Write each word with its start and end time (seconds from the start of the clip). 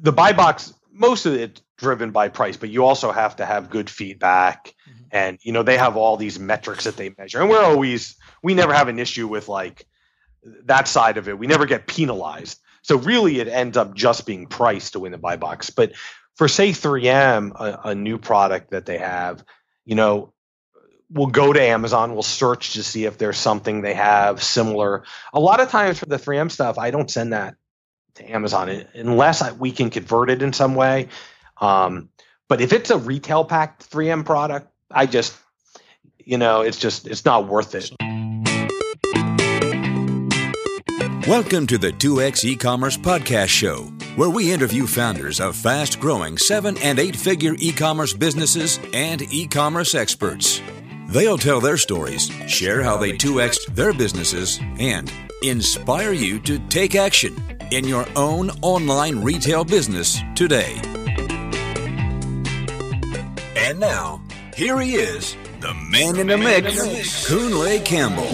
the 0.00 0.12
buy 0.12 0.32
box, 0.32 0.72
most 0.92 1.26
of 1.26 1.34
it 1.34 1.60
driven 1.76 2.10
by 2.10 2.28
price, 2.28 2.56
but 2.56 2.70
you 2.70 2.84
also 2.84 3.12
have 3.12 3.36
to 3.36 3.46
have 3.46 3.70
good 3.70 3.88
feedback. 3.88 4.74
Mm-hmm. 4.88 5.04
And 5.10 5.38
you 5.42 5.52
know 5.52 5.62
they 5.62 5.78
have 5.78 5.96
all 5.96 6.16
these 6.16 6.38
metrics 6.38 6.84
that 6.84 6.96
they 6.96 7.14
measure, 7.16 7.40
and 7.40 7.48
we're 7.48 7.64
always 7.64 8.16
we 8.42 8.54
never 8.54 8.74
have 8.74 8.88
an 8.88 8.98
issue 8.98 9.26
with 9.26 9.48
like 9.48 9.86
that 10.64 10.88
side 10.88 11.16
of 11.16 11.28
it. 11.28 11.38
We 11.38 11.46
never 11.46 11.66
get 11.66 11.86
penalized. 11.86 12.60
So 12.82 12.96
really, 12.96 13.40
it 13.40 13.48
ends 13.48 13.76
up 13.76 13.94
just 13.94 14.26
being 14.26 14.46
price 14.46 14.90
to 14.92 15.00
win 15.00 15.12
the 15.12 15.18
buy 15.18 15.36
box. 15.36 15.70
But 15.70 15.92
for 16.36 16.48
say 16.48 16.70
3M, 16.70 17.52
a, 17.54 17.88
a 17.90 17.94
new 17.94 18.18
product 18.18 18.70
that 18.70 18.86
they 18.86 18.98
have, 18.98 19.44
you 19.84 19.94
know, 19.94 20.32
we'll 21.10 21.26
go 21.26 21.52
to 21.52 21.60
Amazon, 21.60 22.12
we'll 22.12 22.22
search 22.22 22.74
to 22.74 22.82
see 22.82 23.04
if 23.04 23.18
there's 23.18 23.38
something 23.38 23.80
they 23.80 23.94
have 23.94 24.42
similar. 24.42 25.04
A 25.32 25.40
lot 25.40 25.60
of 25.60 25.70
times 25.70 25.98
for 25.98 26.06
the 26.06 26.16
3M 26.16 26.50
stuff, 26.50 26.78
I 26.78 26.90
don't 26.90 27.10
send 27.10 27.32
that 27.32 27.56
to 28.18 28.30
Amazon 28.30 28.68
unless 28.94 29.52
we 29.54 29.72
can 29.72 29.90
convert 29.90 30.30
it 30.30 30.42
in 30.42 30.52
some 30.52 30.74
way. 30.74 31.08
Um, 31.60 32.10
but 32.48 32.60
if 32.60 32.72
it's 32.72 32.90
a 32.90 32.98
retail 32.98 33.44
packed 33.44 33.90
3M 33.90 34.24
product, 34.24 34.68
I 34.90 35.06
just, 35.06 35.36
you 36.24 36.38
know, 36.38 36.60
it's 36.60 36.78
just, 36.78 37.06
it's 37.06 37.24
not 37.24 37.48
worth 37.48 37.74
it. 37.74 37.90
Welcome 41.26 41.66
to 41.66 41.76
the 41.76 41.92
2X 41.92 42.44
e-commerce 42.44 42.96
podcast 42.96 43.48
show, 43.48 43.82
where 44.16 44.30
we 44.30 44.50
interview 44.50 44.86
founders 44.86 45.40
of 45.40 45.56
fast-growing 45.56 46.38
seven 46.38 46.78
and 46.78 46.98
eight-figure 46.98 47.54
e-commerce 47.58 48.14
businesses 48.14 48.80
and 48.94 49.20
e-commerce 49.30 49.94
experts. 49.94 50.62
They'll 51.10 51.38
tell 51.38 51.60
their 51.60 51.76
stories, 51.76 52.30
share 52.46 52.82
how 52.82 52.96
they 52.96 53.12
2X'd 53.12 53.74
their 53.74 53.92
businesses, 53.92 54.58
and 54.78 55.12
inspire 55.42 56.12
you 56.12 56.40
to 56.40 56.58
take 56.68 56.94
action 56.94 57.57
in 57.70 57.86
your 57.86 58.06
own 58.16 58.50
online 58.62 59.18
retail 59.22 59.64
business 59.64 60.18
today. 60.34 60.80
And 63.56 63.78
now, 63.78 64.22
here 64.56 64.80
he 64.80 64.94
is, 64.94 65.36
the 65.60 65.74
man 65.74 66.16
in 66.16 66.28
the 66.28 66.38
mix, 66.38 67.28
Kunle 67.28 67.84
Campbell. 67.84 68.28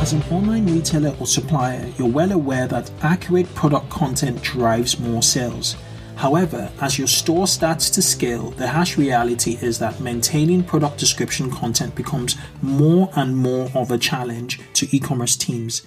As 0.00 0.12
an 0.14 0.22
online 0.30 0.66
retailer 0.66 1.14
or 1.20 1.26
supplier, 1.26 1.86
you're 1.98 2.08
well 2.08 2.32
aware 2.32 2.66
that 2.68 2.90
accurate 3.02 3.54
product 3.54 3.90
content 3.90 4.40
drives 4.42 4.98
more 4.98 5.22
sales. 5.22 5.76
However, 6.18 6.72
as 6.80 6.98
your 6.98 7.06
store 7.06 7.46
starts 7.46 7.90
to 7.90 8.02
scale, 8.02 8.50
the 8.50 8.66
harsh 8.66 8.98
reality 8.98 9.56
is 9.62 9.78
that 9.78 10.00
maintaining 10.00 10.64
product 10.64 10.98
description 10.98 11.48
content 11.48 11.94
becomes 11.94 12.36
more 12.60 13.08
and 13.14 13.36
more 13.36 13.70
of 13.72 13.92
a 13.92 13.98
challenge 13.98 14.58
to 14.72 14.88
e 14.90 14.98
commerce 14.98 15.36
teams. 15.36 15.82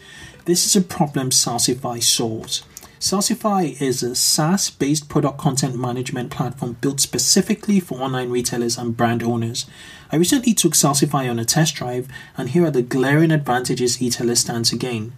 This 0.45 0.65
is 0.65 0.75
a 0.75 0.81
problem 0.81 1.29
Salsify 1.29 2.01
solves. 2.01 2.63
Salsify 2.99 3.79
is 3.79 4.01
a 4.01 4.15
SaaS 4.15 4.71
based 4.71 5.07
product 5.07 5.37
content 5.37 5.75
management 5.75 6.31
platform 6.31 6.77
built 6.81 6.99
specifically 6.99 7.79
for 7.79 8.01
online 8.01 8.31
retailers 8.31 8.75
and 8.75 8.97
brand 8.97 9.21
owners. 9.21 9.67
I 10.11 10.15
recently 10.15 10.55
took 10.55 10.73
Salsify 10.73 11.29
on 11.29 11.37
a 11.37 11.45
test 11.45 11.75
drive, 11.75 12.07
and 12.37 12.49
here 12.49 12.65
are 12.65 12.71
the 12.71 12.81
glaring 12.81 13.31
advantages 13.31 14.01
retailers 14.01 14.39
stand 14.39 14.65
to 14.65 14.77
gain. 14.77 15.13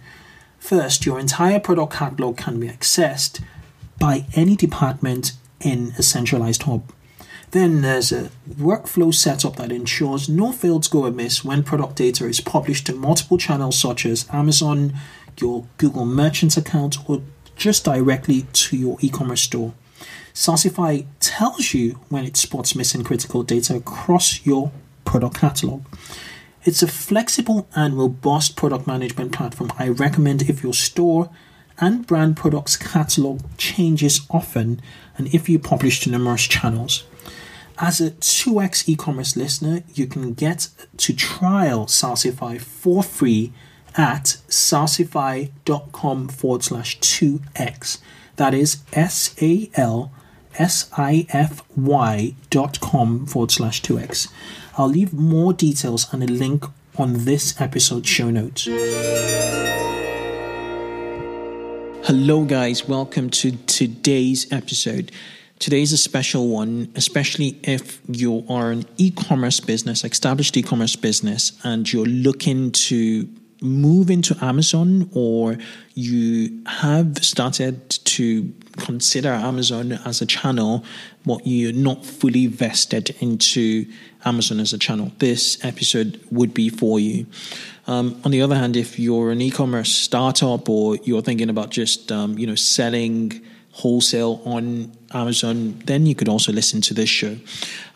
First, 0.59 1.05
your 1.05 1.19
entire 1.19 1.59
product 1.59 1.94
catalog 1.94 2.35
can 2.35 2.59
be 2.59 2.67
accessed 2.67 3.41
by 3.99 4.25
any 4.33 4.57
department 4.57 5.33
in 5.61 5.94
a 5.97 6.03
centralized 6.03 6.63
hub. 6.63 6.91
Then 7.53 7.83
there's 7.83 8.11
a 8.11 8.31
workflow 8.49 9.13
setup 9.13 9.57
that 9.57 9.71
ensures 9.71 10.27
no 10.27 10.51
fields 10.51 10.87
go 10.87 11.05
amiss 11.05 11.45
when 11.45 11.61
product 11.61 11.97
data 11.97 12.25
is 12.25 12.41
published 12.41 12.87
to 12.87 12.95
multiple 12.95 13.37
channels 13.37 13.77
such 13.77 14.07
as 14.07 14.27
Amazon, 14.33 14.95
your 15.39 15.67
Google 15.77 16.07
Merchants 16.07 16.57
account, 16.57 17.07
or 17.07 17.21
just 17.55 17.85
directly 17.85 18.47
to 18.53 18.75
your 18.75 18.97
e 19.01 19.09
commerce 19.09 19.43
store. 19.43 19.75
Salsify 20.33 21.05
tells 21.19 21.75
you 21.75 21.99
when 22.09 22.25
it 22.25 22.37
spots 22.37 22.75
missing 22.75 23.03
critical 23.03 23.43
data 23.43 23.75
across 23.75 24.43
your 24.43 24.71
product 25.05 25.38
catalog. 25.38 25.83
It's 26.63 26.81
a 26.81 26.88
flexible 26.88 27.67
and 27.75 27.95
robust 27.95 28.55
product 28.55 28.88
management 28.88 29.31
platform 29.31 29.72
I 29.78 29.89
recommend 29.89 30.49
if 30.49 30.63
your 30.63 30.73
store 30.73 31.29
and 31.79 32.07
brand 32.07 32.35
products 32.35 32.78
catalog 32.78 33.41
changes 33.57 34.22
often 34.31 34.81
and 35.19 35.31
if 35.35 35.47
you 35.47 35.59
publish 35.59 35.99
to 35.99 36.09
numerous 36.09 36.47
channels. 36.47 37.03
As 37.79 38.00
a 38.00 38.11
2x 38.11 38.88
e 38.88 38.95
commerce 38.95 39.35
listener, 39.35 39.84
you 39.95 40.06
can 40.06 40.34
get 40.34 40.67
to 40.97 41.13
trial 41.13 41.88
Salsify 41.88 42.61
for 42.61 43.01
free 43.01 43.51
at 43.97 44.38
salsify.com 44.47 46.28
forward 46.28 46.63
slash 46.63 47.00
2x. 47.00 47.97
That 48.35 48.53
is 48.53 48.84
S 48.94 49.35
A 49.41 49.72
L 49.73 50.11
S 50.59 50.89
I 50.95 51.25
F 51.29 51.63
Y 51.75 52.35
dot 52.51 52.79
com 52.79 53.25
forward 53.25 53.51
slash 53.51 53.81
2x. 53.81 54.31
I'll 54.78 54.88
leave 54.90 55.11
more 55.11 55.51
details 55.51 56.13
and 56.13 56.23
a 56.23 56.28
link 56.28 56.66
on 56.97 57.25
this 57.25 57.59
episode 57.59 58.05
show 58.05 58.29
notes. 58.29 58.66
Hello, 62.05 62.44
guys. 62.45 62.88
Welcome 62.88 63.31
to 63.31 63.51
today's 63.66 64.51
episode. 64.51 65.11
Today 65.59 65.81
is 65.81 65.94
a 65.94 65.97
special 65.97 66.50
one, 66.50 66.91
especially 66.96 67.59
if 67.64 68.02
you 68.08 68.46
are 68.50 68.72
an 68.72 68.86
e 68.97 69.12
commerce 69.12 69.59
business, 69.59 70.03
established 70.03 70.58
e 70.58 70.62
commerce 70.62 70.96
business, 70.96 71.53
and 71.64 71.91
you're 71.91 72.06
looking 72.06 72.72
to 72.72 73.28
move 73.62 74.09
into 74.09 74.36
Amazon 74.44 75.09
or 75.14 75.58
you 75.94 76.62
have 76.66 77.24
started 77.24 77.90
to 77.90 78.53
consider 78.78 79.30
Amazon 79.30 79.94
as 80.06 80.22
a 80.22 80.25
channel, 80.25 80.84
but 81.25 81.47
you're 81.47 81.72
not 81.72 82.06
fully 82.06 82.47
vested 82.47 83.12
into 83.22 83.85
Amazon 84.25 84.59
as 84.59 84.74
a 84.74 84.78
channel, 84.78 85.12
this 85.20 85.64
episode 85.64 86.20
would 86.31 86.53
be 86.53 86.70
for 86.70 87.00
you. 87.00 87.25
Um, 87.88 88.20
on 88.24 88.31
the 88.31 88.41
other 88.41 88.56
hand, 88.56 88.75
if 88.75 89.00
you're 89.00 89.31
an 89.31 89.41
e-commerce 89.41 89.91
startup 89.91 90.70
or 90.70 90.97
you're 90.97 91.22
thinking 91.22 91.50
about 91.50 91.70
just 91.70 92.12
um, 92.12 92.38
you 92.38 92.47
know 92.47 92.56
selling 92.56 93.41
wholesale 93.72 94.41
on 94.46 94.91
Amazon, 95.13 95.79
then 95.85 96.06
you 96.06 96.16
could 96.16 96.29
also 96.29 96.51
listen 96.51 96.81
to 96.81 96.94
this 96.94 97.09
show. 97.09 97.38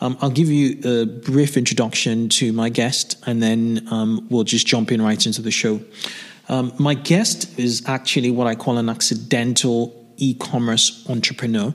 Um, 0.01 0.17
I'll 0.21 0.29
give 0.29 0.49
you 0.49 0.79
a 0.83 1.05
brief 1.05 1.57
introduction 1.57 2.29
to 2.29 2.53
my 2.53 2.69
guest, 2.69 3.21
and 3.25 3.41
then 3.41 3.87
um, 3.91 4.27
we'll 4.29 4.43
just 4.43 4.67
jump 4.67 4.91
in 4.91 5.01
right 5.01 5.25
into 5.25 5.41
the 5.41 5.51
show. 5.51 5.81
Um, 6.49 6.73
my 6.77 6.93
guest 6.93 7.59
is 7.59 7.83
actually 7.87 8.31
what 8.31 8.47
I 8.47 8.55
call 8.55 8.77
an 8.77 8.89
accidental 8.89 9.93
e 10.17 10.33
commerce 10.33 11.05
entrepreneur 11.09 11.73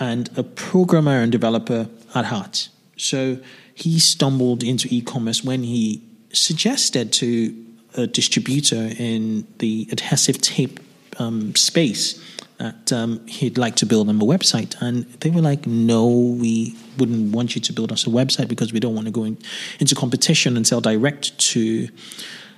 and 0.00 0.30
a 0.36 0.42
programmer 0.42 1.20
and 1.22 1.30
developer 1.30 1.88
at 2.14 2.24
heart. 2.24 2.68
So 2.96 3.38
he 3.74 3.98
stumbled 3.98 4.62
into 4.62 4.88
e 4.90 5.00
commerce 5.00 5.44
when 5.44 5.62
he 5.62 6.02
suggested 6.32 7.12
to 7.12 7.54
a 7.94 8.06
distributor 8.06 8.90
in 8.98 9.46
the 9.58 9.88
adhesive 9.92 10.40
tape 10.40 10.80
um, 11.18 11.54
space 11.54 12.21
that 12.62 12.92
um, 12.92 13.26
he'd 13.26 13.58
like 13.58 13.74
to 13.74 13.86
build 13.86 14.06
them 14.06 14.22
a 14.22 14.24
website. 14.24 14.80
And 14.80 15.04
they 15.20 15.30
were 15.30 15.40
like, 15.40 15.66
no, 15.66 16.06
we 16.06 16.76
wouldn't 16.96 17.34
want 17.34 17.56
you 17.56 17.60
to 17.60 17.72
build 17.72 17.90
us 17.90 18.06
a 18.06 18.10
website 18.10 18.46
because 18.46 18.72
we 18.72 18.78
don't 18.78 18.94
want 18.94 19.06
to 19.06 19.10
go 19.10 19.24
in, 19.24 19.36
into 19.80 19.96
competition 19.96 20.56
and 20.56 20.64
sell 20.64 20.80
direct 20.80 21.36
to, 21.50 21.88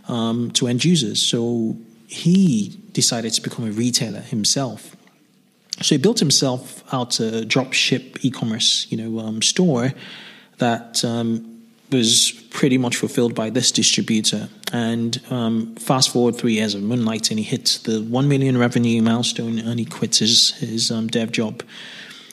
um, 0.06 0.50
to 0.50 0.66
end 0.66 0.84
users. 0.84 1.22
So 1.22 1.78
he 2.06 2.78
decided 2.92 3.32
to 3.32 3.40
become 3.40 3.66
a 3.66 3.70
retailer 3.70 4.20
himself. 4.20 4.94
So 5.80 5.94
he 5.94 5.98
built 5.98 6.18
himself 6.18 6.84
out 6.92 7.18
a 7.18 7.46
drop 7.46 7.72
ship 7.72 8.22
e-commerce, 8.22 8.86
you 8.90 8.98
know, 8.98 9.20
um, 9.20 9.40
store 9.40 9.94
that 10.58 11.02
um, 11.02 11.53
was 11.90 12.32
pretty 12.50 12.78
much 12.78 12.96
fulfilled 12.96 13.34
by 13.34 13.50
this 13.50 13.70
distributor. 13.70 14.48
And 14.72 15.20
um, 15.30 15.76
fast 15.76 16.12
forward 16.12 16.36
three 16.36 16.54
years 16.54 16.74
of 16.74 16.82
moonlighting, 16.82 17.36
he 17.38 17.42
hits 17.42 17.78
the 17.78 18.02
one 18.02 18.28
million 18.28 18.58
revenue 18.58 19.02
milestone 19.02 19.58
and 19.58 19.78
he 19.78 19.84
quits 19.84 20.18
his 20.18 20.52
his 20.54 20.90
um, 20.90 21.06
dev 21.08 21.32
job. 21.32 21.62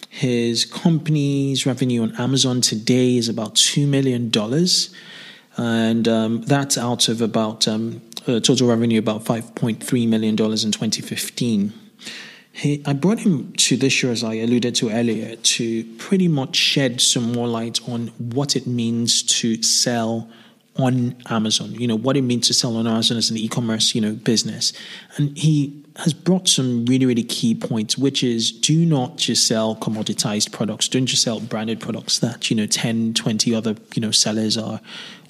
His 0.10 0.66
company's 0.66 1.66
revenue 1.66 2.02
on 2.04 2.16
Amazon 2.16 2.62
today 2.62 3.16
is 3.16 3.30
about 3.30 3.56
two 3.56 3.88
million 3.88 4.30
dollars, 4.30 4.94
and 5.56 6.08
um, 6.08 6.42
that's 6.42 6.78
out 6.78 7.08
of 7.08 7.22
about 7.22 7.68
um, 7.68 8.02
total 8.26 8.68
revenue 8.68 9.00
about 9.00 9.24
five 9.24 9.56
point 9.56 9.82
three 9.82 10.06
million 10.06 10.36
dollars 10.36 10.66
in 10.66 10.72
2015. 10.72 11.72
He, 12.54 12.84
I 12.86 12.94
brought 12.94 13.20
him 13.20 13.54
to 13.54 13.78
this 13.78 13.94
show, 13.94 14.10
as 14.10 14.24
I 14.24 14.36
alluded 14.36 14.76
to 14.76 14.90
earlier, 14.90 15.36
to 15.36 15.84
pretty 15.98 16.28
much 16.28 16.56
shed 16.56 17.00
some 17.00 17.32
more 17.32 17.48
light 17.48 17.80
on 17.88 18.08
what 18.18 18.56
it 18.56 18.68
means 18.68 19.24
to 19.24 19.62
sell 19.64 20.30
on 20.78 21.16
Amazon. 21.30 21.74
You 21.74 21.88
know 21.88 21.98
what 21.98 22.18
it 22.18 22.22
means 22.22 22.48
to 22.48 22.54
sell 22.54 22.76
on 22.78 22.88
Amazon 22.88 23.18
as 23.18 23.30
an 23.30 23.38
e-commerce, 23.38 23.96
you 23.96 24.02
know, 24.02 24.14
business. 24.14 24.74
And 25.18 25.38
he 25.38 25.84
has 25.98 26.14
brought 26.14 26.48
some 26.48 26.86
really, 26.86 27.06
really 27.06 27.24
key 27.24 27.56
points, 27.56 27.98
which 27.98 28.24
is 28.24 28.52
do 28.52 28.86
not 28.86 29.18
just 29.18 29.48
sell 29.48 29.76
commoditized 29.76 30.52
products. 30.52 30.88
Don't 30.88 31.06
just 31.06 31.24
sell 31.24 31.40
branded 31.40 31.80
products 31.80 32.20
that, 32.20 32.50
you 32.50 32.56
know, 32.56 32.66
10, 32.66 33.14
20 33.14 33.56
other, 33.56 33.76
you 33.96 34.02
know, 34.02 34.12
sellers 34.12 34.58
are 34.58 34.82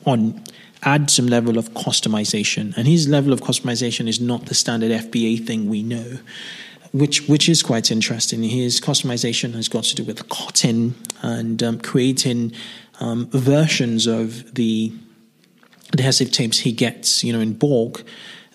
on. 0.06 0.44
Add 0.84 1.12
some 1.12 1.28
level 1.28 1.60
of 1.60 1.76
customization. 1.76 2.76
And 2.76 2.88
his 2.88 3.08
level 3.08 3.34
of 3.34 3.42
customization 3.42 4.08
is 4.08 4.20
not 4.20 4.48
the 4.48 4.56
standard 4.56 4.90
FBA 4.90 5.46
thing 5.46 5.70
we 5.70 5.84
know 5.84 6.18
which 6.92 7.28
which 7.28 7.48
is 7.50 7.64
quite 7.64 7.92
interesting. 7.92 8.44
His 8.44 8.80
customization 8.80 9.54
has 9.54 9.68
got 9.70 9.84
to 9.86 9.96
do 9.96 10.04
with 10.04 10.28
cotton 10.30 10.96
and 11.22 11.62
um, 11.64 11.80
creating 11.80 12.54
um, 13.00 13.30
versions 13.32 14.08
of 14.08 14.54
the 14.56 14.94
adhesive 15.94 16.32
tapes 16.32 16.60
he 16.60 16.72
gets, 16.72 17.24
you 17.24 17.34
know, 17.34 17.40
in 17.40 17.54
bulk 17.54 18.04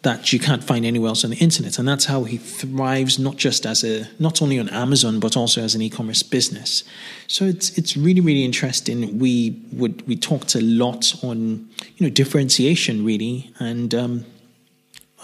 that 0.03 0.33
you 0.33 0.39
can't 0.39 0.63
find 0.63 0.87
anywhere 0.87 1.09
else 1.09 1.25
on 1.25 1.31
the 1.31 1.37
internet. 1.39 1.79
And 1.79 1.89
that's 1.89 2.05
how 2.05 2.25
he 2.25 2.37
thrives, 2.37 3.19
not 3.19 3.37
just 3.37 3.67
as 3.67 3.83
a, 3.83 4.07
not 4.21 4.41
only 4.41 4.61
on 4.61 4.69
Amazon, 4.69 5.19
but 5.19 5.37
also 5.37 5.63
as 5.63 5.75
an 5.75 5.83
e-commerce 5.83 6.23
business. 6.23 6.85
So 7.27 7.45
it's, 7.45 7.77
it's 7.77 7.97
really, 7.97 8.21
really 8.21 8.45
interesting. 8.45 9.19
We 9.19 9.61
would, 9.73 10.07
we 10.07 10.15
talked 10.15 10.55
a 10.55 10.61
lot 10.61 11.13
on, 11.25 11.69
you 11.97 12.07
know, 12.07 12.11
differentiation 12.11 13.05
really, 13.05 13.53
and, 13.59 13.95
um, 13.95 14.25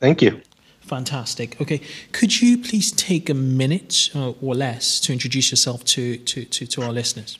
Thank 0.00 0.20
you. 0.20 0.40
Fantastic. 0.81 1.60
Okay, 1.60 1.81
could 2.10 2.43
you 2.43 2.58
please 2.58 2.90
take 2.90 3.31
a 3.31 3.34
minute 3.34 4.10
uh, 4.12 4.31
or 4.43 4.56
less 4.56 4.99
to 4.99 5.12
introduce 5.12 5.52
yourself 5.52 5.84
to, 5.84 6.16
to, 6.16 6.44
to, 6.44 6.66
to 6.66 6.82
our 6.82 6.90
listeners? 6.90 7.38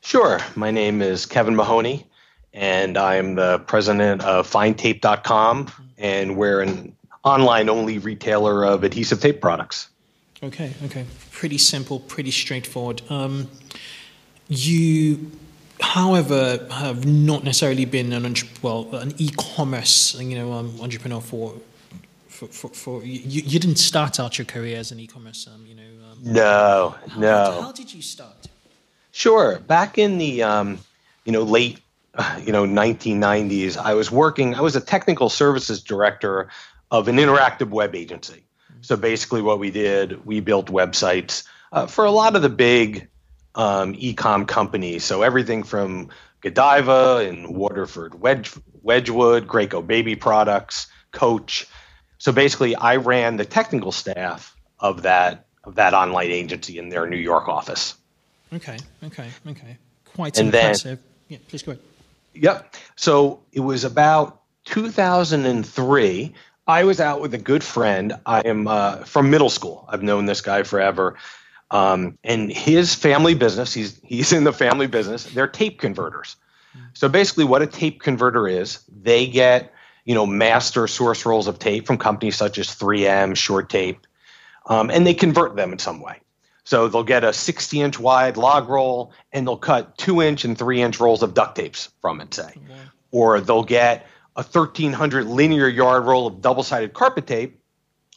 Sure. 0.00 0.38
My 0.56 0.70
name 0.70 1.02
is 1.02 1.26
Kevin 1.26 1.54
Mahoney, 1.54 2.06
and 2.54 2.96
I'm 2.96 3.34
the 3.34 3.58
president 3.58 4.22
of 4.22 4.50
FindTape.com, 4.50 5.70
and 5.98 6.38
we're 6.38 6.62
an 6.62 6.96
online-only 7.22 7.98
retailer 7.98 8.64
of 8.64 8.82
adhesive 8.82 9.20
tape 9.20 9.42
products. 9.42 9.90
Okay. 10.42 10.72
Okay. 10.86 11.04
Pretty 11.32 11.58
simple. 11.58 12.00
Pretty 12.00 12.30
straightforward. 12.30 13.02
Um, 13.10 13.50
you 14.48 15.30
however, 15.80 16.66
have 16.70 17.06
not 17.06 17.44
necessarily 17.44 17.84
been 17.84 18.12
an 18.12 18.34
well 18.62 18.88
an 18.94 19.14
e-commerce 19.18 20.14
you 20.20 20.36
know 20.36 20.52
um, 20.52 20.80
entrepreneur 20.80 21.20
for. 21.20 21.54
For, 22.28 22.48
for, 22.48 22.68
for 22.70 23.04
you, 23.04 23.42
you 23.42 23.60
didn't 23.60 23.76
start 23.76 24.18
out 24.18 24.38
your 24.38 24.44
career 24.44 24.76
as 24.76 24.90
an 24.90 24.98
e-commerce, 24.98 25.46
um, 25.46 25.64
you 25.68 25.76
know. 25.76 25.82
Um, 26.10 26.18
no, 26.20 26.96
how, 27.08 27.20
no. 27.20 27.60
How 27.62 27.70
did 27.70 27.94
you 27.94 28.02
start? 28.02 28.48
Sure. 29.12 29.60
Back 29.60 29.98
in 29.98 30.18
the 30.18 30.42
um, 30.42 30.80
you 31.24 31.30
know 31.30 31.44
late 31.44 31.78
you 32.42 32.52
know 32.52 32.64
1990s, 32.64 33.76
I 33.76 33.94
was 33.94 34.10
working. 34.10 34.54
I 34.56 34.60
was 34.60 34.74
a 34.74 34.80
technical 34.80 35.28
services 35.28 35.80
director 35.80 36.48
of 36.90 37.08
an 37.08 37.16
interactive 37.16 37.70
web 37.70 37.94
agency. 37.94 38.44
Mm-hmm. 38.44 38.82
So 38.82 38.96
basically, 38.96 39.42
what 39.42 39.58
we 39.58 39.70
did, 39.70 40.24
we 40.26 40.40
built 40.40 40.66
websites 40.66 41.44
uh, 41.72 41.86
for 41.86 42.04
a 42.04 42.10
lot 42.10 42.36
of 42.36 42.42
the 42.42 42.48
big 42.48 43.08
um, 43.54 43.94
e-com 43.98 44.46
companies. 44.46 45.04
So 45.04 45.22
everything 45.22 45.62
from 45.62 46.10
Godiva 46.40 47.26
and 47.26 47.54
Waterford 47.54 48.20
Wedge, 48.20 48.52
Wedgwood, 48.82 49.46
Graco 49.46 49.84
Baby 49.86 50.16
Products, 50.16 50.86
Coach. 51.12 51.66
So 52.18 52.32
basically, 52.32 52.74
I 52.76 52.96
ran 52.96 53.36
the 53.36 53.44
technical 53.44 53.92
staff 53.92 54.56
of 54.80 55.02
that 55.02 55.46
of 55.64 55.76
that 55.76 55.94
online 55.94 56.30
agency 56.30 56.78
in 56.78 56.90
their 56.90 57.06
New 57.06 57.16
York 57.16 57.48
office. 57.48 57.94
Okay, 58.52 58.76
okay, 59.02 59.28
okay. 59.48 59.78
Quite 60.04 60.38
and 60.38 60.48
impressive. 60.54 60.98
Then, 60.98 61.08
yeah, 61.28 61.38
please 61.48 61.62
go 61.62 61.72
ahead. 61.72 61.82
Yep. 62.34 62.74
So 62.96 63.40
it 63.52 63.60
was 63.60 63.84
about 63.84 64.42
2003. 64.64 66.34
I 66.66 66.84
was 66.84 67.00
out 67.00 67.20
with 67.20 67.34
a 67.34 67.38
good 67.38 67.62
friend. 67.62 68.14
I 68.26 68.40
am 68.40 68.66
uh, 68.68 68.96
from 69.04 69.30
middle 69.30 69.50
school. 69.50 69.84
I've 69.88 70.02
known 70.02 70.26
this 70.26 70.40
guy 70.40 70.62
forever. 70.62 71.16
Um, 71.70 72.18
and 72.22 72.52
his 72.52 72.94
family 72.94 73.34
business, 73.34 73.72
he's 73.72 74.00
he's 74.04 74.32
in 74.32 74.44
the 74.44 74.52
family 74.52 74.86
business. 74.86 75.24
They're 75.24 75.48
tape 75.48 75.80
converters. 75.80 76.36
So 76.92 77.08
basically, 77.08 77.44
what 77.44 77.62
a 77.62 77.66
tape 77.66 78.00
converter 78.00 78.48
is, 78.48 78.80
they 78.88 79.26
get 79.26 79.72
you 80.04 80.14
know 80.14 80.26
master 80.26 80.86
source 80.86 81.24
rolls 81.24 81.46
of 81.46 81.58
tape 81.58 81.86
from 81.86 81.98
companies 81.98 82.36
such 82.36 82.58
as 82.58 82.68
3M, 82.68 83.32
Shurtape, 83.32 83.98
um, 84.66 84.90
and 84.90 85.06
they 85.06 85.14
convert 85.14 85.56
them 85.56 85.72
in 85.72 85.78
some 85.78 86.00
way. 86.00 86.20
So 86.64 86.88
they'll 86.88 87.04
get 87.04 87.24
a 87.24 87.32
60 87.32 87.80
inch 87.80 87.98
wide 87.98 88.36
log 88.36 88.68
roll, 88.68 89.12
and 89.32 89.46
they'll 89.46 89.56
cut 89.56 89.96
two 89.98 90.22
inch 90.22 90.44
and 90.44 90.56
three 90.56 90.80
inch 90.80 90.98
rolls 90.98 91.22
of 91.22 91.34
duct 91.34 91.56
tapes 91.56 91.90
from 92.00 92.20
it, 92.20 92.32
say, 92.34 92.54
or 93.10 93.40
they'll 93.40 93.64
get 93.64 94.06
a 94.36 94.42
1300 94.42 95.26
linear 95.26 95.68
yard 95.68 96.04
roll 96.04 96.26
of 96.26 96.40
double 96.40 96.62
sided 96.62 96.92
carpet 96.92 97.26
tape. 97.26 97.60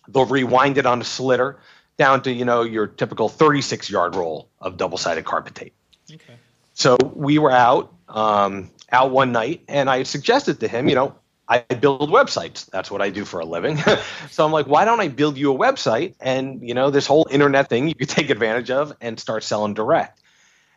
They'll 0.07 0.25
rewind 0.25 0.77
it 0.77 0.85
on 0.85 1.01
a 1.01 1.03
slitter 1.03 1.59
down 1.97 2.21
to 2.23 2.31
you 2.31 2.45
know 2.45 2.61
your 2.61 2.88
typical 2.88 3.29
36 3.29 3.89
yard 3.89 4.15
roll 4.15 4.49
of 4.59 4.77
double 4.77 4.97
sided 4.97 5.25
carpet 5.25 5.55
tape. 5.55 5.73
Okay. 6.11 6.35
So 6.73 6.97
we 7.15 7.39
were 7.39 7.51
out 7.51 7.94
um, 8.07 8.71
out 8.91 9.11
one 9.11 9.31
night, 9.31 9.63
and 9.67 9.89
I 9.89 10.03
suggested 10.03 10.59
to 10.61 10.67
him, 10.67 10.88
you 10.88 10.95
know, 10.95 11.15
I 11.49 11.59
build 11.59 12.09
websites. 12.09 12.69
That's 12.69 12.91
what 12.91 13.01
I 13.01 13.09
do 13.09 13.25
for 13.25 13.39
a 13.39 13.45
living. 13.45 13.77
so 14.31 14.45
I'm 14.45 14.51
like, 14.51 14.67
why 14.67 14.85
don't 14.85 14.99
I 14.99 15.07
build 15.07 15.38
you 15.38 15.53
a 15.53 15.57
website 15.57 16.15
and 16.19 16.67
you 16.67 16.73
know 16.73 16.89
this 16.89 17.07
whole 17.07 17.27
internet 17.31 17.69
thing 17.69 17.88
you 17.88 17.95
could 17.95 18.09
take 18.19 18.29
advantage 18.29 18.71
of 18.71 18.94
and 19.01 19.19
start 19.19 19.44
selling 19.44 19.73
direct. 19.73 20.21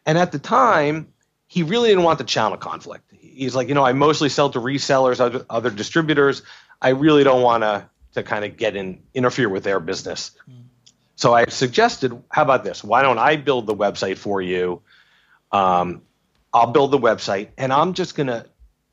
And 0.06 0.16
at 0.16 0.32
the 0.32 0.38
time, 0.38 1.12
he 1.46 1.62
really 1.62 1.88
didn't 1.90 2.04
want 2.04 2.18
the 2.18 2.24
channel 2.24 2.56
conflict. 2.56 3.04
He's 3.12 3.54
like, 3.54 3.68
you 3.68 3.74
know, 3.74 3.84
I 3.84 3.92
mostly 3.92 4.28
sell 4.28 4.50
to 4.50 4.58
resellers, 4.58 5.20
other, 5.20 5.44
other 5.50 5.70
distributors. 5.70 6.42
I 6.80 6.90
really 6.90 7.24
don't 7.24 7.42
want 7.42 7.62
to 7.62 7.88
to 8.12 8.22
kind 8.22 8.44
of 8.44 8.56
get 8.56 8.74
in 8.74 9.02
interfere 9.14 9.48
with 9.48 9.62
their 9.62 9.78
business. 9.78 10.32
Mm. 10.50 10.64
So 11.20 11.34
I 11.34 11.44
suggested, 11.50 12.18
how 12.30 12.40
about 12.40 12.64
this? 12.64 12.82
Why 12.82 13.02
don't 13.02 13.18
I 13.18 13.36
build 13.36 13.66
the 13.66 13.74
website 13.74 14.16
for 14.16 14.40
you? 14.40 14.80
Um, 15.52 16.00
I'll 16.50 16.72
build 16.72 16.92
the 16.92 16.98
website 16.98 17.48
and 17.58 17.74
I'm 17.74 17.92
just 17.92 18.14
going 18.14 18.28
to 18.28 18.46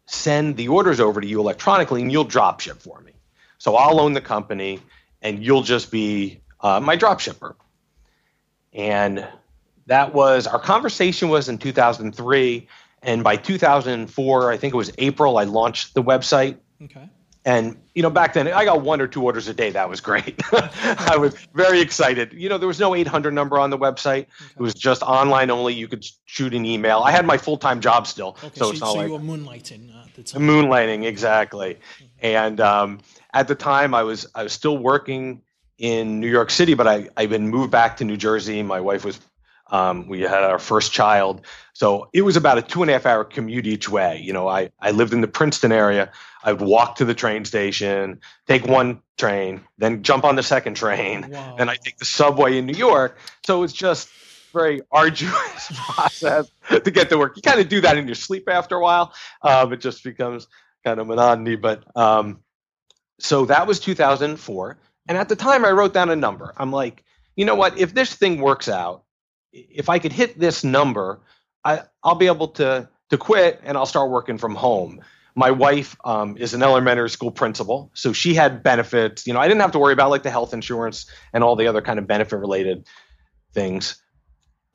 send 0.08 0.58
the 0.58 0.68
orders 0.68 1.00
over 1.00 1.22
to 1.22 1.26
you 1.26 1.40
electronically 1.40 2.02
and 2.02 2.12
you'll 2.12 2.26
drop 2.26 2.60
ship 2.60 2.82
for 2.82 3.00
me. 3.00 3.14
So 3.60 3.78
I'll 3.78 4.02
own 4.02 4.12
the 4.12 4.20
company 4.20 4.82
and 5.22 5.42
you'll 5.42 5.64
just 5.64 5.90
be 5.90 6.42
uh, 6.60 6.82
my 6.82 6.98
drop 6.98 7.22
shipper. 7.22 7.56
And 8.74 9.26
that 9.86 10.14
was 10.14 10.48
our 10.48 10.60
conversation 10.60 11.30
was 11.30 11.48
in 11.48 11.58
2003. 11.58 12.68
And 13.04 13.24
by 13.24 13.38
2004, 13.38 14.52
I 14.52 14.58
think 14.58 14.74
it 14.74 14.78
was 14.78 14.92
April, 14.98 15.38
I 15.38 15.46
launched 15.46 15.94
the 15.94 16.04
website. 16.04 16.58
Okay. 16.84 17.08
And 17.48 17.78
you 17.96 18.04
know, 18.04 18.10
back 18.10 18.34
then 18.34 18.50
I 18.50 18.66
got 18.66 18.82
one 18.82 19.00
or 19.00 19.08
two 19.08 19.24
orders 19.24 19.48
a 19.48 19.54
day. 19.54 19.70
That 19.70 19.90
was 19.90 20.02
great. 20.02 20.44
I 20.52 21.16
was 21.18 21.34
very 21.54 21.80
excited. 21.80 22.34
You 22.34 22.50
know, 22.50 22.58
there 22.58 22.68
was 22.68 22.78
no 22.78 22.94
800 22.94 23.34
number 23.34 23.58
on 23.58 23.70
the 23.70 23.78
website. 23.78 24.24
Okay. 24.24 24.54
It 24.58 24.60
was 24.60 24.74
just 24.74 25.02
online 25.02 25.50
only. 25.50 25.74
You 25.74 25.88
could 25.88 26.06
shoot 26.26 26.54
an 26.54 26.66
email. 26.66 27.00
I 27.00 27.12
had 27.12 27.26
my 27.26 27.38
full 27.38 27.56
time 27.56 27.80
job 27.80 28.06
still, 28.06 28.38
okay, 28.44 28.50
so, 28.54 28.66
so 28.66 28.72
it's 28.72 28.82
not 28.82 28.92
so 28.92 28.98
like 28.98 29.08
you 29.08 29.14
were 29.14 29.20
moonlighting 29.20 30.04
at 30.04 30.14
the 30.14 30.24
time. 30.24 30.42
Moonlighting, 30.42 31.06
exactly. 31.06 31.76
Mm-hmm. 31.76 32.06
And 32.20 32.60
um, 32.60 33.00
at 33.34 33.48
the 33.48 33.56
time, 33.56 33.94
I 33.94 34.04
was 34.04 34.28
I 34.36 34.44
was 34.44 34.52
still 34.52 34.78
working 34.78 35.42
in 35.78 36.20
New 36.20 36.30
York 36.30 36.50
City, 36.50 36.74
but 36.74 36.86
I 36.86 37.08
I've 37.16 37.30
been 37.30 37.48
moved 37.48 37.72
back 37.72 37.96
to 37.98 38.04
New 38.04 38.18
Jersey. 38.18 38.62
My 38.62 38.82
wife 38.82 39.06
was 39.06 39.22
um, 39.70 40.08
we 40.08 40.22
had 40.22 40.44
our 40.44 40.60
first 40.60 40.92
child. 40.92 41.42
So 41.74 42.10
it 42.14 42.22
was 42.22 42.38
about 42.38 42.58
a 42.58 42.62
two 42.62 42.82
and 42.82 42.90
a 42.90 42.94
half 42.94 43.06
hour 43.06 43.24
commute 43.24 43.68
each 43.68 43.90
way. 43.90 44.20
You 44.24 44.34
know, 44.34 44.48
I, 44.48 44.72
I 44.80 44.92
lived 44.92 45.14
in 45.14 45.22
the 45.22 45.28
Princeton 45.28 45.72
area. 45.72 46.12
I 46.44 46.54
would 46.54 46.68
walk 46.68 46.96
to 46.96 47.06
the 47.06 47.14
train 47.14 47.46
station, 47.46 48.22
take 48.48 48.66
one 48.66 49.02
train, 49.18 49.62
then 49.78 50.04
jump 50.04 50.24
on 50.24 50.36
the 50.36 50.44
second 50.44 50.76
train, 50.76 51.30
wow. 51.30 51.56
and 51.60 51.70
I 51.70 51.76
take 51.76 51.98
the 51.98 52.06
subway 52.06 52.58
in 52.58 52.66
New 52.66 52.78
York. 52.78 53.18
So 53.46 53.64
it's 53.64 53.74
just 53.74 54.10
very 54.54 54.82
arduous 54.92 55.72
process 55.90 56.50
to 56.70 56.92
get 56.92 57.10
to 57.10 57.18
work. 57.18 57.36
You 57.36 57.42
kind 57.42 57.60
of 57.60 57.70
do 57.70 57.82
that 57.82 57.98
in 57.98 58.08
your 58.08 58.16
sleep 58.16 58.48
after 58.50 58.76
a 58.76 58.82
while. 58.82 59.14
Um, 59.42 59.74
it 59.74 59.82
just 59.82 60.04
becomes 60.04 60.48
kind 60.84 61.00
of 61.00 61.08
monotony. 61.08 61.56
But 61.56 61.84
um, 61.96 62.40
so 63.20 63.46
that 63.46 63.68
was 63.68 63.80
2004. 63.80 64.78
And 65.10 65.18
at 65.18 65.30
the 65.30 65.36
time, 65.36 65.66
I 65.66 65.72
wrote 65.72 65.94
down 65.94 66.10
a 66.10 66.16
number. 66.16 66.54
I'm 66.58 66.72
like, 66.72 67.04
you 67.36 67.46
know 67.46 67.56
what? 67.56 67.78
If 67.78 67.94
this 67.94 68.14
thing 68.14 68.42
works 68.42 68.68
out, 68.68 69.04
if 69.70 69.90
I 69.90 70.00
could 70.00 70.14
hit 70.14 70.40
this 70.40 70.64
number, 70.64 71.22
I, 71.64 71.84
I'll 72.04 72.16
be 72.16 72.28
able 72.28 72.50
to 72.50 72.90
to 73.10 73.18
quit 73.18 73.62
and 73.64 73.78
I'll 73.78 73.86
start 73.86 74.12
working 74.12 74.38
from 74.38 74.56
home. 74.56 75.02
my 75.38 75.52
wife 75.52 75.96
um, 76.04 76.36
is 76.38 76.56
an 76.56 76.64
elementary 76.64 77.12
school 77.12 77.30
principal, 77.30 77.92
so 77.94 78.12
she 78.12 78.34
had 78.34 78.64
benefits. 78.64 79.28
You 79.28 79.34
know, 79.34 79.40
I 79.40 79.48
didn't 79.48 79.62
have 79.62 79.72
to 79.74 79.80
worry 79.80 79.94
about 79.94 80.10
like 80.10 80.24
the 80.24 80.32
health 80.32 80.52
insurance 80.52 81.06
and 81.32 81.44
all 81.44 81.56
the 81.56 81.68
other 81.68 81.80
kind 81.80 82.00
of 82.00 82.08
benefit 82.08 82.38
related 82.38 82.88
things. 83.54 84.02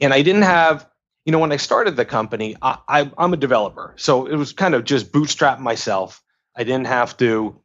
And 0.00 0.14
I 0.14 0.22
didn't 0.22 0.42
have, 0.42 0.88
you 1.24 1.32
know, 1.32 1.40
when 1.40 1.50
I 1.50 1.56
started 1.56 1.96
the 1.96 2.04
company, 2.04 2.56
I, 2.62 2.78
I, 2.88 3.10
I'm 3.18 3.32
a 3.32 3.36
developer, 3.36 3.92
so 3.96 4.26
it 4.26 4.36
was 4.36 4.52
kind 4.52 4.76
of 4.76 4.84
just 4.84 5.10
bootstrap 5.10 5.58
myself. 5.58 6.22
I 6.56 6.62
didn't 6.62 6.86
have 6.86 7.16
to, 7.16 7.60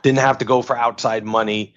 didn't 0.00 0.20
have 0.20 0.38
to 0.38 0.46
go 0.46 0.62
for 0.62 0.76
outside 0.76 1.24
money. 1.24 1.74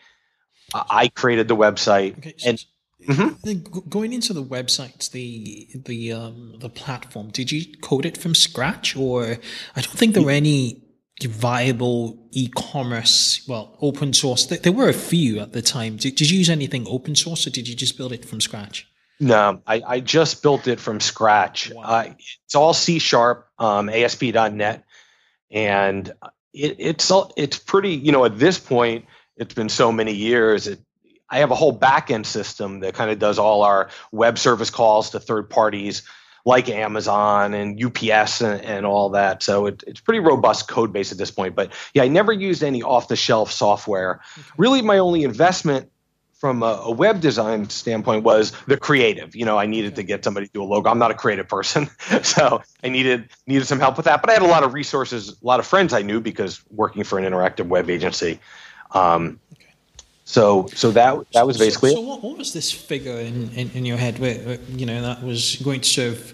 I 0.74 1.10
created 1.10 1.50
the 1.50 1.58
website, 1.58 2.18
okay, 2.20 2.36
and 2.46 2.64
Mm-hmm. 3.08 3.90
Going 3.90 4.14
into 4.14 4.34
the 4.34 4.44
websites, 4.44 5.12
the 5.12 5.68
the 5.74 6.14
um, 6.14 6.56
the 6.60 6.70
platform, 6.70 7.30
did 7.30 7.52
you 7.52 7.66
code 7.82 8.06
it 8.06 8.18
from 8.18 8.36
scratch, 8.36 8.96
or 8.96 9.38
I 9.76 9.82
don't 9.82 9.98
think 9.98 10.14
there 10.14 10.24
were 10.24 10.32
any 10.32 10.84
viable 11.22 12.28
e-commerce, 12.32 13.46
well, 13.48 13.78
open 13.82 14.14
source. 14.14 14.46
There 14.46 14.72
were 14.72 14.90
a 14.90 14.94
few 14.94 15.40
at 15.40 15.54
the 15.54 15.62
time. 15.62 15.98
Did, 15.98 16.16
did 16.16 16.30
you 16.30 16.38
use 16.38 16.50
anything 16.50 16.86
open 16.88 17.16
source, 17.16 17.48
or 17.48 17.50
did 17.50 17.68
you 17.68 17.76
just 17.76 17.98
build 17.98 18.12
it 18.12 18.26
from 18.26 18.42
scratch? 18.42 18.88
No, 19.20 19.62
I, 19.68 19.82
I 19.88 20.00
just 20.00 20.42
built 20.42 20.68
it 20.68 20.80
from 20.80 21.00
scratch. 21.00 21.72
Wow. 21.72 21.84
Uh, 21.84 22.14
it's 22.46 22.56
all 22.56 22.74
C 22.74 23.00
sharp, 23.00 23.48
um, 23.60 23.90
ASP.NET, 23.90 24.84
and 25.52 26.08
it, 26.54 26.76
it's 26.80 27.12
all 27.12 27.32
it's 27.38 27.58
pretty. 27.58 27.92
You 27.92 28.12
know, 28.12 28.26
at 28.26 28.40
this 28.40 28.60
point, 28.60 29.06
it's 29.38 29.54
been 29.54 29.70
so 29.70 29.92
many 29.92 30.14
years. 30.14 30.68
It, 30.68 30.80
I 31.34 31.40
have 31.40 31.50
a 31.50 31.56
whole 31.56 31.78
backend 31.78 32.28
system 32.28 32.82
that 32.82 32.94
kind 32.94 33.10
of 33.10 33.18
does 33.18 33.40
all 33.40 33.64
our 33.64 33.90
web 34.12 34.38
service 34.38 34.70
calls 34.70 35.10
to 35.10 35.20
third 35.20 35.50
parties 35.50 36.04
like 36.46 36.70
Amazon 36.70 37.56
and 37.56 37.84
UPS 37.84 38.42
and, 38.42 38.62
and 38.62 38.86
all 38.86 39.10
that. 39.10 39.42
So 39.42 39.66
it, 39.66 39.84
it's 39.88 40.00
pretty 40.00 40.20
robust 40.20 40.68
code 40.68 40.94
base 40.94 41.12
at 41.12 41.18
this 41.18 41.32
point. 41.32 41.56
But 41.56 41.72
yeah, 41.96 42.04
I 42.04 42.08
never 42.08 42.32
used 42.32 42.64
any 42.64 42.84
off 42.84 43.08
the 43.08 43.16
shelf 43.16 43.52
software. 43.52 44.22
Okay. 44.38 44.48
Really, 44.58 44.82
my 44.84 45.00
only 45.00 45.24
investment 45.24 45.90
from 46.34 46.62
a, 46.62 46.82
a, 46.84 46.92
web 46.92 47.20
design 47.20 47.70
standpoint 47.70 48.24
was 48.24 48.52
the 48.68 48.78
creative. 48.78 49.36
You 49.36 49.46
know, 49.46 49.58
I 49.58 49.66
needed 49.66 49.96
to 49.96 50.04
get 50.04 50.24
somebody 50.24 50.48
to 50.48 50.54
do 50.54 50.62
a 50.62 50.66
logo. 50.66 50.90
I'm 50.90 51.00
not 51.00 51.10
a 51.10 51.16
creative 51.16 51.48
person, 51.48 51.90
so 52.22 52.62
I 52.84 52.90
needed 52.90 53.30
needed 53.48 53.66
some 53.66 53.80
help 53.80 53.96
with 53.98 54.06
that. 54.06 54.22
But 54.22 54.30
I 54.30 54.34
had 54.34 54.42
a 54.42 54.48
lot 54.48 54.64
of 54.64 54.74
resources, 54.74 55.30
a 55.30 55.46
lot 55.48 55.62
of 55.62 55.66
friends 55.66 55.94
I 55.94 56.04
knew 56.04 56.20
because 56.20 56.62
working 56.70 57.06
for 57.06 57.18
an 57.18 57.26
interactive 57.26 57.68
web 57.68 57.90
agency. 57.90 58.40
Um, 58.92 59.40
so, 60.34 60.66
so 60.74 60.90
that 60.90 61.32
that 61.34 61.46
was 61.46 61.60
basically. 61.60 61.92
So, 61.92 61.98
so 61.98 62.02
what, 62.02 62.24
what, 62.24 62.38
was 62.40 62.54
this 62.54 62.72
figure 62.72 63.20
in, 63.20 63.52
in, 63.52 63.70
in 63.76 63.86
your 63.86 63.98
head 63.98 64.18
where, 64.18 64.40
where, 64.40 64.60
you 64.70 64.88
know 64.88 65.00
that 65.04 65.24
was 65.24 65.58
going 65.58 65.82
to 65.82 65.88
sort 65.88 66.08
of 66.08 66.34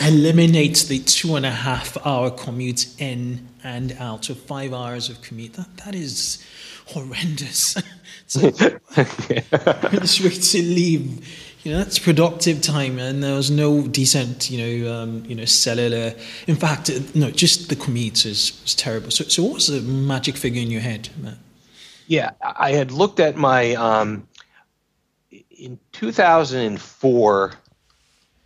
eliminate 0.06 0.84
the 0.86 0.98
two 0.98 1.36
and 1.36 1.46
a 1.46 1.50
half 1.50 1.96
hour 2.06 2.30
commute 2.30 2.94
in 3.00 3.48
and 3.64 3.96
out, 3.98 4.28
of 4.28 4.38
five 4.40 4.74
hours 4.74 5.08
of 5.08 5.22
commute. 5.22 5.54
That 5.54 5.74
that 5.78 5.94
is 5.94 6.44
horrendous. 6.88 7.74
so, 8.26 8.40
it's 8.98 10.20
way 10.22 10.30
to 10.30 10.62
leave. 10.62 11.26
You 11.62 11.72
know 11.72 11.78
that's 11.78 11.98
productive 11.98 12.60
time, 12.60 12.98
and 12.98 13.24
there 13.24 13.34
was 13.34 13.50
no 13.50 13.80
decent, 13.86 14.50
you 14.50 14.58
know, 14.58 14.92
um, 14.92 15.24
you 15.24 15.34
know, 15.34 15.46
cellular. 15.46 16.12
In 16.46 16.56
fact, 16.56 16.90
no, 17.14 17.30
just 17.30 17.70
the 17.70 17.76
commute 17.76 18.26
is, 18.26 18.60
is 18.66 18.74
terrible. 18.74 19.10
So, 19.10 19.24
so 19.24 19.42
what 19.42 19.54
was 19.54 19.68
the 19.68 19.80
magic 19.80 20.36
figure 20.36 20.60
in 20.60 20.70
your 20.70 20.82
head, 20.82 21.08
Matt? 21.16 21.38
Yeah, 22.10 22.32
I 22.42 22.72
had 22.72 22.90
looked 22.90 23.20
at 23.20 23.36
my 23.36 23.74
um, 23.74 24.26
in 25.30 25.78
2004. 25.92 27.52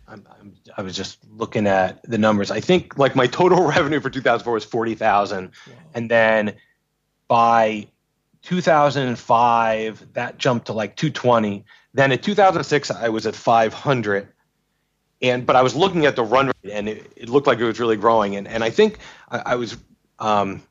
I'm, 0.07 0.27
I'm, 0.39 0.53
i 0.77 0.83
was 0.83 0.95
just 0.95 1.17
looking 1.31 1.65
at 1.65 2.07
the 2.07 2.19
numbers. 2.19 2.51
I 2.51 2.59
think 2.59 2.99
like 2.99 3.15
my 3.15 3.25
total 3.25 3.65
revenue 3.67 3.99
for 3.99 4.11
2004 4.11 4.53
was 4.53 4.65
40,000, 4.65 5.45
wow. 5.45 5.73
and 5.95 6.11
then 6.11 6.53
by 7.27 7.87
2005 8.43 10.13
that 10.13 10.37
jumped 10.37 10.67
to 10.67 10.73
like 10.73 10.95
220. 10.95 11.65
Then 11.95 12.11
in 12.11 12.19
2006 12.19 12.91
I 12.91 13.09
was 13.09 13.25
at 13.25 13.35
500, 13.35 14.27
and 15.23 15.43
but 15.43 15.55
I 15.55 15.63
was 15.63 15.73
looking 15.73 16.05
at 16.05 16.15
the 16.15 16.23
run 16.23 16.51
rate 16.63 16.71
and 16.71 16.87
it, 16.87 17.11
it 17.15 17.29
looked 17.29 17.47
like 17.47 17.57
it 17.57 17.63
was 17.63 17.79
really 17.79 17.97
growing. 17.97 18.35
And 18.35 18.47
and 18.47 18.63
I 18.63 18.69
think 18.69 18.99
I, 19.31 19.39
I 19.39 19.55
was 19.55 19.75
um, 20.19 20.61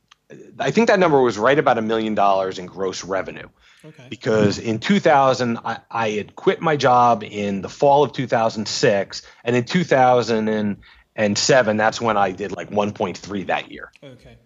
I 0.58 0.70
think 0.70 0.88
that 0.88 0.98
number 0.98 1.20
was 1.20 1.38
right 1.38 1.58
about 1.58 1.78
a 1.78 1.82
million 1.82 2.14
dollars 2.14 2.58
in 2.58 2.66
gross 2.66 3.04
revenue. 3.04 3.48
Okay. 3.84 4.06
Because 4.08 4.58
in 4.58 4.78
2000, 4.78 5.58
I, 5.64 5.78
I, 5.90 6.10
had 6.10 6.36
quit 6.36 6.62
my 6.62 6.76
job 6.76 7.22
in 7.22 7.60
the 7.60 7.68
fall 7.68 8.02
of 8.02 8.12
2006, 8.12 9.22
and 9.44 9.56
in 9.56 9.64
2007, 9.64 11.76
that's 11.76 12.00
when 12.00 12.16
I 12.16 12.30
did 12.30 12.52
like 12.52 12.70
1.3 12.70 13.46
that 13.46 13.70
year. 13.70 13.92
Okay. 14.02 14.12
okay. 14.12 14.36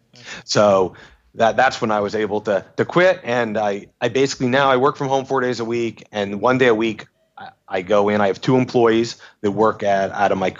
So 0.44 0.94
that 1.34 1.56
that's 1.56 1.80
when 1.80 1.92
I 1.92 2.00
was 2.00 2.16
able 2.16 2.40
to 2.42 2.64
to 2.76 2.84
quit, 2.84 3.20
and 3.22 3.56
I 3.56 3.86
I 4.00 4.08
basically 4.08 4.48
now 4.48 4.70
I 4.70 4.76
work 4.76 4.96
from 4.96 5.06
home 5.06 5.24
four 5.24 5.40
days 5.40 5.60
a 5.60 5.64
week, 5.64 6.02
and 6.10 6.40
one 6.40 6.58
day 6.58 6.66
a 6.66 6.74
week 6.74 7.06
I, 7.36 7.50
I 7.68 7.82
go 7.82 8.08
in. 8.08 8.20
I 8.20 8.26
have 8.26 8.40
two 8.40 8.56
employees 8.56 9.20
that 9.42 9.52
work 9.52 9.84
at 9.84 10.10
out 10.10 10.32
of 10.32 10.38
my 10.38 10.52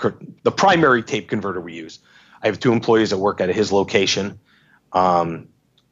the 0.45 0.53
primary 0.53 1.03
tape 1.03 1.29
converter 1.29 1.61
we 1.61 1.75
use. 1.75 1.99
I 2.43 2.47
have 2.47 2.61
two 2.61 2.73
employees 2.73 3.11
that 3.11 3.19
work 3.19 3.41
at 3.41 3.49
his 3.49 3.73
location 3.73 4.39
um, 4.93 5.49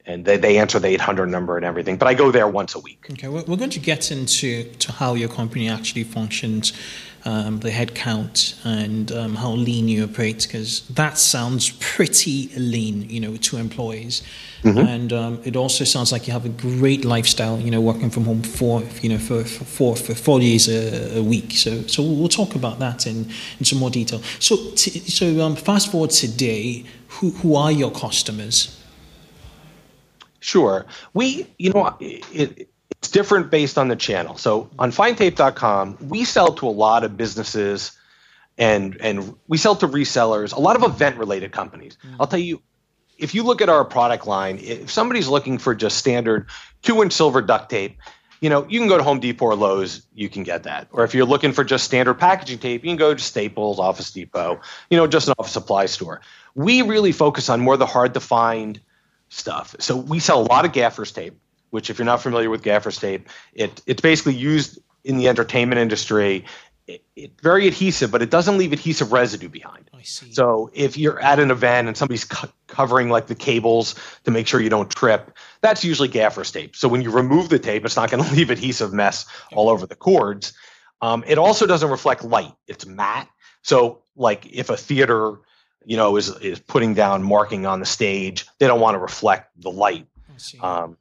and 0.06 0.24
they, 0.24 0.36
they 0.36 0.58
answer 0.58 0.78
the 0.78 0.88
800 0.88 1.26
number 1.26 1.56
and 1.56 1.66
everything. 1.66 1.96
But 1.96 2.06
I 2.06 2.14
go 2.14 2.30
there 2.30 2.46
once 2.46 2.74
a 2.74 2.78
week. 2.78 3.06
Okay, 3.10 3.28
we're, 3.28 3.42
going 3.42 3.70
to 3.70 3.80
get 3.80 4.12
into 4.12 4.64
to 4.64 4.92
how 4.92 5.14
your 5.14 5.28
company 5.28 5.68
actually 5.68 6.04
functions, 6.04 6.72
um, 7.24 7.58
the 7.58 7.70
headcount, 7.70 8.64
and 8.64 9.10
um, 9.10 9.34
how 9.34 9.50
lean 9.50 9.88
you 9.88 10.04
operate, 10.04 10.44
because 10.44 10.86
that 10.88 11.18
sounds 11.18 11.70
pretty 11.80 12.50
lean, 12.56 13.10
you 13.10 13.18
know, 13.18 13.32
with 13.32 13.40
two 13.40 13.56
employees. 13.56 14.22
Mm-hmm. 14.62 14.78
And 14.78 15.12
um, 15.12 15.40
it 15.44 15.56
also 15.56 15.82
sounds 15.82 16.12
like 16.12 16.28
you 16.28 16.32
have 16.32 16.44
a 16.44 16.50
great 16.50 17.04
lifestyle, 17.04 17.58
you 17.58 17.72
know, 17.72 17.80
working 17.80 18.10
from 18.10 18.26
home 18.26 18.42
for, 18.42 18.82
you 19.02 19.08
know, 19.08 19.18
for, 19.18 19.42
for, 19.42 19.64
four, 19.64 19.96
for 19.96 20.14
four 20.14 20.38
days 20.38 20.68
a, 20.68 21.18
a 21.18 21.22
week. 21.22 21.50
So, 21.52 21.82
so 21.82 22.04
we'll 22.04 22.28
talk 22.28 22.54
about 22.54 22.78
that 22.78 23.08
in, 23.08 23.28
in 23.58 23.64
some 23.64 23.80
more 23.80 23.90
detail. 23.90 24.20
So, 24.38 24.56
t- 24.76 25.00
so 25.00 25.40
um, 25.44 25.56
fast 25.56 25.90
forward 25.90 26.10
today, 26.10 26.84
who, 27.08 27.30
who 27.30 27.56
are 27.56 27.72
your 27.72 27.90
customers? 27.90 28.80
Sure. 30.46 30.86
We, 31.12 31.52
you 31.58 31.72
know, 31.72 31.96
it, 31.98 32.68
it's 32.92 33.08
different 33.10 33.50
based 33.50 33.76
on 33.76 33.88
the 33.88 33.96
channel. 33.96 34.36
So 34.36 34.70
on 34.78 34.92
findtape.com, 34.92 35.98
we 36.08 36.22
sell 36.22 36.54
to 36.54 36.68
a 36.68 36.70
lot 36.70 37.02
of 37.02 37.16
businesses 37.16 37.98
and 38.56 38.96
and 39.00 39.34
we 39.48 39.58
sell 39.58 39.74
to 39.74 39.88
resellers, 39.88 40.54
a 40.54 40.60
lot 40.60 40.76
of 40.76 40.84
event 40.84 41.16
related 41.16 41.50
companies. 41.50 41.98
Mm. 42.06 42.14
I'll 42.20 42.28
tell 42.28 42.38
you 42.38 42.62
if 43.18 43.34
you 43.34 43.42
look 43.42 43.60
at 43.60 43.68
our 43.68 43.84
product 43.84 44.28
line, 44.28 44.60
if 44.62 44.88
somebody's 44.88 45.26
looking 45.26 45.58
for 45.58 45.74
just 45.74 45.98
standard 45.98 46.46
2-inch 46.84 47.12
silver 47.12 47.42
duct 47.42 47.68
tape, 47.68 47.98
you 48.40 48.48
know, 48.48 48.64
you 48.68 48.78
can 48.78 48.88
go 48.88 48.96
to 48.96 49.02
Home 49.02 49.18
Depot 49.18 49.46
or 49.46 49.56
Lowe's, 49.56 50.06
you 50.14 50.28
can 50.28 50.44
get 50.44 50.62
that. 50.62 50.86
Or 50.92 51.02
if 51.02 51.12
you're 51.12 51.26
looking 51.26 51.50
for 51.50 51.64
just 51.64 51.86
standard 51.86 52.14
packaging 52.14 52.58
tape, 52.58 52.84
you 52.84 52.90
can 52.90 52.98
go 52.98 53.14
to 53.14 53.20
Staples, 53.20 53.80
Office 53.80 54.12
Depot, 54.12 54.60
you 54.90 54.96
know, 54.96 55.08
just 55.08 55.26
an 55.26 55.34
office 55.38 55.52
supply 55.52 55.86
store. 55.86 56.20
We 56.54 56.82
really 56.82 57.10
focus 57.10 57.48
on 57.48 57.60
more 57.60 57.76
the 57.76 57.86
hard 57.86 58.14
to 58.14 58.20
find 58.20 58.80
stuff. 59.36 59.76
So 59.78 59.96
we 59.96 60.18
sell 60.18 60.40
a 60.40 60.46
lot 60.46 60.64
of 60.64 60.72
gaffers 60.72 61.12
tape, 61.12 61.38
which 61.70 61.90
if 61.90 61.98
you're 61.98 62.06
not 62.06 62.22
familiar 62.22 62.50
with 62.50 62.62
gaffers 62.62 62.98
tape, 62.98 63.28
it 63.54 63.82
it's 63.86 64.00
basically 64.00 64.34
used 64.34 64.78
in 65.04 65.18
the 65.18 65.28
entertainment 65.28 65.78
industry. 65.78 66.44
It, 66.86 67.04
it's 67.16 67.42
very 67.42 67.66
adhesive, 67.66 68.12
but 68.12 68.22
it 68.22 68.30
doesn't 68.30 68.58
leave 68.58 68.72
adhesive 68.72 69.12
residue 69.12 69.48
behind. 69.48 69.90
I 69.92 70.02
see. 70.02 70.32
So 70.32 70.70
if 70.72 70.96
you're 70.96 71.20
at 71.20 71.40
an 71.40 71.50
event 71.50 71.88
and 71.88 71.96
somebody's 71.96 72.24
cu- 72.24 72.48
covering 72.68 73.08
like 73.08 73.26
the 73.26 73.34
cables 73.34 73.96
to 74.24 74.30
make 74.30 74.46
sure 74.46 74.60
you 74.60 74.70
don't 74.70 74.90
trip, 74.90 75.36
that's 75.60 75.84
usually 75.84 76.08
gaffers 76.08 76.50
tape. 76.52 76.76
So 76.76 76.88
when 76.88 77.02
you 77.02 77.10
remove 77.10 77.48
the 77.48 77.58
tape, 77.58 77.84
it's 77.84 77.96
not 77.96 78.10
going 78.10 78.22
to 78.28 78.32
leave 78.32 78.50
adhesive 78.50 78.92
mess 78.92 79.26
all 79.52 79.68
over 79.68 79.86
the 79.86 79.96
cords. 79.96 80.52
Um, 81.02 81.24
it 81.26 81.38
also 81.38 81.66
doesn't 81.66 81.90
reflect 81.90 82.24
light. 82.24 82.54
It's 82.68 82.86
matte. 82.86 83.28
So 83.62 84.02
like 84.14 84.46
if 84.50 84.70
a 84.70 84.76
theater 84.76 85.40
you 85.86 85.96
know, 85.96 86.16
is 86.16 86.28
is 86.40 86.58
putting 86.58 86.94
down 86.94 87.22
marking 87.22 87.64
on 87.64 87.78
the 87.80 87.86
stage. 87.86 88.44
They 88.58 88.66
don't 88.66 88.80
want 88.80 88.96
to 88.96 88.98
reflect 88.98 89.50
the 89.60 89.70
light. 89.70 90.06
Um, 90.60 90.98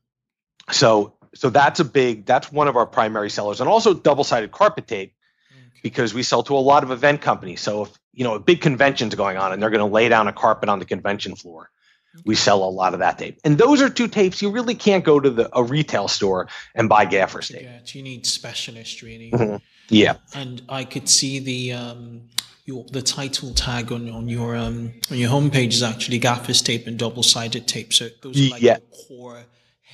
so 0.71 1.15
so 1.33 1.49
that's 1.49 1.79
a 1.79 1.85
big 1.85 2.25
that's 2.25 2.51
one 2.51 2.67
of 2.67 2.77
our 2.77 2.85
primary 2.85 3.31
sellers, 3.31 3.59
and 3.59 3.67
also 3.67 3.93
double 3.93 4.23
sided 4.23 4.51
carpet 4.51 4.87
tape 4.87 5.13
okay. 5.51 5.79
because 5.81 6.13
we 6.13 6.21
sell 6.21 6.43
to 6.43 6.55
a 6.55 6.59
lot 6.59 6.83
of 6.83 6.91
event 6.91 7.21
companies. 7.21 7.61
So 7.61 7.83
if 7.83 7.89
you 8.13 8.23
know 8.23 8.35
a 8.35 8.39
big 8.39 8.61
convention's 8.61 9.15
going 9.15 9.37
on 9.37 9.51
and 9.51 9.61
they're 9.61 9.71
going 9.71 9.85
to 9.85 9.93
lay 9.93 10.07
down 10.07 10.27
a 10.27 10.33
carpet 10.33 10.69
on 10.69 10.77
the 10.77 10.85
convention 10.85 11.35
floor, 11.35 11.71
okay. 12.15 12.23
we 12.23 12.35
sell 12.35 12.63
a 12.63 12.69
lot 12.69 12.93
of 12.93 12.99
that 12.99 13.17
tape. 13.17 13.39
And 13.43 13.57
those 13.57 13.81
are 13.81 13.89
two 13.89 14.07
tapes 14.07 14.39
you 14.39 14.51
really 14.51 14.75
can't 14.75 15.03
go 15.03 15.19
to 15.19 15.31
the 15.31 15.49
a 15.57 15.63
retail 15.63 16.07
store 16.07 16.47
and 16.75 16.87
buy 16.87 17.05
gaffers 17.05 17.49
tape. 17.49 17.67
You 17.87 18.03
need 18.03 18.27
specialist 18.27 19.01
really. 19.01 19.31
Mm-hmm. 19.31 19.57
Yeah. 19.89 20.17
And 20.35 20.61
I 20.69 20.83
could 20.83 21.09
see 21.09 21.39
the 21.39 21.73
um, 21.73 22.29
your 22.65 22.85
the 22.91 23.01
title 23.01 23.53
tag 23.53 23.91
on, 23.91 24.09
on 24.09 24.27
your 24.27 24.55
um 24.55 24.93
on 25.11 25.17
your 25.17 25.29
homepage 25.29 25.73
is 25.73 25.83
actually 25.83 26.19
gaffers 26.19 26.61
tape 26.61 26.87
and 26.87 26.97
double 26.99 27.23
sided 27.23 27.67
tape. 27.67 27.93
So 27.93 28.09
those 28.21 28.47
are 28.47 28.49
like 28.51 28.61
yeah. 28.61 28.77
core 29.07 29.43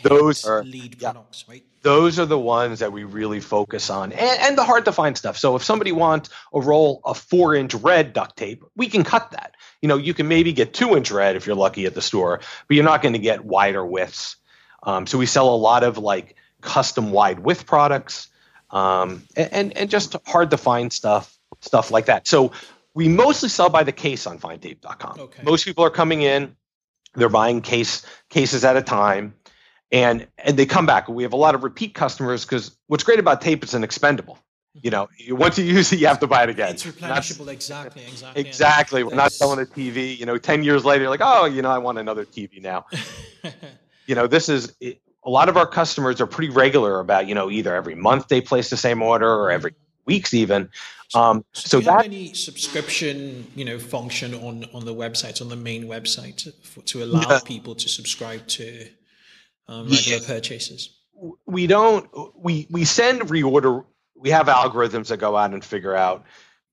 those 0.03 0.45
are 0.45 0.63
lead 0.63 0.99
yeah. 0.99 1.11
products, 1.11 1.45
right? 1.47 1.63
those 1.81 2.19
are 2.19 2.25
the 2.25 2.37
ones 2.37 2.79
that 2.79 2.91
we 2.91 3.03
really 3.03 3.39
focus 3.39 3.89
on 3.89 4.11
and, 4.11 4.39
and 4.41 4.57
the 4.57 4.63
hard 4.63 4.85
to 4.85 4.91
find 4.91 5.17
stuff 5.17 5.37
so 5.37 5.55
if 5.55 5.63
somebody 5.63 5.91
wants 5.91 6.29
a 6.53 6.61
roll 6.61 7.01
of 7.03 7.17
four 7.17 7.55
inch 7.55 7.73
red 7.75 8.13
duct 8.13 8.37
tape 8.37 8.63
we 8.75 8.87
can 8.87 9.03
cut 9.03 9.31
that 9.31 9.55
you 9.81 9.87
know 9.87 9.97
you 9.97 10.13
can 10.13 10.27
maybe 10.27 10.53
get 10.53 10.73
two 10.73 10.95
inch 10.95 11.11
red 11.11 11.35
if 11.35 11.45
you're 11.45 11.55
lucky 11.55 11.85
at 11.85 11.95
the 11.95 12.01
store 12.01 12.39
but 12.67 12.75
you're 12.75 12.85
not 12.85 13.01
going 13.01 13.13
to 13.13 13.19
get 13.19 13.43
wider 13.43 13.85
widths 13.85 14.37
um, 14.83 15.05
so 15.05 15.17
we 15.17 15.25
sell 15.25 15.53
a 15.53 15.55
lot 15.55 15.83
of 15.83 15.97
like 15.97 16.35
custom 16.61 17.11
wide 17.11 17.39
width 17.39 17.65
products 17.65 18.29
um, 18.69 19.23
and 19.35 19.75
and 19.75 19.89
just 19.89 20.15
hard 20.25 20.51
to 20.51 20.57
find 20.57 20.93
stuff 20.93 21.37
stuff 21.59 21.91
like 21.91 22.05
that. 22.05 22.27
So 22.27 22.51
we 22.93 23.07
mostly 23.07 23.49
sell 23.49 23.69
by 23.69 23.83
the 23.83 23.91
case 23.91 24.27
on 24.27 24.39
findtape.com 24.39 25.19
Okay. 25.19 25.43
most 25.43 25.65
people 25.65 25.83
are 25.83 25.89
coming 25.89 26.21
in 26.21 26.55
they're 27.15 27.29
buying 27.29 27.61
case 27.61 28.05
cases 28.29 28.63
at 28.63 28.77
a 28.77 28.81
time 28.81 29.33
and 29.91 30.27
and 30.37 30.57
they 30.57 30.65
come 30.65 30.85
back. 30.85 31.09
We 31.09 31.23
have 31.23 31.33
a 31.33 31.37
lot 31.37 31.55
of 31.55 31.63
repeat 31.63 31.93
customers 31.93 32.45
because 32.45 32.77
what's 32.87 33.03
great 33.03 33.19
about 33.19 33.41
tape 33.41 33.63
is 33.63 33.73
an 33.73 33.83
expendable 33.83 34.39
you 34.81 34.89
know? 34.89 35.03
Mm-hmm. 35.03 35.27
You, 35.27 35.35
once 35.35 35.57
you 35.57 35.65
use 35.65 35.91
it 35.91 35.99
you 35.99 36.07
have 36.07 36.19
to 36.19 36.27
buy 36.27 36.43
it 36.43 36.49
again. 36.49 36.71
It's 36.71 36.85
Not- 36.85 36.95
replenishable, 36.95 37.49
exactly, 37.49 38.03
exactly. 38.03 38.41
exactly. 38.41 39.03
We're 39.03 39.15
not 39.15 39.33
selling 39.33 39.59
a 39.59 39.65
tv 39.65 40.17
you 40.17 40.25
know 40.25 40.37
10 40.37 40.63
years 40.63 40.85
later 40.85 41.03
you're 41.03 41.09
like 41.09 41.21
oh 41.23 41.45
you 41.45 41.61
know 41.61 41.71
i 41.71 41.77
want 41.77 41.97
another 41.97 42.25
tv 42.25 42.61
now. 42.61 42.85
You 44.07 44.15
know 44.15 44.27
this 44.27 44.49
is 44.49 44.73
it, 44.81 44.99
a 45.23 45.29
lot 45.29 45.47
of 45.47 45.55
our 45.55 45.67
customers 45.67 46.19
are 46.19 46.27
pretty 46.27 46.51
regular 46.51 46.99
about 46.99 47.27
you 47.27 47.35
know 47.35 47.49
either 47.49 47.73
every 47.73 47.95
month 47.95 48.27
they 48.27 48.41
place 48.41 48.69
the 48.69 48.75
same 48.75 49.01
order 49.01 49.31
or 49.31 49.51
every 49.51 49.71
mm-hmm. 49.71 50.03
weeks 50.05 50.33
even 50.33 50.69
um, 51.15 51.43
so 51.53 51.79
do 51.79 51.85
you 51.85 51.91
have 51.91 52.03
any 52.05 52.33
subscription, 52.33 53.47
you 53.55 53.65
know, 53.65 53.79
function 53.79 54.33
on 54.33 54.65
on 54.73 54.85
the 54.85 54.93
website, 54.93 55.41
on 55.41 55.49
the 55.49 55.55
main 55.55 55.85
website, 55.85 56.51
for, 56.63 56.81
to 56.83 57.03
allow 57.03 57.27
Yeah. 57.29 57.39
people 57.45 57.75
to 57.75 57.89
subscribe 57.89 58.47
to 58.47 58.87
um, 59.67 59.87
regular 59.89 60.19
purchases? 60.25 60.97
we 61.45 61.67
don't 61.67 62.09
we 62.35 62.65
we 62.71 62.83
send 62.83 63.21
reorder 63.21 63.85
we 64.15 64.29
have 64.31 64.47
algorithms 64.47 65.07
that 65.07 65.17
go 65.17 65.37
out 65.37 65.53
and 65.53 65.63
figure 65.63 65.95
out 65.95 66.25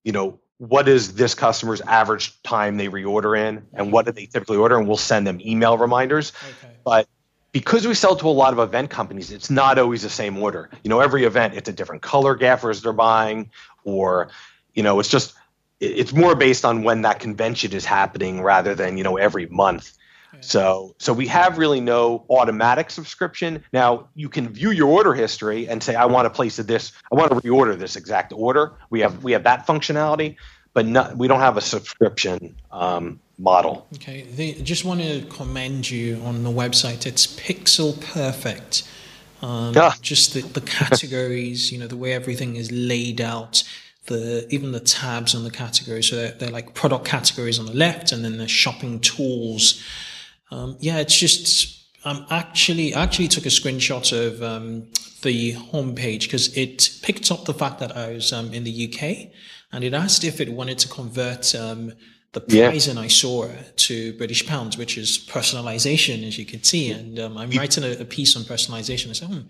you 0.04 0.12
know 0.12 0.38
what 0.56 0.88
is 0.88 1.14
this 1.14 1.34
customer's 1.34 1.82
average 1.82 2.42
time 2.42 2.78
they 2.78 2.88
reorder 2.88 3.38
in 3.38 3.62
and 3.74 3.92
what 3.92 4.06
do 4.06 4.12
they 4.12 4.24
typically 4.24 4.56
order 4.56 4.78
and 4.78 4.88
we'll 4.88 4.96
send 4.96 5.26
them 5.26 5.38
email 5.42 5.76
reminders 5.76 6.32
Okay. 6.42 6.74
but 6.82 7.06
because 7.52 7.86
we 7.86 7.92
sell 7.94 8.16
to 8.16 8.26
a 8.26 8.30
lot 8.30 8.54
of 8.54 8.58
event 8.58 8.88
companies 8.88 9.30
it's 9.30 9.50
not 9.50 9.78
always 9.78 10.00
the 10.02 10.08
same 10.08 10.38
order 10.38 10.70
you 10.82 10.88
know 10.88 11.00
every 11.00 11.24
event 11.24 11.52
it's 11.54 11.68
a 11.68 11.72
different 11.72 12.00
color 12.00 12.34
gaffers 12.34 12.80
they're 12.80 12.94
buying 12.94 13.50
or 13.88 14.28
you 14.74 14.82
know 14.82 15.00
it's 15.00 15.08
just 15.08 15.34
it's 15.80 16.12
more 16.12 16.34
based 16.34 16.64
on 16.64 16.82
when 16.82 17.02
that 17.02 17.20
convention 17.20 17.72
is 17.72 17.84
happening 17.84 18.42
rather 18.42 18.74
than 18.74 18.96
you 18.96 19.04
know 19.04 19.16
every 19.16 19.46
month 19.46 19.98
so 20.40 20.94
so 20.98 21.12
we 21.12 21.26
have 21.28 21.58
really 21.58 21.80
no 21.80 22.24
automatic 22.30 22.90
subscription. 22.90 23.64
Now 23.72 24.08
you 24.14 24.28
can 24.28 24.48
view 24.48 24.70
your 24.70 24.88
order 24.88 25.14
history 25.14 25.68
and 25.68 25.82
say 25.82 25.94
I 25.94 26.04
want 26.06 26.26
to 26.26 26.30
place 26.30 26.56
this, 26.56 26.92
I 27.10 27.16
want 27.16 27.30
to 27.30 27.36
reorder 27.36 27.78
this 27.78 27.96
exact 27.96 28.32
order. 28.32 28.72
We 28.90 29.00
have 29.00 29.24
we 29.24 29.32
have 29.32 29.44
that 29.44 29.66
functionality, 29.66 30.36
but 30.74 30.86
not, 30.86 31.16
we 31.16 31.28
don't 31.28 31.40
have 31.40 31.56
a 31.56 31.60
subscription 31.60 32.54
um, 32.70 33.20
model. 33.38 33.86
Okay, 33.94 34.22
they, 34.22 34.52
just 34.54 34.84
want 34.84 35.00
to 35.00 35.22
commend 35.30 35.90
you 35.90 36.20
on 36.24 36.44
the 36.44 36.50
website. 36.50 37.06
It's 37.06 37.26
pixel 37.26 38.00
perfect. 38.00 38.88
Um, 39.42 39.74
Yeah. 39.74 39.92
Just 40.00 40.34
the, 40.34 40.40
the 40.40 40.60
categories, 40.60 41.70
you 41.72 41.78
know, 41.78 41.86
the 41.86 41.96
way 41.96 42.12
everything 42.12 42.56
is 42.56 42.70
laid 42.72 43.20
out, 43.20 43.62
the 44.06 44.46
even 44.50 44.72
the 44.72 44.80
tabs 44.80 45.34
on 45.34 45.44
the 45.44 45.50
categories. 45.50 46.08
So 46.08 46.16
they're, 46.16 46.32
they're 46.32 46.50
like 46.50 46.74
product 46.74 47.04
categories 47.04 47.58
on 47.58 47.66
the 47.66 47.74
left, 47.74 48.12
and 48.12 48.24
then 48.24 48.38
the 48.38 48.48
shopping 48.48 49.00
tools. 49.00 49.82
Um, 50.50 50.76
yeah, 50.80 50.98
it's 50.98 51.16
just 51.16 51.84
I'm 52.04 52.18
um, 52.18 52.26
actually 52.30 52.94
I 52.94 53.02
actually 53.02 53.28
took 53.28 53.46
a 53.46 53.50
screenshot 53.50 54.12
of 54.12 54.42
um, 54.42 54.88
the 55.22 55.54
homepage 55.54 56.22
because 56.22 56.56
it 56.56 56.90
picked 57.02 57.30
up 57.30 57.44
the 57.44 57.54
fact 57.54 57.80
that 57.80 57.96
I 57.96 58.12
was 58.14 58.32
um, 58.32 58.52
in 58.52 58.64
the 58.64 58.88
UK, 58.88 59.30
and 59.72 59.84
it 59.84 59.94
asked 59.94 60.24
if 60.24 60.40
it 60.40 60.52
wanted 60.52 60.78
to 60.78 60.88
convert 60.88 61.54
the 62.32 62.44
Yeah. 62.48 62.68
price 62.68 62.88
in 62.88 62.96
ISORA 62.98 63.74
to 63.76 64.12
British 64.14 64.46
pounds, 64.46 64.76
which 64.76 64.98
is 64.98 65.18
personalization, 65.18 66.26
as 66.26 66.38
you 66.38 66.44
can 66.44 66.62
see. 66.62 66.90
And 66.90 67.18
um, 67.18 67.38
I'm 67.38 67.50
writing 67.50 67.84
a, 67.84 67.92
a 68.00 68.04
piece 68.04 68.36
on 68.36 68.42
personalization. 68.42 69.10
I 69.10 69.12
said, 69.14 69.28
hmm, 69.28 69.40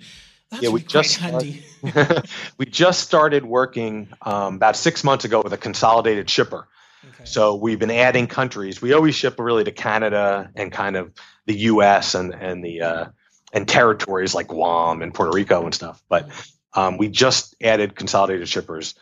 that's 0.51 0.63
Yeah, 0.63 0.71
we 0.71 0.81
quite 0.81 0.89
just 0.89 1.17
handy. 1.17 1.63
we 2.59 2.67
just 2.67 3.01
started 3.01 3.45
working 3.45 4.09
um, 4.23 4.57
about 4.57 4.77
six 4.77 5.05
months 5.05 5.25
ago 5.25 5.43
with 5.43 5.53
a 5.53 5.59
consolidated 5.59 6.31
shipper. 6.31 6.69
Okay. 7.15 7.25
So 7.25 7.55
we've 7.55 7.79
been 7.79 7.91
adding 7.91 8.27
countries. 8.27 8.81
We 8.83 8.93
always 8.93 9.15
ship 9.15 9.39
really 9.39 9.65
to 9.65 9.73
Canada 9.73 10.51
and 10.57 10.73
kind 10.73 10.97
of 10.97 11.13
the 11.47 11.55
U.S. 11.55 12.15
and 12.15 12.35
and 12.35 12.65
the 12.65 12.81
uh, 12.83 13.07
and 13.53 13.69
territories 13.69 14.35
like 14.35 14.49
Guam 14.49 15.03
and 15.03 15.15
Puerto 15.15 15.33
Rico 15.35 15.65
and 15.65 15.75
stuff. 15.75 16.03
But 16.09 16.29
um, 16.75 16.97
we 16.99 17.09
just 17.09 17.55
added 17.63 17.95
consolidated 17.95 18.49
shippers, 18.49 18.95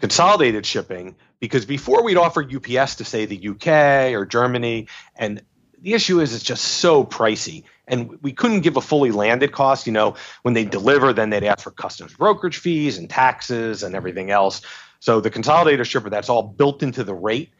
consolidated 0.00 0.66
shipping 0.66 1.14
because 1.38 1.64
before 1.64 2.02
we'd 2.02 2.16
offer 2.16 2.42
UPS 2.44 2.96
to 2.96 3.04
say 3.04 3.26
the 3.26 3.48
UK 3.48 4.12
or 4.14 4.26
Germany, 4.26 4.88
and 5.16 5.42
the 5.80 5.94
issue 5.94 6.20
is 6.20 6.34
it's 6.34 6.44
just 6.44 6.64
so 6.64 7.04
pricey. 7.04 7.64
And 7.86 8.20
we 8.22 8.32
couldn't 8.32 8.60
give 8.60 8.76
a 8.76 8.80
fully 8.80 9.10
landed 9.10 9.52
cost. 9.52 9.86
You 9.86 9.92
know, 9.92 10.16
when 10.42 10.54
they 10.54 10.64
deliver, 10.64 11.12
then 11.12 11.30
they'd 11.30 11.44
ask 11.44 11.60
for 11.60 11.70
customs 11.70 12.14
brokerage 12.14 12.58
fees 12.58 12.98
and 12.98 13.08
taxes 13.08 13.82
and 13.82 13.94
everything 13.94 14.30
else. 14.30 14.62
So 15.00 15.20
the 15.20 15.30
consolidator 15.30 15.84
shipper, 15.84 16.10
that's 16.10 16.28
all 16.28 16.42
built 16.42 16.82
into 16.82 17.02
the 17.04 17.14
rate. 17.14 17.50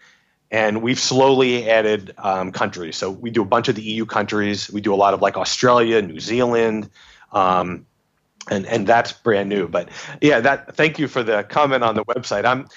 And 0.50 0.82
we've 0.82 0.98
slowly 0.98 1.70
added 1.70 2.12
um, 2.18 2.52
countries. 2.52 2.96
So 2.96 3.10
we 3.10 3.30
do 3.30 3.42
a 3.42 3.46
bunch 3.46 3.68
of 3.68 3.76
the 3.76 3.82
EU 3.82 4.04
countries. 4.04 4.70
We 4.70 4.80
do 4.80 4.92
a 4.92 4.96
lot 4.96 5.14
of 5.14 5.22
like 5.22 5.36
Australia, 5.36 6.02
New 6.02 6.20
Zealand, 6.20 6.90
um, 7.32 7.86
and 8.48 8.66
and 8.66 8.86
that's 8.86 9.12
brand 9.12 9.48
new. 9.48 9.68
But 9.68 9.88
yeah, 10.20 10.40
that. 10.40 10.76
Thank 10.76 10.98
you 10.98 11.08
for 11.08 11.22
the 11.22 11.42
comment 11.44 11.84
on 11.84 11.94
the 11.94 12.04
website. 12.04 12.44
I'm, 12.44 12.68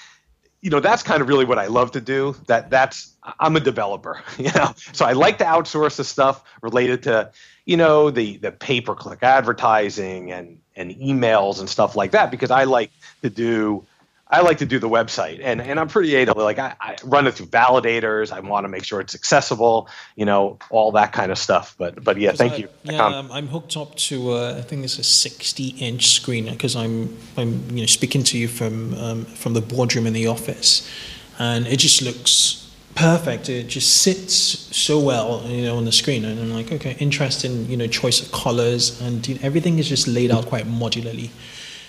you 0.60 0.70
know, 0.70 0.80
that's 0.80 1.02
kind 1.02 1.20
of 1.20 1.28
really 1.28 1.44
what 1.44 1.58
I 1.58 1.66
love 1.66 1.92
to 1.92 2.00
do. 2.00 2.36
That 2.46 2.70
that's 2.70 3.14
I'm 3.40 3.56
a 3.56 3.60
developer, 3.60 4.22
you 4.38 4.50
know, 4.52 4.74
so 4.92 5.04
I 5.04 5.12
like 5.12 5.38
to 5.38 5.44
outsource 5.44 5.96
the 5.96 6.04
stuff 6.04 6.44
related 6.62 7.02
to, 7.04 7.30
you 7.64 7.76
know, 7.76 8.10
the 8.10 8.36
the 8.38 8.52
pay 8.52 8.80
per 8.80 8.94
click 8.94 9.20
advertising 9.22 10.32
and 10.32 10.58
and 10.76 10.90
emails 10.92 11.60
and 11.60 11.68
stuff 11.68 11.96
like 11.96 12.10
that 12.10 12.30
because 12.30 12.50
I 12.50 12.64
like 12.64 12.90
to 13.22 13.30
do 13.30 13.86
I 14.34 14.40
like 14.40 14.58
to 14.58 14.66
do 14.66 14.80
the 14.80 14.88
website 14.88 15.40
and, 15.44 15.60
and 15.60 15.78
I'm 15.78 15.86
pretty 15.86 16.16
able 16.16 16.34
to 16.34 16.42
like 16.42 16.58
I, 16.58 16.74
I 16.80 16.96
run 17.04 17.28
it 17.28 17.34
through 17.34 17.46
validators. 17.46 18.32
I 18.32 18.40
want 18.40 18.64
to 18.64 18.68
make 18.68 18.84
sure 18.84 19.00
it's 19.00 19.14
accessible, 19.14 19.88
you 20.16 20.24
know, 20.24 20.58
all 20.70 20.90
that 20.92 21.12
kind 21.12 21.30
of 21.30 21.38
stuff. 21.38 21.76
But 21.78 22.02
but 22.02 22.18
yeah, 22.18 22.32
thank 22.32 22.54
I- 22.54 22.56
you. 22.56 22.68
Yeah, 22.82 23.06
Um, 23.06 23.14
um, 23.14 23.32
I'm 23.32 23.46
hooked 23.46 23.76
up 23.76 23.94
to 24.08 24.32
uh, 24.32 24.56
I 24.58 24.62
think 24.62 24.82
it's 24.82 24.98
a 24.98 25.04
60 25.04 25.68
inch 25.88 26.08
screen 26.18 26.50
because 26.50 26.74
I'm 26.74 27.16
I'm 27.36 27.50
you 27.70 27.82
know 27.82 27.86
speaking 27.86 28.24
to 28.24 28.36
you 28.36 28.48
from 28.48 28.74
um, 28.94 29.24
from 29.24 29.54
the 29.54 29.60
boardroom 29.60 30.06
in 30.06 30.12
the 30.12 30.26
office, 30.26 30.90
and 31.38 31.68
it 31.68 31.76
just 31.76 32.02
looks 32.02 32.60
perfect. 32.96 33.48
It 33.48 33.68
just 33.68 34.02
sits 34.02 34.34
so 34.76 34.98
well, 34.98 35.42
you 35.46 35.62
know, 35.62 35.76
on 35.76 35.84
the 35.84 35.92
screen, 35.92 36.24
and 36.24 36.40
I'm 36.40 36.52
like, 36.52 36.72
okay, 36.72 36.96
interesting, 36.98 37.70
you 37.70 37.76
know, 37.76 37.86
choice 37.86 38.20
of 38.20 38.32
colors, 38.32 39.00
and 39.00 39.26
you 39.28 39.34
know, 39.34 39.40
everything 39.44 39.78
is 39.78 39.88
just 39.88 40.08
laid 40.08 40.30
out 40.32 40.46
quite 40.46 40.66
modularly. 40.66 41.30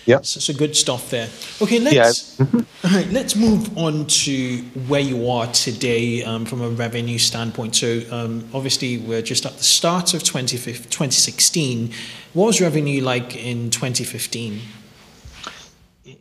Yep. 0.05 0.25
So, 0.25 0.39
so 0.39 0.53
good 0.53 0.75
stuff 0.75 1.09
there. 1.09 1.29
Okay, 1.61 1.79
let's 1.79 2.39
all 2.39 2.47
right, 2.83 3.07
let's 3.11 3.35
move 3.35 3.75
on 3.77 4.05
to 4.05 4.57
where 4.87 5.01
you 5.01 5.29
are 5.29 5.47
today 5.51 6.23
um, 6.23 6.45
from 6.45 6.61
a 6.61 6.69
revenue 6.69 7.17
standpoint. 7.17 7.75
So 7.75 8.01
um, 8.11 8.47
obviously 8.53 8.99
we're 8.99 9.23
just 9.23 9.45
at 9.45 9.57
the 9.57 9.63
start 9.63 10.13
of 10.13 10.23
2015 10.23 10.83
2016. 10.83 11.91
What 12.33 12.45
was 12.47 12.61
revenue 12.61 13.01
like 13.01 13.35
in 13.35 13.71
2015? 13.71 14.61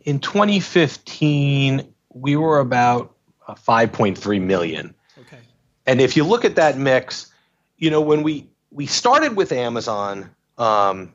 in 0.05 0.19
2015, 0.19 1.93
we 2.13 2.35
were 2.35 2.59
about 2.59 3.15
uh, 3.47 3.55
5.3 3.55 4.41
million. 4.41 4.93
Okay. 5.19 5.39
And 5.85 5.99
if 5.99 6.15
you 6.15 6.23
look 6.23 6.45
at 6.45 6.55
that 6.55 6.77
mix, 6.77 7.31
you 7.77 7.89
know, 7.89 8.01
when 8.01 8.23
we 8.23 8.47
we 8.71 8.85
started 8.85 9.35
with 9.35 9.51
Amazon, 9.51 10.29
um, 10.57 11.13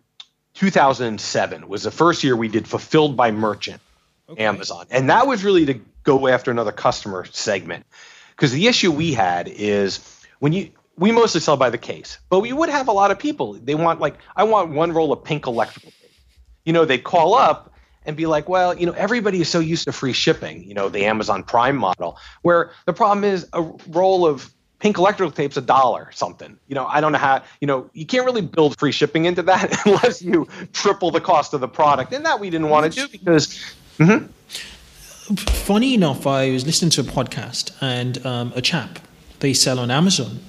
2007 0.60 1.68
was 1.68 1.84
the 1.84 1.90
first 1.90 2.22
year 2.22 2.36
we 2.36 2.46
did 2.46 2.68
fulfilled 2.68 3.16
by 3.16 3.30
merchant 3.30 3.80
okay. 4.28 4.44
Amazon, 4.44 4.84
and 4.90 5.08
that 5.08 5.26
was 5.26 5.42
really 5.42 5.64
to 5.64 5.80
go 6.02 6.28
after 6.28 6.50
another 6.50 6.70
customer 6.70 7.24
segment. 7.24 7.86
Because 8.36 8.52
the 8.52 8.66
issue 8.66 8.92
we 8.92 9.14
had 9.14 9.48
is 9.48 10.00
when 10.40 10.52
you 10.52 10.70
we 10.98 11.12
mostly 11.12 11.40
sell 11.40 11.56
by 11.56 11.70
the 11.70 11.78
case, 11.78 12.18
but 12.28 12.40
we 12.40 12.52
would 12.52 12.68
have 12.68 12.88
a 12.88 12.92
lot 12.92 13.10
of 13.10 13.18
people. 13.18 13.54
They 13.54 13.74
want 13.74 14.00
like 14.00 14.18
I 14.36 14.44
want 14.44 14.70
one 14.72 14.92
roll 14.92 15.14
of 15.14 15.24
pink 15.24 15.46
electrical 15.46 15.92
tape. 15.92 16.12
You 16.66 16.74
know, 16.74 16.84
they 16.84 16.98
call 16.98 17.34
up 17.34 17.72
and 18.04 18.14
be 18.14 18.26
like, 18.26 18.46
well, 18.46 18.76
you 18.76 18.84
know, 18.84 18.92
everybody 18.92 19.40
is 19.40 19.48
so 19.48 19.60
used 19.60 19.84
to 19.84 19.92
free 19.92 20.12
shipping. 20.12 20.62
You 20.64 20.74
know, 20.74 20.90
the 20.90 21.06
Amazon 21.06 21.42
Prime 21.42 21.78
model, 21.78 22.18
where 22.42 22.72
the 22.84 22.92
problem 22.92 23.24
is 23.24 23.48
a 23.54 23.62
roll 23.88 24.26
of 24.26 24.52
pink 24.80 24.98
electrical 24.98 25.30
tape's 25.30 25.56
a 25.56 25.60
dollar 25.60 26.10
something. 26.12 26.58
You 26.68 26.74
know, 26.74 26.86
I 26.86 27.00
don't 27.00 27.12
know 27.12 27.18
how. 27.18 27.42
You 27.60 27.66
know, 27.66 27.88
you 27.92 28.04
can't 28.04 28.26
really 28.26 28.42
build 28.42 28.78
free 28.78 28.92
shipping 28.92 29.26
into 29.26 29.42
that 29.42 29.78
unless 29.86 30.20
you 30.20 30.48
triple 30.72 31.10
the 31.10 31.20
cost 31.20 31.54
of 31.54 31.60
the 31.60 31.68
product, 31.68 32.12
and 32.12 32.24
that 32.26 32.40
we 32.40 32.50
didn't 32.50 32.68
want 32.70 32.92
to 32.92 33.00
do 33.00 33.08
because. 33.08 33.58
Mhm. 33.98 34.28
Funny 35.38 35.94
enough, 35.94 36.26
I 36.26 36.50
was 36.50 36.66
listening 36.66 36.90
to 36.92 37.02
a 37.02 37.04
podcast 37.04 37.70
and 37.80 38.24
um, 38.26 38.52
a 38.56 38.60
chap 38.60 38.98
they 39.38 39.52
sell 39.52 39.78
on 39.78 39.90
Amazon, 39.90 40.40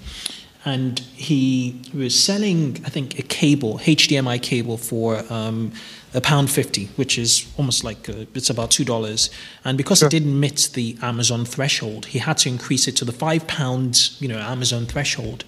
and 0.63 0.99
he 0.99 1.81
was 1.93 2.17
selling, 2.17 2.81
I 2.85 2.89
think, 2.89 3.17
a 3.17 3.23
cable, 3.23 3.79
HDMI 3.79 4.41
cable 4.41 4.77
for 4.77 5.23
um, 5.31 5.71
a 6.13 6.21
pound 6.21 6.51
fifty, 6.51 6.85
which 6.97 7.17
is 7.17 7.51
almost 7.57 7.83
like 7.83 8.07
a, 8.09 8.27
it's 8.35 8.49
about 8.49 8.69
two 8.69 8.85
dollars. 8.85 9.29
And 9.65 9.77
because 9.77 9.99
sure. 9.99 10.07
it 10.07 10.11
didn't 10.11 10.39
meet 10.39 10.69
the 10.73 10.97
Amazon 11.01 11.45
threshold, 11.45 12.07
he 12.07 12.19
had 12.19 12.37
to 12.39 12.49
increase 12.49 12.87
it 12.87 12.95
to 12.97 13.05
the 13.05 13.11
five 13.11 13.47
pounds, 13.47 14.17
you 14.19 14.27
know, 14.27 14.37
Amazon 14.37 14.85
threshold, 14.85 15.45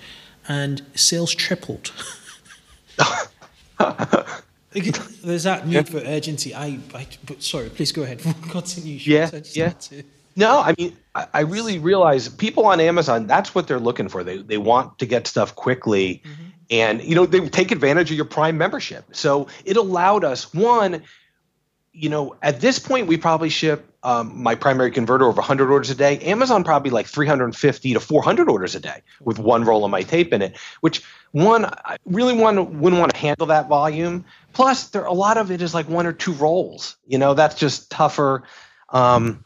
and 0.48 0.82
sales 0.96 1.36
tripled. 1.36 1.92
There's 5.24 5.44
that 5.44 5.68
need 5.68 5.88
for 5.88 5.98
urgency. 5.98 6.56
I, 6.56 6.80
I 6.96 7.08
but 7.26 7.44
sorry, 7.44 7.70
please 7.70 7.92
go 7.92 8.02
ahead. 8.04 8.20
Continue. 8.50 8.96
Yeah, 8.96 9.30
yeah. 9.52 9.70
To... 9.70 10.04
No, 10.36 10.60
I 10.60 10.74
mean, 10.78 10.98
I, 11.16 11.28
I, 11.34 11.40
really 11.42 11.80
realize 11.80 12.30
people 12.30 12.66
on 12.66 12.80
Amazon. 12.80 13.28
That's 13.28 13.54
what 13.54 13.68
they're 13.68 13.80
looking 13.80 14.10
for. 14.10 14.24
They 14.24 14.38
they 14.38 14.58
want 14.58 15.00
to 15.00 15.06
get 15.06 15.28
stuff 15.28 15.56
quickly, 15.56 16.22
mm-hmm. 16.26 16.44
and 16.70 17.04
you 17.04 17.16
know 17.16 17.26
they 17.26 17.48
take 17.50 17.72
advantage 17.72 18.12
of 18.12 18.18
your 18.18 18.26
Prime 18.26 18.58
membership. 18.58 19.06
So 19.12 19.48
it 19.66 19.78
allowed 19.78 20.24
us 20.24 20.54
one. 20.54 21.04
You 21.96 22.10
know, 22.10 22.36
at 22.42 22.60
this 22.60 22.80
point, 22.80 23.06
we 23.06 23.18
probably 23.18 23.50
ship 23.50 23.94
um, 24.02 24.42
my 24.42 24.56
primary 24.56 24.92
converter 24.92 25.26
over 25.26 25.40
100 25.40 25.72
orders 25.72 25.90
a 25.90 25.96
day. 25.96 26.18
Amazon 26.20 26.64
probably 26.64 26.90
like 26.90 27.06
350 27.08 27.94
to 27.94 28.00
400 28.00 28.50
orders 28.50 28.76
a 28.76 28.80
day 28.80 29.02
with 29.22 29.40
one 29.40 29.64
roll 29.64 29.86
of 29.86 29.92
my 29.92 30.02
tape 30.02 30.34
in 30.34 30.42
it. 30.42 30.58
Which 30.82 31.04
one, 31.32 31.66
I 31.66 31.98
really 32.06 32.34
want 32.34 32.72
wouldn't 32.72 33.00
want 33.00 33.14
to 33.14 33.20
handle 33.20 33.48
that 33.48 33.70
volume. 33.70 34.26
Plus, 34.52 34.90
there 34.90 35.06
a 35.06 35.14
lot 35.14 35.38
of 35.38 35.52
it 35.52 35.62
is 35.62 35.74
like 35.74 35.88
one 35.88 36.06
or 36.06 36.14
two 36.14 36.34
rolls. 36.34 36.98
You 37.08 37.18
know, 37.18 37.34
that's 37.34 37.56
just 37.56 37.90
tougher. 37.90 38.44
Um, 38.90 39.46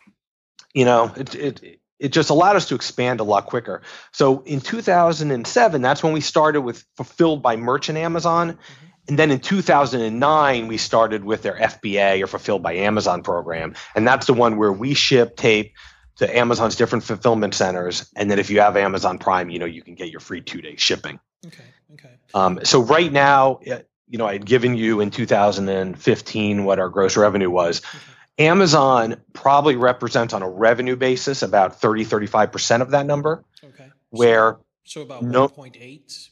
you 0.78 0.86
know, 0.86 1.12
it, 1.18 1.34
it 1.34 1.80
it 1.98 2.10
just 2.10 2.30
allowed 2.30 2.56
us 2.56 2.68
to 2.68 2.76
expand 2.76 3.20
a 3.20 3.24
lot 3.24 3.48
quicker. 3.48 3.82
So 4.12 4.44
in 4.44 4.62
2007, 4.62 5.82
that's 5.82 6.04
when 6.04 6.14
we 6.14 6.22
started 6.22 6.62
with 6.62 6.86
fulfilled 6.96 7.42
by 7.42 7.56
merchant 7.56 7.98
Amazon. 7.98 8.52
Mm-hmm. 8.52 8.86
And 9.08 9.18
then 9.18 9.32
in 9.32 9.40
2009, 9.40 10.68
we 10.68 10.78
started 10.78 11.24
with 11.24 11.42
their 11.42 11.56
FBA 11.56 12.22
or 12.22 12.28
fulfilled 12.28 12.62
by 12.62 12.74
Amazon 12.74 13.24
program. 13.24 13.74
And 13.96 14.08
that's 14.08 14.28
the 14.28 14.36
one 14.36 14.58
where 14.58 14.72
we 14.72 14.94
ship 14.94 15.36
tape 15.36 15.74
to 16.18 16.38
Amazon's 16.38 16.76
different 16.76 17.04
fulfillment 17.04 17.56
centers. 17.56 18.08
And 18.16 18.30
then 18.30 18.38
if 18.38 18.52
you 18.52 18.60
have 18.60 18.78
Amazon 18.78 19.18
Prime, 19.18 19.50
you 19.50 19.58
know, 19.58 19.66
you 19.66 19.82
can 19.82 19.96
get 19.96 20.12
your 20.12 20.20
free 20.20 20.42
two 20.42 20.62
day 20.62 20.76
shipping. 20.76 21.20
Okay. 21.48 21.64
Okay. 21.94 22.14
Um, 22.36 22.60
so 22.64 22.82
right 22.82 23.12
now, 23.12 23.62
you 23.64 24.18
know, 24.20 24.28
I 24.28 24.34
had 24.34 24.46
given 24.46 24.76
you 24.76 25.00
in 25.00 25.10
2015 25.10 26.66
what 26.66 26.78
our 26.78 26.90
gross 26.90 27.18
revenue 27.18 27.50
was. 27.50 27.80
Okay. 27.80 28.14
Amazon 28.38 29.22
probably 29.34 29.76
represents 29.76 30.34
on 30.34 30.44
a 30.44 30.50
revenue 30.50 30.96
basis 30.96 31.42
about 31.42 31.80
30, 31.80 32.06
35% 32.06 32.82
of 32.82 32.92
that 32.92 33.06
number. 33.06 33.44
Okay. 33.64 33.88
Where 34.10 34.58
so, 34.84 35.02
so 35.02 35.02
about 35.02 35.24
no, 35.24 35.50
1.8. 35.50 36.30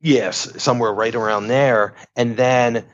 Yes, 0.00 0.62
somewhere 0.62 0.92
right 0.92 1.14
around 1.14 1.48
there. 1.48 1.94
And 2.16 2.36
then, 2.36 2.84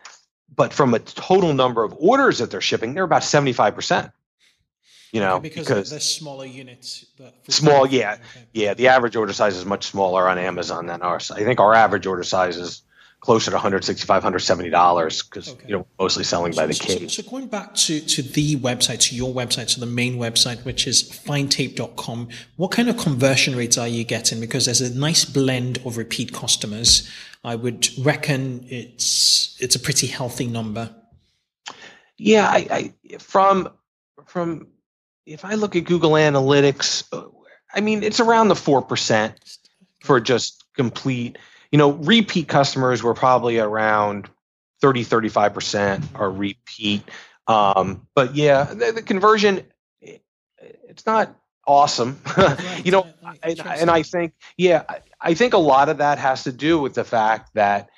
but 0.54 0.72
from 0.72 0.94
a 0.94 0.98
total 0.98 1.54
number 1.54 1.84
of 1.84 1.94
orders 1.98 2.38
that 2.38 2.50
they're 2.50 2.60
shipping, 2.60 2.94
they're 2.94 3.04
about 3.04 3.22
75% 3.22 4.12
you 5.12 5.20
know, 5.20 5.36
okay, 5.36 5.48
because, 5.48 5.66
because 5.66 5.90
the 5.90 6.00
smaller 6.00 6.44
units. 6.44 7.06
Small, 7.48 7.86
yeah, 7.86 8.14
okay. 8.14 8.46
yeah. 8.52 8.74
The 8.74 8.88
average 8.88 9.16
order 9.16 9.32
size 9.32 9.56
is 9.56 9.64
much 9.64 9.86
smaller 9.86 10.28
on 10.28 10.36
Amazon 10.36 10.86
than 10.86 11.00
ours. 11.00 11.30
I 11.30 11.42
think 11.42 11.58
our 11.58 11.72
average 11.72 12.06
order 12.06 12.22
size 12.22 12.58
is 12.58 12.82
closer 13.26 13.50
to 13.50 13.56
165 13.56 14.08
170 14.08 14.70
dollars 14.70 15.22
because 15.22 15.50
okay. 15.50 15.64
you 15.68 15.76
know 15.76 15.86
mostly 15.98 16.24
selling 16.24 16.52
by 16.52 16.66
the 16.66 16.74
case. 16.74 17.12
So, 17.14 17.22
so, 17.22 17.28
going 17.28 17.48
back 17.48 17.74
to 17.74 18.00
to 18.00 18.22
the 18.22 18.56
website, 18.56 19.00
to 19.08 19.16
your 19.16 19.34
website, 19.34 19.74
to 19.74 19.80
the 19.80 19.86
main 19.86 20.16
website, 20.16 20.64
which 20.64 20.86
is 20.86 21.02
findtape.com, 21.02 22.28
what 22.56 22.70
kind 22.70 22.88
of 22.88 22.96
conversion 22.96 23.56
rates 23.56 23.76
are 23.76 23.88
you 23.88 24.04
getting? 24.04 24.40
Because 24.40 24.64
there's 24.66 24.80
a 24.80 24.96
nice 24.96 25.24
blend 25.24 25.78
of 25.84 25.96
repeat 25.96 26.32
customers. 26.32 27.10
I 27.44 27.56
would 27.56 27.88
reckon 27.98 28.64
it's 28.68 29.56
it's 29.60 29.74
a 29.74 29.80
pretty 29.80 30.06
healthy 30.06 30.46
number. 30.46 30.94
Yeah, 32.16 32.46
I, 32.48 32.92
I 33.10 33.18
from 33.18 33.68
from 34.24 34.68
if 35.26 35.44
I 35.44 35.54
look 35.54 35.74
at 35.74 35.84
Google 35.84 36.12
Analytics, 36.12 37.04
uh, 37.12 37.26
I 37.74 37.80
mean, 37.80 38.02
it's 38.02 38.20
around 38.20 38.48
the 38.48 38.54
4% 38.54 39.34
for 40.00 40.20
just 40.20 40.64
complete, 40.74 41.36
you 41.70 41.78
know, 41.78 41.92
repeat 41.92 42.48
customers 42.48 43.02
were 43.02 43.14
probably 43.14 43.58
around 43.58 44.28
30, 44.80 45.04
35% 45.04 46.04
are 46.14 46.30
repeat. 46.30 47.02
Um, 47.46 48.06
but 48.14 48.34
yeah, 48.34 48.64
the, 48.64 48.92
the 48.92 49.02
conversion, 49.02 49.62
it, 50.00 50.22
it's 50.88 51.06
not 51.06 51.34
awesome. 51.66 52.20
you 52.84 52.92
know, 52.92 53.06
and, 53.42 53.60
and 53.60 53.90
I 53.90 54.02
think, 54.02 54.34
yeah, 54.56 54.84
I, 54.88 54.98
I 55.20 55.34
think 55.34 55.54
a 55.54 55.58
lot 55.58 55.88
of 55.88 55.98
that 55.98 56.18
has 56.18 56.44
to 56.44 56.52
do 56.52 56.78
with 56.78 56.94
the 56.94 57.04
fact 57.04 57.50
that 57.54 57.90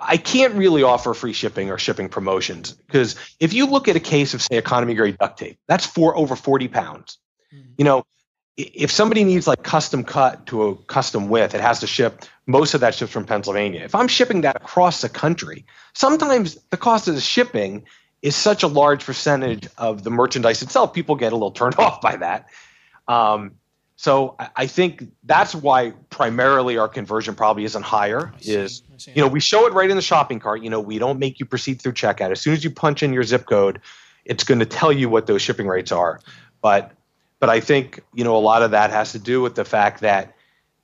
I 0.00 0.16
can't 0.18 0.54
really 0.54 0.82
offer 0.82 1.14
free 1.14 1.32
shipping 1.32 1.70
or 1.70 1.78
shipping 1.78 2.08
promotions 2.08 2.72
because 2.72 3.16
if 3.38 3.54
you 3.54 3.66
look 3.66 3.88
at 3.88 3.96
a 3.96 4.00
case 4.00 4.34
of 4.34 4.42
say 4.42 4.58
economy 4.58 4.94
grade 4.94 5.16
duct 5.18 5.38
tape, 5.38 5.58
that's 5.66 5.86
for 5.86 6.16
over 6.16 6.36
40 6.36 6.68
pounds. 6.68 7.18
Mm-hmm. 7.52 7.72
You 7.78 7.84
know, 7.84 8.04
if 8.62 8.90
somebody 8.90 9.24
needs 9.24 9.46
like 9.46 9.62
custom 9.62 10.04
cut 10.04 10.46
to 10.46 10.62
a 10.64 10.76
custom 10.76 11.28
width, 11.28 11.54
it 11.54 11.60
has 11.60 11.80
to 11.80 11.86
ship. 11.86 12.24
Most 12.46 12.74
of 12.74 12.80
that 12.80 12.94
ships 12.94 13.12
from 13.12 13.24
Pennsylvania. 13.24 13.82
If 13.82 13.94
I'm 13.94 14.08
shipping 14.08 14.40
that 14.42 14.56
across 14.56 15.00
the 15.00 15.08
country, 15.08 15.64
sometimes 15.92 16.56
the 16.70 16.76
cost 16.76 17.08
of 17.08 17.14
the 17.14 17.20
shipping 17.20 17.84
is 18.22 18.36
such 18.36 18.62
a 18.62 18.66
large 18.66 19.04
percentage 19.04 19.68
of 19.78 20.04
the 20.04 20.10
merchandise 20.10 20.62
itself. 20.62 20.92
People 20.92 21.14
get 21.14 21.32
a 21.32 21.36
little 21.36 21.50
turned 21.50 21.74
off 21.78 22.00
by 22.00 22.16
that. 22.16 22.46
Um, 23.08 23.52
so 23.96 24.34
I 24.56 24.66
think 24.66 25.04
that's 25.24 25.54
why 25.54 25.92
primarily 26.08 26.78
our 26.78 26.88
conversion 26.88 27.34
probably 27.34 27.64
isn't 27.64 27.82
higher. 27.82 28.32
Is 28.40 28.82
you 29.06 29.20
know 29.20 29.28
we 29.28 29.40
show 29.40 29.66
it 29.66 29.74
right 29.74 29.90
in 29.90 29.96
the 29.96 30.02
shopping 30.02 30.40
cart. 30.40 30.62
You 30.62 30.70
know 30.70 30.80
we 30.80 30.98
don't 30.98 31.18
make 31.18 31.38
you 31.38 31.44
proceed 31.44 31.82
through 31.82 31.92
checkout. 31.92 32.30
As 32.30 32.40
soon 32.40 32.54
as 32.54 32.64
you 32.64 32.70
punch 32.70 33.02
in 33.02 33.12
your 33.12 33.24
zip 33.24 33.44
code, 33.44 33.78
it's 34.24 34.42
going 34.42 34.58
to 34.60 34.64
tell 34.64 34.90
you 34.90 35.10
what 35.10 35.26
those 35.26 35.42
shipping 35.42 35.66
rates 35.66 35.92
are. 35.92 36.18
But 36.62 36.92
but 37.40 37.50
I 37.50 37.60
think 37.60 38.00
you 38.14 38.22
know 38.22 38.36
a 38.36 38.38
lot 38.38 38.62
of 38.62 38.70
that 38.70 38.90
has 38.90 39.12
to 39.12 39.18
do 39.18 39.40
with 39.40 39.56
the 39.56 39.64
fact 39.64 40.00
that 40.00 40.36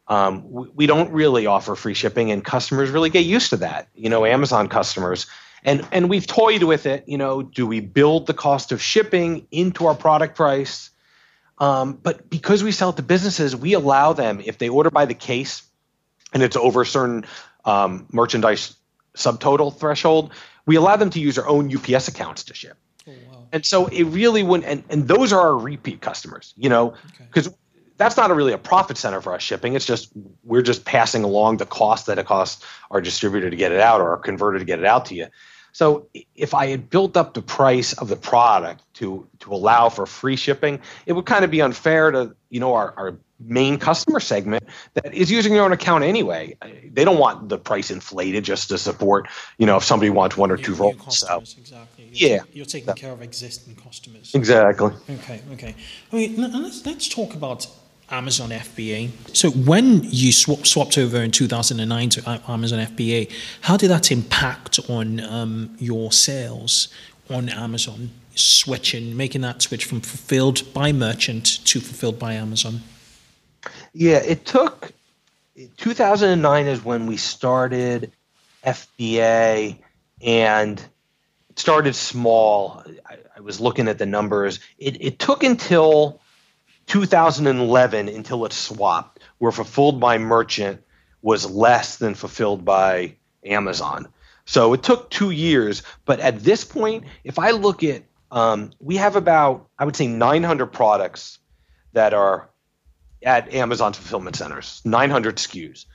um, 0.09 0.51
we, 0.51 0.69
we 0.75 0.87
don't 0.87 1.13
really 1.13 1.47
offer 1.47 1.77
free 1.77 1.95
shipping, 1.95 2.31
and 2.33 2.45
customers 2.45 2.91
really 2.91 3.11
get 3.11 3.25
used 3.25 3.51
to 3.51 3.57
that. 3.59 3.89
You 3.95 4.11
know, 4.11 4.25
Amazon 4.25 4.69
customers. 4.69 5.27
And, 5.65 5.87
and 5.91 6.09
we've 6.09 6.27
toyed 6.29 6.63
with 6.63 6.87
it. 6.87 7.09
You 7.09 7.19
know, 7.19 7.43
do 7.43 7.67
we 7.67 7.81
build 7.81 8.27
the 8.27 8.35
cost 8.35 8.71
of 8.71 8.81
shipping 8.81 9.49
into 9.51 9.87
our 9.87 9.97
product 9.97 10.37
price? 10.37 10.91
Um, 11.59 11.95
but 11.95 12.31
because 12.31 12.63
we 12.63 12.71
sell 12.71 12.91
it 12.91 12.97
to 12.97 13.03
businesses, 13.03 13.57
we 13.57 13.73
allow 13.73 14.13
them 14.13 14.41
if 14.45 14.59
they 14.59 14.69
order 14.69 14.91
by 14.91 15.07
the 15.07 15.15
case 15.15 15.63
and 16.33 16.43
it's 16.43 16.57
over 16.57 16.83
a 16.83 16.87
certain 16.87 17.25
um, 17.65 18.07
merchandise 18.13 18.77
subtotal 19.17 19.77
threshold, 19.77 20.33
we 20.67 20.77
allow 20.77 20.97
them 20.97 21.11
to 21.11 21.21
use 21.21 21.37
their 21.37 21.49
own 21.49 21.75
UPS 21.75 22.09
accounts 22.09 22.45
to 22.45 22.55
ship. 22.55 22.77
And 23.53 23.65
so 23.65 23.87
it 23.87 24.05
really 24.05 24.43
wouldn't, 24.43 24.69
and, 24.69 24.85
and 24.91 25.09
those 25.09 25.33
are 25.33 25.41
our 25.41 25.57
repeat 25.57 26.01
customers, 26.01 26.55
you 26.57 26.69
know, 26.69 26.95
because 27.19 27.49
okay. 27.49 27.57
that's 27.97 28.17
not 28.17 28.31
a 28.31 28.35
really 28.35 28.53
a 28.53 28.59
profit 28.59 28.97
center 28.97 29.21
for 29.21 29.35
us 29.35 29.43
shipping. 29.43 29.75
It's 29.75 29.87
just, 29.87 30.11
we're 30.45 30.63
just 30.63 30.85
passing 30.85 31.25
along 31.25 31.59
the 31.59 31.67
cost 31.67 32.07
that 32.07 32.19
it 32.19 32.27
costs 32.27 32.65
our 32.91 33.01
distributor 33.01 33.51
to 33.51 33.57
get 33.57 33.73
it 33.73 33.81
out 33.81 34.01
or 34.01 34.11
our 34.11 34.19
converter 34.19 34.59
to 34.59 34.65
get 34.65 34.79
it 34.79 34.85
out 34.85 35.07
to 35.07 35.15
you. 35.15 35.27
So 35.77 36.09
if 36.35 36.55
I 36.55 36.69
had 36.69 36.89
built 36.89 37.19
up 37.19 37.35
the 37.35 37.43
price 37.43 37.93
of 37.93 38.09
the 38.09 38.17
product 38.17 38.83
to 38.95 39.29
to 39.41 39.53
allow 39.53 39.91
for 39.91 40.07
free 40.07 40.37
shipping, 40.37 40.81
it 41.05 41.13
would 41.13 41.27
kind 41.27 41.45
of 41.45 41.51
be 41.51 41.61
unfair 41.61 42.11
to 42.13 42.35
you 42.49 42.61
know 42.61 42.73
our, 42.73 42.95
our 42.97 43.19
main 43.39 43.79
customer 43.79 44.19
segment 44.19 44.65
that 44.95 45.13
is 45.13 45.31
using 45.31 45.53
their 45.53 45.63
own 45.63 45.73
account 45.73 46.03
anyway. 46.03 46.57
They 46.91 47.05
don't 47.05 47.19
want 47.19 47.51
the 47.51 47.59
price 47.59 47.91
inflated 47.91 48.43
just 48.43 48.71
to 48.71 48.79
support 48.79 49.29
you 49.59 49.67
know 49.67 49.77
if 49.77 49.85
somebody 49.85 50.09
wants 50.09 50.35
one 50.35 50.51
or 50.51 50.57
two 50.57 50.75
rolls. 50.75 51.19
So 51.19 51.41
exactly. 51.41 51.96
You're 52.13 52.31
yeah, 52.31 52.43
you're 52.53 52.67
taking 52.67 52.95
care 52.95 53.13
of 53.13 53.23
existing 53.23 53.77
customers. 53.77 54.35
Exactly. 54.35 54.93
Okay. 55.11 55.41
Okay. 55.53 55.75
I 56.13 56.17
mean, 56.17 56.37
let's 56.37 56.85
let's 56.87 57.09
talk 57.09 57.35
about 57.35 57.67
Amazon 58.11 58.51
FBA. 58.51 59.11
So 59.37 59.51
when 59.51 60.05
you 60.05 60.33
swap, 60.33 60.67
swapped 60.67 60.97
over 60.99 61.19
in 61.19 61.31
2009 61.31 62.09
to 62.11 62.43
Amazon 62.49 62.87
FBA, 62.87 63.33
how 63.63 63.77
did 63.77 63.91
that 63.91 64.13
impact 64.13 64.79
on 64.89 65.21
um, 65.21 65.77
your 65.79 66.13
sales 66.13 66.89
on 67.29 67.49
Amazon? 67.49 68.11
Switching, 68.35 69.17
making 69.17 69.41
that 69.41 69.63
switch 69.63 69.87
from 69.87 70.03
fulfilled 70.03 70.63
by 70.75 70.93
merchant 70.93 71.65
to 71.65 71.81
fulfilled 71.81 72.19
by 72.19 72.35
Amazon. 72.35 72.83
Yeah, 73.95 74.19
it 74.19 74.45
took 74.45 74.93
2009 75.79 76.67
is 76.67 76.85
when 76.85 77.07
we 77.07 77.17
started 77.17 78.13
FBA 78.65 79.79
and 80.21 80.85
started 81.57 81.95
small. 81.95 82.83
I, 83.09 83.17
I 83.37 83.41
was 83.41 83.61
looking 83.61 83.89
at 83.89 83.99
the 83.99 84.07
numbers. 84.07 84.61
It, 84.79 85.03
it 85.03 85.19
took 85.19 85.43
until 85.43 86.21
2011 86.87 88.09
until 88.09 88.45
it 88.45 88.53
swapped, 88.53 89.21
where 89.39 89.53
fulfilled 89.53 89.99
by 90.01 90.19
merchant 90.19 90.83
was 91.23 91.51
less 91.51 91.97
than 91.97 92.15
fulfilled 92.15 92.65
by 92.65 93.17
Amazon. 93.45 94.07
So 94.45 94.73
it 94.75 94.83
took 94.85 95.11
two 95.11 95.31
years, 95.31 95.83
but 96.05 96.21
at 96.21 96.41
this 96.41 96.65
point, 96.65 97.05
if 97.25 97.39
I 97.39 97.51
look 97.51 97.83
at, 97.83 98.05
um, 98.31 98.71
we 98.79 98.97
have 98.97 99.17
about, 99.17 99.69
I 99.79 99.85
would 99.85 99.97
say, 99.97 100.07
900 100.07 100.67
products 100.67 101.41
that 101.95 102.15
are 102.15 102.49
at 103.25 103.53
Amazon 103.53 103.93
fulfillment 103.93 104.37
centers, 104.37 104.81
900 104.85 105.37
SKUs. 105.37 105.87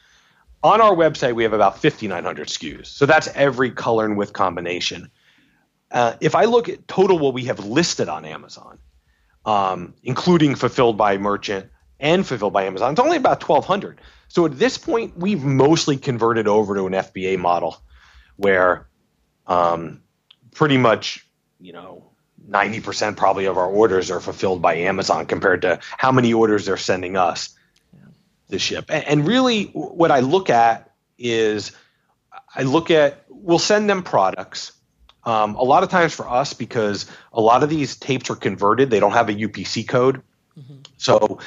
on 0.64 0.82
our 0.82 0.94
website 0.94 1.34
we 1.34 1.44
have 1.44 1.54
about 1.54 1.82
5,900 1.82 2.48
SKUs. 2.48 2.88
So 2.88 3.06
that's 3.06 3.30
every 3.30 3.72
color 3.72 4.06
and 4.06 4.18
width 4.18 4.34
combination. 4.34 5.10
Uh, 5.92 6.14
if 6.22 6.36
I 6.36 6.46
look 6.46 6.70
at 6.70 6.88
total 6.88 7.20
what 7.20 7.34
we 7.34 7.46
have 7.46 7.66
listed 7.66 8.10
on 8.10 8.26
Amazon, 8.26 8.80
um, 9.46 9.94
including 10.04 10.56
fulfilled 10.56 10.98
by 10.98 11.18
merchant 11.18 11.70
and 12.00 12.26
fulfilled 12.26 12.54
by 12.54 12.64
Amazon, 12.64 12.92
it's 12.94 13.02
only 13.02 13.18
about 13.18 13.48
1,200. 13.48 14.00
So 14.28 14.46
at 14.46 14.58
this 14.58 14.78
point, 14.78 15.18
we've 15.18 15.44
mostly 15.44 15.98
converted 15.98 16.48
over 16.48 16.76
to 16.76 16.88
an 16.88 16.94
FBA 16.94 17.38
model 17.38 17.78
where 18.38 18.88
um, 19.48 20.02
pretty 20.54 20.78
much, 20.78 21.28
you 21.60 21.74
know, 21.74 22.12
90% 22.50 23.18
probably 23.18 23.46
of 23.46 23.58
our 23.58 23.68
orders 23.68 24.10
are 24.10 24.20
fulfilled 24.20 24.62
by 24.62 24.76
Amazon 24.76 25.26
compared 25.26 25.62
to 25.64 25.80
how 25.98 26.12
many 26.12 26.34
orders 26.34 26.66
they're 26.66 26.78
sending 26.78 27.18
us 27.18 27.56
to 28.50 28.60
ship. 28.60 28.86
And, 28.90 29.06
and 29.06 29.28
really, 29.28 29.66
what 29.66 30.12
I 30.12 30.22
look 30.22 30.50
at 30.50 30.92
is 31.18 31.72
I 32.56 32.64
look 32.64 32.92
at, 32.92 33.26
we'll 33.30 33.60
send 33.60 33.90
them 33.90 34.04
products. 34.04 34.74
Um, 35.24 35.56
a 35.56 35.64
lot 35.64 35.84
of 35.84 35.90
times 35.90 36.14
for 36.14 36.28
us, 36.28 36.54
because 36.54 37.06
a 37.32 37.42
lot 37.42 37.64
of 37.64 37.70
these 37.70 37.96
tapes 37.96 38.30
are 38.30 38.36
converted, 38.36 38.90
they 38.90 39.00
don't 39.00 39.12
have 39.12 39.30
a 39.30 39.34
UPC 39.34 39.88
code. 39.88 40.22
Mm-hmm. 40.58 40.82
So 40.98 41.40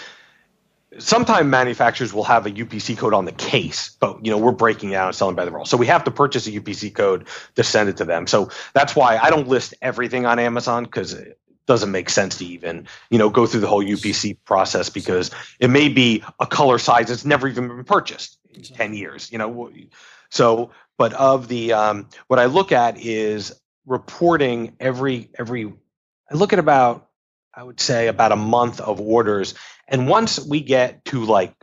sometimes 0.98 1.46
manufacturers 1.46 2.12
will 2.12 2.24
have 2.24 2.46
a 2.46 2.50
UPC 2.50 2.96
code 2.96 3.14
on 3.14 3.24
the 3.24 3.32
case, 3.32 3.96
but 4.00 4.24
you 4.24 4.30
know 4.30 4.38
we're 4.38 4.52
breaking 4.52 4.94
out 4.94 5.08
and 5.08 5.16
selling 5.16 5.36
by 5.36 5.44
the 5.44 5.50
roll, 5.50 5.64
so 5.64 5.76
we 5.76 5.86
have 5.86 6.04
to 6.04 6.10
purchase 6.10 6.46
a 6.46 6.52
UPC 6.52 6.94
code 6.94 7.26
to 7.56 7.64
send 7.64 7.88
it 7.88 7.96
to 7.98 8.04
them. 8.04 8.26
So 8.26 8.50
that's 8.72 8.94
why 8.94 9.18
I 9.18 9.30
don't 9.30 9.48
list 9.48 9.74
everything 9.82 10.26
on 10.26 10.38
Amazon 10.38 10.84
because 10.84 11.12
it 11.12 11.38
doesn't 11.66 11.90
make 11.90 12.10
sense 12.10 12.36
to 12.38 12.44
even 12.44 12.86
you 13.10 13.18
know 13.18 13.30
go 13.30 13.46
through 13.46 13.60
the 13.60 13.66
whole 13.66 13.84
UPC 13.84 14.36
process 14.44 14.88
because 14.88 15.30
it 15.60 15.70
may 15.70 15.88
be 15.88 16.22
a 16.40 16.46
color 16.46 16.78
size 16.78 17.08
that's 17.08 17.24
never 17.24 17.48
even 17.48 17.68
been 17.68 17.84
purchased 17.84 18.38
in 18.52 18.62
ten 18.62 18.94
years. 18.94 19.30
You 19.32 19.38
know, 19.38 19.70
so 20.30 20.70
but 20.96 21.12
of 21.14 21.48
the 21.48 21.72
um, 21.72 22.08
what 22.28 22.38
I 22.38 22.46
look 22.46 22.72
at 22.72 22.98
is 22.98 23.52
reporting 23.86 24.76
every 24.80 25.30
every. 25.38 25.72
I 26.30 26.34
look 26.34 26.52
at 26.52 26.58
about 26.58 27.08
I 27.54 27.62
would 27.62 27.80
say 27.80 28.08
about 28.08 28.32
a 28.32 28.36
month 28.36 28.80
of 28.80 29.00
orders 29.00 29.54
and 29.88 30.08
once 30.08 30.44
we 30.44 30.60
get 30.60 31.04
to 31.06 31.24
like 31.24 31.54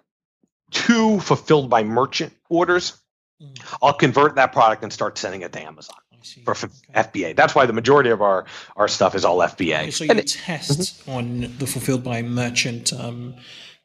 two 0.72 1.20
fulfilled 1.20 1.70
by 1.70 1.84
merchant 1.84 2.34
orders, 2.50 3.02
mm. 3.42 3.60
I'll 3.82 3.94
convert 3.94 4.36
that 4.36 4.54
product 4.54 4.84
and 4.84 4.94
start 4.94 5.18
sending 5.18 5.42
it 5.42 5.52
to 5.54 5.62
Amazon 5.62 5.98
for 6.46 6.52
okay. 6.52 6.68
FBA. 6.96 7.36
That's 7.36 7.56
why 7.56 7.66
the 7.66 7.74
majority 7.74 8.10
of 8.10 8.22
our 8.22 8.46
our 8.76 8.88
stuff 8.88 9.16
is 9.16 9.26
all 9.26 9.40
FBA. 9.40 9.82
Okay, 9.82 9.92
so 9.92 10.04
you 10.04 10.12
and 10.12 10.28
test 10.28 10.80
mm-hmm. 10.80 11.12
on 11.12 11.42
the 11.58 11.68
fulfilled 11.68 12.04
by 12.04 12.22
merchant. 12.22 12.94
Um, 12.94 13.36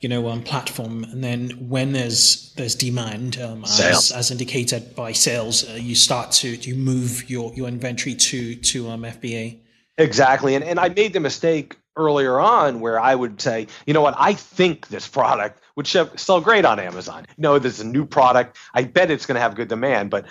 you 0.06 0.10
know, 0.10 0.28
um, 0.28 0.40
platform, 0.40 1.02
and 1.02 1.24
then 1.24 1.50
when 1.68 1.90
there's 1.90 2.52
there's 2.54 2.76
demand, 2.76 3.40
um, 3.40 3.64
as, 3.64 4.12
as 4.12 4.30
indicated 4.30 4.94
by 4.94 5.10
sales, 5.10 5.68
uh, 5.68 5.72
you 5.72 5.96
start 5.96 6.30
to 6.30 6.48
you 6.48 6.76
move 6.76 7.28
your 7.28 7.52
your 7.54 7.66
inventory 7.66 8.14
to 8.14 8.54
to 8.54 8.88
um, 8.88 9.02
FBA. 9.02 9.58
Exactly, 9.98 10.54
and 10.54 10.62
and 10.62 10.78
I 10.78 10.90
made 10.90 11.12
the 11.12 11.18
mistake 11.18 11.76
earlier 11.96 12.38
on 12.38 12.78
where 12.78 13.00
I 13.00 13.16
would 13.16 13.40
say, 13.40 13.66
you 13.84 13.94
know 13.94 14.00
what, 14.00 14.14
I 14.16 14.34
think 14.34 14.86
this 14.86 15.08
product 15.08 15.60
would 15.74 15.88
sell 15.88 16.40
great 16.40 16.64
on 16.64 16.78
Amazon. 16.78 17.26
No, 17.36 17.58
this 17.58 17.74
is 17.74 17.80
a 17.80 17.88
new 17.88 18.06
product. 18.06 18.56
I 18.74 18.84
bet 18.84 19.10
it's 19.10 19.26
going 19.26 19.34
to 19.34 19.40
have 19.40 19.56
good 19.56 19.66
demand, 19.66 20.10
but 20.10 20.26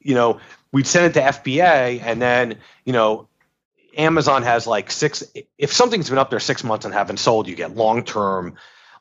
you 0.00 0.14
know, 0.14 0.38
we'd 0.70 0.86
send 0.86 1.06
it 1.06 1.14
to 1.14 1.22
FBA 1.22 2.02
and 2.02 2.20
then, 2.20 2.58
you 2.84 2.92
know, 2.92 3.26
Amazon 3.96 4.42
has 4.42 4.66
like 4.66 4.90
six 4.90 5.24
if 5.56 5.72
something's 5.72 6.10
been 6.10 6.18
up 6.18 6.28
there 6.28 6.40
6 6.40 6.62
months 6.64 6.84
and 6.84 6.92
haven't 6.92 7.20
sold, 7.20 7.48
you 7.48 7.56
get 7.56 7.70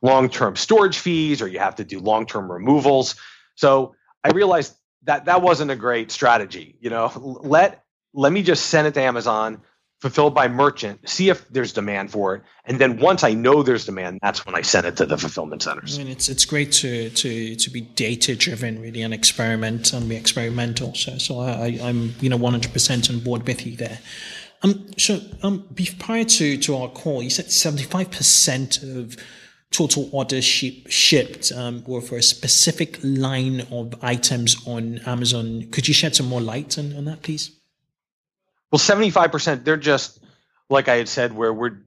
long-term 0.04 0.22
long-term 0.22 0.56
storage 0.56 1.00
fees 1.00 1.42
or 1.42 1.48
you 1.48 1.60
have 1.60 1.76
to 1.76 1.84
do 1.84 2.00
long-term 2.00 2.52
removals. 2.52 3.16
So, 3.56 3.96
I 4.24 4.30
realized 4.30 4.76
that 5.04 5.26
that 5.26 5.42
wasn't 5.42 5.72
a 5.72 5.76
great 5.76 6.12
strategy, 6.12 6.76
you 6.80 6.90
know. 6.90 7.12
Let 7.44 7.84
let 8.14 8.32
me 8.32 8.44
just 8.44 8.68
send 8.68 8.88
it 8.88 8.94
to 8.94 9.02
Amazon 9.02 9.62
fulfilled 10.00 10.36
by 10.36 10.48
merchant, 10.50 11.08
see 11.08 11.30
if 11.30 11.48
there's 11.48 11.72
demand 11.72 12.12
for 12.12 12.36
it, 12.36 12.44
and 12.66 12.78
then 12.78 13.00
once 13.00 13.24
I 13.24 13.34
know 13.34 13.64
there's 13.64 13.86
demand, 13.86 14.20
that's 14.22 14.46
when 14.46 14.54
I 14.54 14.62
send 14.62 14.86
it 14.86 14.98
to 14.98 15.06
the 15.06 15.18
fulfillment 15.18 15.62
centers. 15.62 15.98
I 15.98 16.04
mean, 16.04 16.12
it's 16.12 16.30
it's 16.30 16.46
great 16.46 16.72
to 16.74 17.10
to 17.10 17.56
to 17.56 17.70
be 17.70 17.82
data 17.82 18.36
driven, 18.36 18.82
really, 18.82 19.02
and 19.02 19.14
experiment 19.14 19.94
and 19.94 20.08
be 20.08 20.16
experimental. 20.16 20.94
So 20.94 21.18
so 21.18 21.40
I, 21.40 21.80
I'm 21.82 22.16
you 22.20 22.30
know 22.30 22.38
100 22.38 22.72
percent 22.72 23.10
on 23.10 23.20
board 23.20 23.48
with 23.48 23.66
you 23.66 23.76
there. 23.76 24.00
Um, 24.62 24.88
so 24.98 25.20
um, 25.42 25.68
prior 26.00 26.24
to 26.24 26.58
to 26.58 26.76
our 26.76 26.90
call, 26.90 27.24
you 27.24 27.30
said 27.30 27.52
75 27.52 28.12
percent 28.12 28.84
of 28.84 29.18
total 29.74 30.08
orders 30.12 30.46
ship, 30.46 30.88
shipped 30.88 31.52
um, 31.52 31.84
were 31.86 32.00
for 32.00 32.16
a 32.18 32.24
specific 32.24 33.00
line 33.04 33.62
of 33.72 33.96
items 34.02 34.56
on 34.66 35.00
Amazon. 35.00 35.68
Could 35.72 35.88
you 35.88 35.94
shed 35.94 36.16
some 36.16 36.28
more 36.28 36.40
light 36.40 36.78
on, 36.78 36.96
on 36.96 37.06
that, 37.06 37.24
please? 37.24 37.52
Well, 38.72 38.80
75%, 38.80 39.66
they're 39.66 39.76
just, 39.76 40.20
like 40.70 40.88
I 40.88 40.96
had 40.96 41.10
said, 41.10 41.34
where 41.34 41.54
we're, 41.54 41.80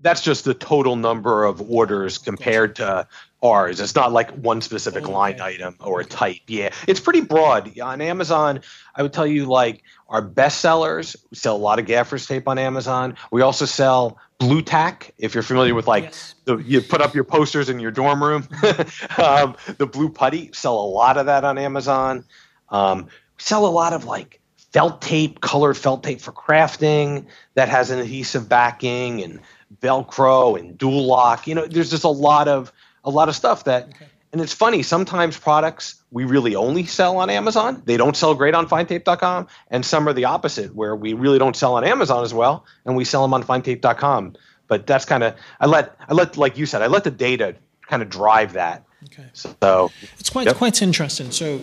that's 0.00 0.20
just 0.20 0.44
the 0.44 0.54
total 0.54 0.96
number 0.96 1.44
of 1.44 1.70
orders 1.70 2.18
compared 2.18 2.76
to 2.76 3.06
ours. 3.42 3.80
It's 3.80 3.94
not 3.94 4.12
like 4.12 4.30
one 4.30 4.60
specific 4.60 5.04
okay. 5.04 5.12
line 5.12 5.40
item 5.40 5.76
or 5.80 6.00
a 6.00 6.04
type. 6.04 6.40
Yeah, 6.46 6.70
it's 6.86 7.00
pretty 7.00 7.20
broad. 7.20 7.78
On 7.80 8.00
Amazon, 8.00 8.60
I 8.94 9.02
would 9.02 9.12
tell 9.12 9.26
you 9.26 9.46
like 9.46 9.82
our 10.08 10.22
best 10.22 10.60
sellers, 10.60 11.16
we 11.30 11.36
sell 11.36 11.56
a 11.56 11.58
lot 11.58 11.78
of 11.78 11.86
gaffer's 11.86 12.26
tape 12.26 12.48
on 12.48 12.58
Amazon. 12.58 13.16
We 13.30 13.42
also 13.42 13.64
sell 13.64 14.18
Blu 14.38 14.62
Tack. 14.62 15.14
If 15.18 15.34
you're 15.34 15.42
familiar 15.42 15.74
with 15.74 15.86
like 15.86 16.04
yes. 16.04 16.34
the, 16.44 16.58
you 16.58 16.80
put 16.80 17.00
up 17.00 17.14
your 17.14 17.24
posters 17.24 17.68
in 17.68 17.80
your 17.80 17.90
dorm 17.90 18.22
room, 18.22 18.48
um, 19.18 19.56
the 19.78 19.86
blue 19.86 20.08
putty, 20.08 20.50
sell 20.52 20.78
a 20.78 20.88
lot 20.88 21.18
of 21.18 21.26
that 21.26 21.44
on 21.44 21.58
Amazon. 21.58 22.24
Um, 22.70 23.08
sell 23.38 23.66
a 23.66 23.68
lot 23.68 23.92
of 23.92 24.04
like 24.04 24.40
felt 24.72 25.02
tape, 25.02 25.40
colored 25.40 25.76
felt 25.76 26.02
tape 26.02 26.20
for 26.20 26.32
crafting 26.32 27.26
that 27.54 27.68
has 27.68 27.90
an 27.90 27.98
adhesive 27.98 28.48
backing 28.48 29.22
and 29.22 29.40
Velcro 29.80 30.58
and 30.58 30.78
dual 30.78 31.04
lock. 31.04 31.46
You 31.46 31.54
know, 31.54 31.66
there's 31.66 31.90
just 31.90 32.04
a 32.04 32.08
lot 32.08 32.48
of 32.48 32.72
a 33.04 33.10
lot 33.10 33.28
of 33.28 33.36
stuff 33.36 33.64
that 33.64 33.88
okay. 33.88 34.06
And 34.32 34.40
it's 34.40 34.52
funny, 34.52 34.82
sometimes 34.82 35.38
products 35.38 36.02
we 36.10 36.24
really 36.24 36.54
only 36.54 36.84
sell 36.84 37.18
on 37.18 37.30
Amazon. 37.30 37.82
They 37.84 37.96
don't 37.96 38.16
sell 38.16 38.34
great 38.34 38.54
on 38.54 38.68
findtape.com. 38.68 39.46
And 39.70 39.84
some 39.84 40.08
are 40.08 40.12
the 40.12 40.26
opposite, 40.26 40.74
where 40.74 40.94
we 40.94 41.12
really 41.12 41.38
don't 41.38 41.56
sell 41.56 41.74
on 41.74 41.84
Amazon 41.84 42.24
as 42.24 42.34
well, 42.34 42.64
and 42.84 42.96
we 42.96 43.04
sell 43.04 43.22
them 43.22 43.34
on 43.34 43.42
findtape.com. 43.42 44.36
But 44.66 44.86
that's 44.86 45.04
kind 45.04 45.22
of 45.22 45.34
I 45.60 45.66
let 45.66 45.96
I 46.08 46.14
let 46.14 46.36
like 46.36 46.58
you 46.58 46.66
said, 46.66 46.82
I 46.82 46.88
let 46.88 47.04
the 47.04 47.10
data 47.10 47.54
kind 47.88 48.02
of 48.02 48.10
drive 48.10 48.52
that 48.52 48.84
Okay. 49.04 49.26
So 49.32 49.92
it's 50.18 50.28
quite 50.28 50.46
yep. 50.46 50.56
quite 50.56 50.82
interesting. 50.82 51.30
So 51.30 51.60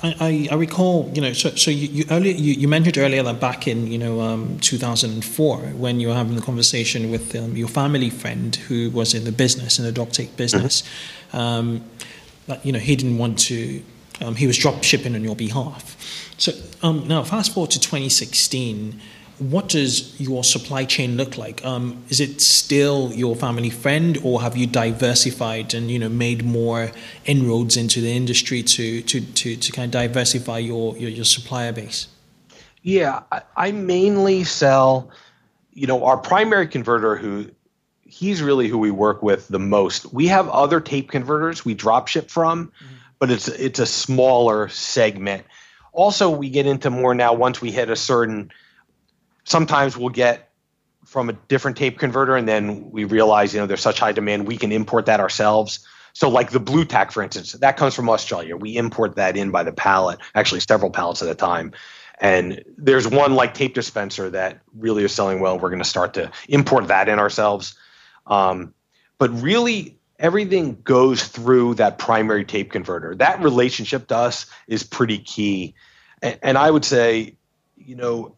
I, 0.00 0.14
I, 0.20 0.48
I, 0.52 0.54
recall, 0.54 1.10
you 1.12 1.20
know, 1.20 1.32
so, 1.32 1.50
so 1.50 1.72
you, 1.72 1.88
you 1.88 2.04
earlier 2.08 2.32
you, 2.32 2.52
you, 2.52 2.68
mentioned 2.68 2.98
earlier 2.98 3.20
that 3.24 3.40
back 3.40 3.66
in 3.66 3.88
you 3.88 3.98
know 3.98 4.20
um, 4.20 4.60
2004 4.60 5.58
when 5.58 5.98
you 5.98 6.08
were 6.08 6.14
having 6.14 6.36
the 6.36 6.40
conversation 6.40 7.10
with 7.10 7.34
um, 7.34 7.56
your 7.56 7.66
family 7.66 8.10
friend 8.10 8.54
who 8.54 8.90
was 8.90 9.12
in 9.12 9.24
the 9.24 9.32
business 9.32 9.80
in 9.80 9.84
the 9.84 9.90
dog 9.90 10.12
tape 10.12 10.36
business, 10.36 10.82
mm-hmm. 10.82 11.17
Um, 11.32 11.84
that 12.46 12.64
you 12.64 12.72
know 12.72 12.78
he 12.78 12.96
didn't 12.96 13.18
want 13.18 13.38
to. 13.40 13.82
Um, 14.20 14.34
he 14.34 14.48
was 14.48 14.58
drop 14.58 14.82
shipping 14.82 15.14
on 15.14 15.22
your 15.22 15.36
behalf. 15.36 15.96
So 16.38 16.52
um, 16.82 17.06
now 17.06 17.22
fast 17.22 17.54
forward 17.54 17.70
to 17.72 17.80
2016 17.80 19.00
what 19.38 19.68
does 19.68 20.20
your 20.20 20.42
supply 20.42 20.84
chain 20.84 21.16
look 21.16 21.38
like? 21.38 21.64
Um, 21.64 22.02
is 22.08 22.20
it 22.20 22.40
still 22.40 23.12
your 23.12 23.36
family 23.36 23.70
friend, 23.70 24.18
or 24.22 24.42
have 24.42 24.56
you 24.56 24.66
diversified 24.66 25.74
and 25.74 25.90
you 25.90 25.98
know 25.98 26.08
made 26.08 26.44
more 26.44 26.90
inroads 27.24 27.76
into 27.76 28.00
the 28.00 28.10
industry 28.10 28.62
to 28.62 29.02
to 29.02 29.20
to, 29.20 29.56
to 29.56 29.72
kind 29.72 29.86
of 29.94 30.00
diversify 30.00 30.58
your, 30.58 30.96
your, 30.96 31.10
your 31.10 31.24
supplier 31.24 31.72
base? 31.72 32.08
Yeah, 32.82 33.22
I, 33.30 33.42
I 33.56 33.72
mainly 33.72 34.44
sell. 34.44 35.10
You 35.72 35.86
know, 35.86 36.04
our 36.04 36.16
primary 36.16 36.66
converter, 36.66 37.14
who 37.14 37.50
he's 38.18 38.42
really 38.42 38.66
who 38.66 38.78
we 38.78 38.90
work 38.90 39.22
with 39.22 39.46
the 39.48 39.60
most. 39.60 40.12
We 40.12 40.26
have 40.26 40.48
other 40.48 40.80
tape 40.80 41.10
converters 41.10 41.64
we 41.64 41.74
drop 41.74 42.08
ship 42.08 42.30
from, 42.30 42.66
mm-hmm. 42.66 42.94
but 43.18 43.30
it's 43.30 43.46
it's 43.48 43.78
a 43.78 43.86
smaller 43.86 44.68
segment. 44.68 45.44
Also, 45.92 46.28
we 46.28 46.50
get 46.50 46.66
into 46.66 46.90
more 46.90 47.14
now 47.14 47.32
once 47.32 47.60
we 47.60 47.70
hit 47.70 47.90
a 47.90 47.96
certain 47.96 48.50
sometimes 49.44 49.96
we'll 49.96 50.10
get 50.10 50.50
from 51.06 51.30
a 51.30 51.32
different 51.32 51.76
tape 51.76 51.98
converter 51.98 52.36
and 52.36 52.46
then 52.46 52.90
we 52.90 53.04
realize 53.04 53.54
you 53.54 53.60
know 53.60 53.66
there's 53.66 53.80
such 53.80 53.98
high 53.98 54.12
demand 54.12 54.46
we 54.46 54.58
can 54.58 54.72
import 54.72 55.06
that 55.06 55.20
ourselves 55.20 55.80
so 56.12 56.28
like 56.28 56.50
the 56.50 56.60
Blu 56.60 56.84
Tack 56.84 57.10
for 57.12 57.22
instance 57.22 57.52
that 57.52 57.78
comes 57.78 57.94
from 57.94 58.10
australia 58.10 58.56
we 58.56 58.76
import 58.76 59.16
that 59.16 59.34
in 59.34 59.50
by 59.50 59.62
the 59.62 59.72
pallet 59.72 60.18
actually 60.34 60.60
several 60.60 60.90
pallets 60.90 61.22
at 61.22 61.30
a 61.30 61.34
time 61.34 61.72
and 62.20 62.62
there's 62.76 63.08
one 63.08 63.34
like 63.36 63.54
tape 63.54 63.72
dispenser 63.72 64.28
that 64.28 64.60
really 64.76 65.02
is 65.02 65.12
selling 65.12 65.40
well 65.40 65.58
we're 65.58 65.70
going 65.70 65.82
to 65.82 65.88
start 65.88 66.12
to 66.12 66.30
import 66.48 66.88
that 66.88 67.08
in 67.08 67.18
ourselves 67.18 67.74
um, 68.28 68.74
but 69.18 69.30
really 69.42 69.98
everything 70.18 70.80
goes 70.82 71.24
through 71.24 71.74
that 71.74 71.98
primary 71.98 72.44
tape 72.44 72.70
converter 72.70 73.14
that 73.14 73.42
relationship 73.42 74.08
to 74.08 74.16
us 74.16 74.46
is 74.66 74.82
pretty 74.82 75.18
key 75.18 75.74
and, 76.22 76.38
and 76.42 76.58
i 76.58 76.70
would 76.70 76.84
say 76.84 77.34
you 77.76 77.96
know 77.96 78.34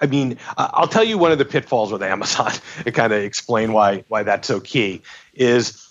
I 0.00 0.06
mean, 0.06 0.38
I'll 0.56 0.88
tell 0.88 1.04
you 1.04 1.18
one 1.18 1.32
of 1.32 1.38
the 1.38 1.44
pitfalls 1.44 1.90
with 1.90 2.02
Amazon 2.02 2.52
and 2.86 2.94
kind 2.94 3.12
of 3.12 3.22
explain 3.22 3.72
why 3.72 4.04
why 4.08 4.22
that's 4.22 4.48
so 4.48 4.60
key 4.60 5.02
is 5.34 5.88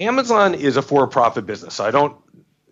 Amazon 0.00 0.54
is 0.54 0.76
a 0.76 0.82
for-profit 0.82 1.46
business. 1.46 1.74
So 1.74 1.84
I 1.84 1.90
don't 1.90 2.16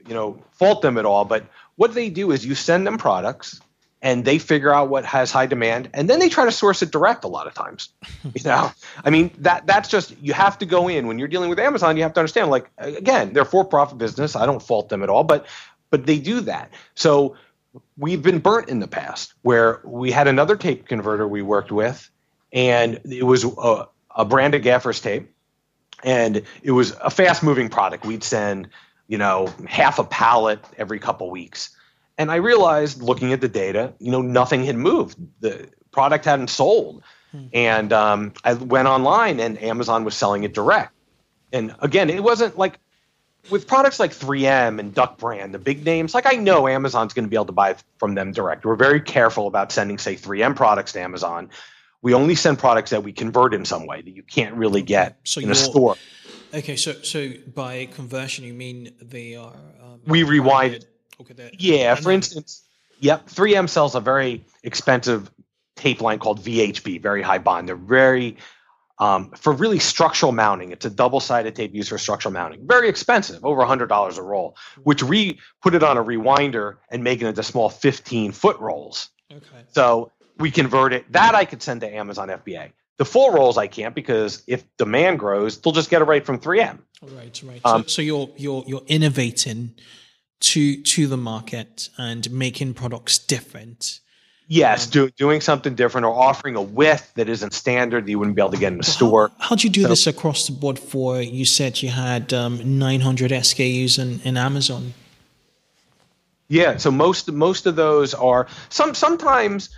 you 0.06 0.14
know 0.14 0.42
fault 0.52 0.82
them 0.82 0.98
at 0.98 1.06
all, 1.06 1.24
but 1.24 1.46
what 1.76 1.94
they 1.94 2.10
do 2.10 2.30
is 2.30 2.44
you 2.44 2.54
send 2.54 2.86
them 2.86 2.98
products 2.98 3.60
and 4.06 4.24
they 4.24 4.38
figure 4.38 4.72
out 4.72 4.88
what 4.88 5.04
has 5.04 5.32
high 5.32 5.46
demand 5.46 5.90
and 5.92 6.08
then 6.08 6.20
they 6.20 6.28
try 6.28 6.44
to 6.44 6.52
source 6.52 6.80
it 6.80 6.92
direct 6.92 7.24
a 7.24 7.28
lot 7.28 7.48
of 7.48 7.54
times 7.54 7.88
you 8.22 8.44
know? 8.44 8.70
I 9.04 9.10
mean 9.10 9.32
that 9.38 9.66
that's 9.66 9.88
just 9.88 10.16
you 10.22 10.32
have 10.32 10.56
to 10.58 10.66
go 10.66 10.86
in. 10.86 11.08
When 11.08 11.18
you're 11.18 11.26
dealing 11.26 11.50
with 11.50 11.58
amazon 11.58 11.96
you 11.96 12.04
have 12.04 12.14
to 12.14 12.20
understand 12.20 12.48
like 12.48 12.70
again 12.78 13.32
they're 13.32 13.44
for 13.44 13.64
profit 13.64 13.98
business. 13.98 14.36
I 14.36 14.46
don't 14.46 14.62
fault 14.62 14.90
them 14.90 15.02
at 15.02 15.10
all 15.10 15.24
but 15.24 15.46
but 15.90 16.06
they 16.06 16.20
do 16.20 16.40
that. 16.42 16.70
So 16.94 17.36
we've 17.98 18.22
been 18.22 18.38
burnt 18.38 18.68
in 18.68 18.78
the 18.78 18.86
past 18.86 19.34
where 19.42 19.80
we 19.84 20.12
had 20.12 20.28
another 20.28 20.54
tape 20.54 20.86
converter 20.86 21.26
we 21.26 21.42
worked 21.42 21.72
with 21.72 22.08
and 22.52 23.00
it 23.10 23.24
was 23.24 23.44
a, 23.44 23.88
a 24.14 24.24
brand 24.24 24.54
of 24.54 24.62
gaffers 24.62 25.00
tape 25.00 25.32
and 26.04 26.42
it 26.62 26.70
was 26.70 26.92
a 27.02 27.10
fast 27.10 27.42
moving 27.42 27.68
product. 27.68 28.06
We'd 28.06 28.22
send 28.22 28.68
you 29.08 29.18
know 29.18 29.52
half 29.66 29.98
a 29.98 30.04
pallet 30.04 30.64
every 30.78 31.00
couple 31.00 31.28
weeks 31.28 31.75
and 32.18 32.30
I 32.30 32.36
realized 32.36 33.02
looking 33.02 33.32
at 33.32 33.40
the 33.40 33.48
data, 33.48 33.92
you 33.98 34.10
know, 34.10 34.22
nothing 34.22 34.64
had 34.64 34.76
moved. 34.76 35.18
The 35.40 35.68
product 35.90 36.24
hadn't 36.24 36.48
sold. 36.48 37.02
Hmm. 37.32 37.46
And 37.52 37.92
um, 37.92 38.32
I 38.44 38.54
went 38.54 38.88
online 38.88 39.40
and 39.40 39.60
Amazon 39.62 40.04
was 40.04 40.14
selling 40.14 40.44
it 40.44 40.54
direct. 40.54 40.92
And 41.52 41.74
again, 41.80 42.10
it 42.10 42.22
wasn't 42.22 42.56
like 42.56 42.78
with 43.50 43.66
products 43.66 44.00
like 44.00 44.12
3M 44.12 44.80
and 44.80 44.94
Duck 44.94 45.18
Brand, 45.18 45.54
the 45.54 45.58
big 45.58 45.84
names, 45.84 46.14
like 46.14 46.26
I 46.26 46.36
know 46.36 46.66
Amazon's 46.66 47.12
going 47.12 47.24
to 47.24 47.28
be 47.28 47.36
able 47.36 47.46
to 47.46 47.52
buy 47.52 47.76
from 47.98 48.14
them 48.14 48.32
direct. 48.32 48.64
We're 48.64 48.76
very 48.76 49.00
careful 49.00 49.46
about 49.46 49.70
sending, 49.70 49.98
say, 49.98 50.16
3M 50.16 50.56
products 50.56 50.92
to 50.92 51.00
Amazon. 51.00 51.50
We 52.02 52.14
only 52.14 52.34
send 52.34 52.58
products 52.58 52.90
that 52.90 53.02
we 53.02 53.12
convert 53.12 53.54
in 53.54 53.64
some 53.64 53.86
way 53.86 54.02
that 54.02 54.10
you 54.10 54.22
can't 54.22 54.54
really 54.54 54.82
get 54.82 55.18
so 55.24 55.40
in 55.40 55.50
a 55.50 55.54
store. 55.54 55.96
Okay, 56.54 56.76
so 56.76 56.92
so 57.02 57.32
by 57.52 57.86
conversion 57.86 58.44
you 58.44 58.54
mean 58.54 58.94
they 59.02 59.34
are 59.34 59.52
um, 59.82 60.00
we 60.06 60.22
rewind 60.22 60.86
Okay. 61.20 61.50
yeah, 61.58 61.94
for 61.94 62.12
instance, 62.12 62.62
yep, 63.00 63.26
3M 63.26 63.68
sells 63.68 63.94
a 63.94 64.00
very 64.00 64.44
expensive 64.62 65.30
tape 65.76 66.00
line 66.00 66.18
called 66.18 66.40
VHB, 66.40 67.00
very 67.00 67.22
high 67.22 67.38
bond. 67.38 67.68
They're 67.68 67.76
very 67.76 68.36
um, 68.98 69.30
for 69.32 69.52
really 69.52 69.78
structural 69.78 70.32
mounting. 70.32 70.72
It's 70.72 70.86
a 70.86 70.90
double-sided 70.90 71.54
tape 71.54 71.74
used 71.74 71.90
for 71.90 71.98
structural 71.98 72.32
mounting. 72.32 72.66
Very 72.66 72.88
expensive, 72.88 73.44
over 73.44 73.64
hundred 73.64 73.88
dollars 73.88 74.18
a 74.18 74.22
roll. 74.22 74.56
Which 74.84 75.02
we 75.02 75.38
put 75.62 75.74
it 75.74 75.82
on 75.82 75.96
a 75.96 76.04
rewinder 76.04 76.76
and 76.90 77.04
make 77.04 77.20
it 77.20 77.26
into 77.26 77.42
small 77.42 77.70
15-foot 77.70 78.58
rolls. 78.58 79.10
Okay. 79.30 79.64
So 79.72 80.12
we 80.38 80.50
convert 80.50 80.92
it. 80.92 81.10
That 81.12 81.34
I 81.34 81.44
could 81.44 81.62
send 81.62 81.82
to 81.82 81.94
Amazon 81.94 82.28
FBA. 82.28 82.72
The 82.98 83.04
full 83.04 83.30
rolls 83.32 83.58
I 83.58 83.66
can't 83.66 83.94
because 83.94 84.42
if 84.46 84.64
demand 84.78 85.18
grows, 85.18 85.60
they'll 85.60 85.74
just 85.74 85.90
get 85.90 86.00
it 86.00 86.06
right 86.06 86.24
from 86.24 86.38
3M. 86.38 86.78
Right, 87.02 87.42
right. 87.44 87.60
Um, 87.64 87.82
so, 87.82 87.88
so 87.88 88.02
you're 88.02 88.30
you're 88.38 88.64
you're 88.66 88.84
innovating 88.86 89.74
to 90.40 90.82
to 90.82 91.06
the 91.06 91.16
market 91.16 91.88
and 91.98 92.30
making 92.30 92.74
products 92.74 93.18
different. 93.18 94.00
Yes, 94.48 94.86
um, 94.86 94.90
do, 94.92 95.10
doing 95.10 95.40
something 95.40 95.74
different 95.74 96.04
or 96.04 96.14
offering 96.14 96.54
a 96.54 96.62
width 96.62 97.12
that 97.14 97.28
isn't 97.28 97.52
standard 97.52 98.06
that 98.06 98.10
you 98.10 98.18
wouldn't 98.18 98.36
be 98.36 98.42
able 98.42 98.52
to 98.52 98.58
get 98.58 98.70
in 98.70 98.78
the 98.78 98.84
store. 98.84 99.32
How, 99.40 99.56
do 99.56 99.66
you 99.66 99.72
do 99.72 99.82
so, 99.82 99.88
this 99.88 100.06
across 100.06 100.46
the 100.46 100.52
board 100.52 100.78
for, 100.78 101.20
you 101.20 101.44
said 101.44 101.82
you 101.82 101.88
had 101.88 102.32
um, 102.32 102.78
900 102.78 103.32
SKUs 103.32 103.98
in, 103.98 104.20
in 104.20 104.36
Amazon. 104.36 104.94
Yeah, 106.48 106.76
so 106.76 106.92
most 106.92 107.30
most 107.32 107.66
of 107.66 107.74
those 107.74 108.14
are 108.14 108.46
some 108.68 108.94
sometimes 108.94 109.70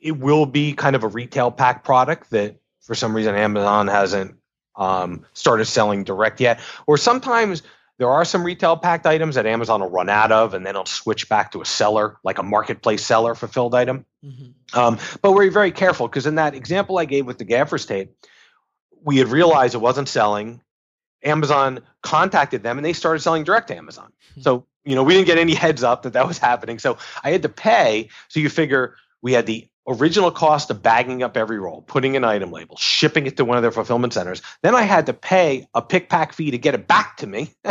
it 0.00 0.16
will 0.16 0.46
be 0.46 0.72
kind 0.72 0.94
of 0.94 1.02
a 1.02 1.08
retail 1.08 1.50
pack 1.50 1.82
product 1.82 2.30
that 2.30 2.60
for 2.80 2.94
some 2.94 3.14
reason 3.14 3.34
Amazon 3.34 3.88
hasn't 3.88 4.36
um, 4.76 5.24
started 5.32 5.64
selling 5.64 6.04
direct 6.04 6.40
yet, 6.40 6.60
or 6.86 6.96
sometimes 6.96 7.62
there 7.98 8.10
are 8.10 8.24
some 8.24 8.44
retail 8.44 8.76
packed 8.76 9.06
items 9.06 9.36
that 9.36 9.46
Amazon 9.46 9.80
will 9.80 9.90
run 9.90 10.10
out 10.10 10.30
of, 10.30 10.52
and 10.54 10.66
then 10.66 10.72
it'll 10.72 10.84
switch 10.84 11.28
back 11.28 11.52
to 11.52 11.62
a 11.62 11.64
seller, 11.64 12.18
like 12.24 12.38
a 12.38 12.42
marketplace 12.42 13.04
seller 13.04 13.34
fulfilled 13.34 13.74
item. 13.74 14.04
Mm-hmm. 14.24 14.78
Um, 14.78 14.98
but 15.22 15.32
we're 15.32 15.50
very 15.50 15.72
careful 15.72 16.06
because 16.06 16.26
in 16.26 16.34
that 16.34 16.54
example 16.54 16.98
I 16.98 17.06
gave 17.06 17.26
with 17.26 17.38
the 17.38 17.44
gaffer's 17.44 17.86
tape, 17.86 18.12
we 19.02 19.16
had 19.16 19.28
realized 19.28 19.74
it 19.74 19.78
wasn't 19.78 20.08
selling. 20.08 20.60
Amazon 21.24 21.80
contacted 22.02 22.62
them, 22.62 22.76
and 22.76 22.84
they 22.84 22.92
started 22.92 23.20
selling 23.20 23.44
direct 23.44 23.68
to 23.68 23.76
Amazon. 23.76 24.12
Mm-hmm. 24.32 24.42
So 24.42 24.66
you 24.84 24.94
know 24.94 25.02
we 25.02 25.14
didn't 25.14 25.26
get 25.26 25.38
any 25.38 25.54
heads 25.54 25.82
up 25.82 26.02
that 26.02 26.12
that 26.12 26.28
was 26.28 26.38
happening. 26.38 26.78
So 26.78 26.98
I 27.24 27.30
had 27.30 27.42
to 27.42 27.48
pay. 27.48 28.10
So 28.28 28.40
you 28.40 28.50
figure 28.50 28.96
we 29.22 29.32
had 29.32 29.46
the 29.46 29.68
original 29.88 30.30
cost 30.30 30.70
of 30.70 30.82
bagging 30.82 31.22
up 31.22 31.36
every 31.36 31.58
roll, 31.58 31.82
putting 31.82 32.16
an 32.16 32.24
item 32.24 32.50
label, 32.50 32.76
shipping 32.76 33.26
it 33.26 33.36
to 33.36 33.44
one 33.44 33.56
of 33.56 33.62
their 33.62 33.70
fulfillment 33.70 34.12
centers. 34.12 34.42
Then 34.62 34.74
I 34.74 34.82
had 34.82 35.06
to 35.06 35.12
pay 35.12 35.66
a 35.74 35.82
pick 35.82 36.08
pack 36.08 36.32
fee 36.32 36.50
to 36.50 36.58
get 36.58 36.74
it 36.74 36.86
back 36.88 37.16
to 37.18 37.26
me. 37.26 37.54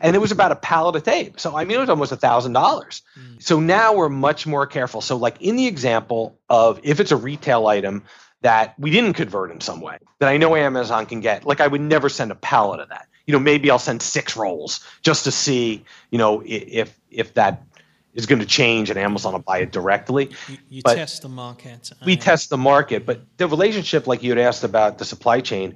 and 0.00 0.16
it 0.16 0.20
was 0.20 0.32
about 0.32 0.52
a 0.52 0.56
pallet 0.56 0.96
of 0.96 1.02
tape. 1.02 1.38
So 1.38 1.56
I 1.56 1.64
mean 1.64 1.76
it 1.76 1.80
was 1.80 1.90
almost 1.90 2.12
a 2.12 2.16
thousand 2.16 2.52
dollars. 2.52 3.02
Mm. 3.18 3.42
So 3.42 3.60
now 3.60 3.94
we're 3.94 4.08
much 4.08 4.46
more 4.46 4.66
careful. 4.66 5.00
So 5.00 5.16
like 5.16 5.40
in 5.40 5.56
the 5.56 5.66
example 5.66 6.38
of 6.48 6.80
if 6.82 7.00
it's 7.00 7.12
a 7.12 7.16
retail 7.16 7.66
item 7.66 8.04
that 8.42 8.74
we 8.78 8.90
didn't 8.90 9.14
convert 9.14 9.50
in 9.50 9.60
some 9.60 9.80
way, 9.80 9.98
that 10.18 10.28
I 10.28 10.38
know 10.38 10.56
Amazon 10.56 11.06
can 11.06 11.20
get, 11.20 11.44
like 11.44 11.60
I 11.60 11.66
would 11.66 11.80
never 11.80 12.08
send 12.08 12.30
a 12.30 12.34
pallet 12.34 12.80
of 12.80 12.88
that. 12.88 13.06
You 13.26 13.32
know, 13.32 13.38
maybe 13.38 13.70
I'll 13.70 13.78
send 13.78 14.02
six 14.02 14.36
rolls 14.36 14.80
just 15.02 15.24
to 15.24 15.30
see, 15.30 15.84
you 16.10 16.18
know, 16.18 16.42
if 16.44 16.98
if 17.10 17.34
that 17.34 17.62
is 18.20 18.26
going 18.26 18.38
to 18.38 18.46
change 18.46 18.90
and 18.90 18.98
Amazon 18.98 19.32
will 19.32 19.40
buy 19.40 19.58
it 19.58 19.72
directly. 19.72 20.30
You, 20.48 20.58
you 20.68 20.82
test 20.82 21.22
the 21.22 21.28
market. 21.28 21.90
We 22.04 22.16
test 22.16 22.50
the 22.50 22.58
market, 22.58 23.04
but 23.04 23.22
the 23.36 23.48
relationship, 23.48 24.06
like 24.06 24.22
you 24.22 24.30
had 24.30 24.38
asked 24.38 24.62
about 24.62 24.98
the 24.98 25.04
supply 25.04 25.40
chain, 25.40 25.74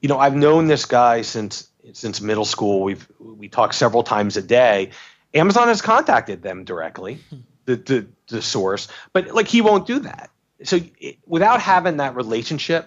you 0.00 0.08
know, 0.08 0.18
I've 0.18 0.36
known 0.36 0.68
this 0.68 0.84
guy 0.84 1.22
since 1.22 1.68
since 1.92 2.20
middle 2.20 2.44
school. 2.44 2.82
We've 2.82 3.08
we 3.18 3.48
talk 3.48 3.72
several 3.72 4.02
times 4.02 4.36
a 4.36 4.42
day. 4.42 4.90
Amazon 5.32 5.68
has 5.68 5.82
contacted 5.82 6.42
them 6.42 6.64
directly, 6.64 7.14
hmm. 7.30 7.38
the, 7.64 7.76
the 7.76 8.06
the 8.28 8.42
source, 8.42 8.88
but 9.12 9.34
like 9.34 9.48
he 9.48 9.60
won't 9.60 9.86
do 9.86 9.98
that. 10.00 10.30
So 10.62 10.78
it, 11.00 11.18
without 11.26 11.60
having 11.60 11.96
that 11.96 12.14
relationship, 12.14 12.86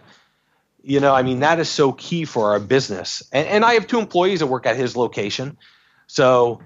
you 0.82 1.00
know, 1.00 1.14
I 1.14 1.24
mean, 1.24 1.42
that 1.42 1.60
is 1.60 1.70
so 1.70 1.92
key 1.92 2.26
for 2.26 2.52
our 2.52 2.60
business. 2.60 3.22
And, 3.32 3.48
and 3.48 3.66
I 3.66 3.74
have 3.74 3.88
two 3.88 4.00
employees 4.00 4.40
that 4.40 4.48
work 4.48 4.66
at 4.66 4.76
his 4.76 4.96
location, 4.96 5.58
so 6.08 6.62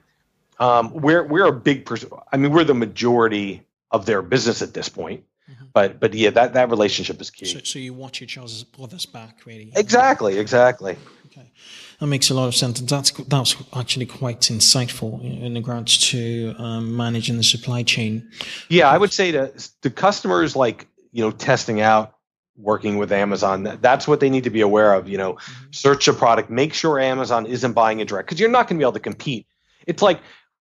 um, 0.61 0.93
we're 0.93 1.23
we're 1.23 1.45
a 1.45 1.51
big 1.51 1.85
person. 1.85 2.09
I 2.31 2.37
mean, 2.37 2.51
we're 2.51 2.63
the 2.63 2.75
majority 2.75 3.63
of 3.89 4.05
their 4.05 4.21
business 4.21 4.61
at 4.61 4.73
this 4.73 4.87
point. 4.87 5.23
Mm-hmm. 5.49 5.65
But 5.73 5.99
but 5.99 6.13
yeah, 6.13 6.29
that, 6.29 6.53
that 6.53 6.69
relationship 6.69 7.19
is 7.19 7.31
key. 7.31 7.45
So, 7.45 7.59
so 7.63 7.79
you 7.79 7.93
watch 7.93 8.21
each 8.21 8.37
other's 8.37 8.63
brothers 8.63 9.07
back, 9.07 9.39
really. 9.45 9.71
Exactly, 9.75 10.37
exactly. 10.37 10.97
Okay, 11.25 11.51
that 11.99 12.07
makes 12.07 12.29
a 12.29 12.35
lot 12.35 12.47
of 12.47 12.55
sense. 12.55 12.79
That's 12.81 13.09
that's 13.11 13.55
actually 13.73 14.05
quite 14.05 14.41
insightful 14.41 15.23
in 15.23 15.55
regards 15.55 15.97
to 16.11 16.53
um, 16.59 16.95
managing 16.95 17.37
the 17.37 17.43
supply 17.43 17.81
chain. 17.81 18.29
Yeah, 18.69 18.87
I 18.87 18.99
would 18.99 19.11
say 19.11 19.31
to 19.31 19.51
the 19.81 19.89
customers 19.89 20.55
like 20.55 20.87
you 21.11 21.23
know 21.23 21.31
testing 21.31 21.81
out 21.81 22.15
working 22.55 22.97
with 22.97 23.11
Amazon. 23.11 23.79
That's 23.81 24.07
what 24.07 24.19
they 24.19 24.29
need 24.29 24.43
to 24.43 24.51
be 24.51 24.61
aware 24.61 24.93
of. 24.93 25.09
You 25.09 25.17
know, 25.17 25.33
mm-hmm. 25.33 25.71
search 25.71 26.07
a 26.07 26.13
product, 26.13 26.51
make 26.51 26.75
sure 26.75 26.99
Amazon 26.99 27.47
isn't 27.47 27.73
buying 27.73 27.99
it 27.99 28.07
direct 28.07 28.27
because 28.27 28.39
you're 28.39 28.49
not 28.49 28.67
going 28.67 28.77
to 28.77 28.83
be 28.83 28.85
able 28.85 28.93
to 28.93 28.99
compete. 28.99 29.47
It's 29.87 30.03
like 30.03 30.19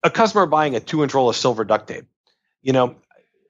a 0.05 0.09
customer 0.11 0.45
buying 0.45 0.75
a 0.75 0.79
two 0.79 1.01
inch 1.01 1.13
roll 1.15 1.29
of 1.29 1.35
silver 1.35 1.65
duct 1.65 1.87
tape, 1.87 2.05
you 2.61 2.71
know, 2.71 2.95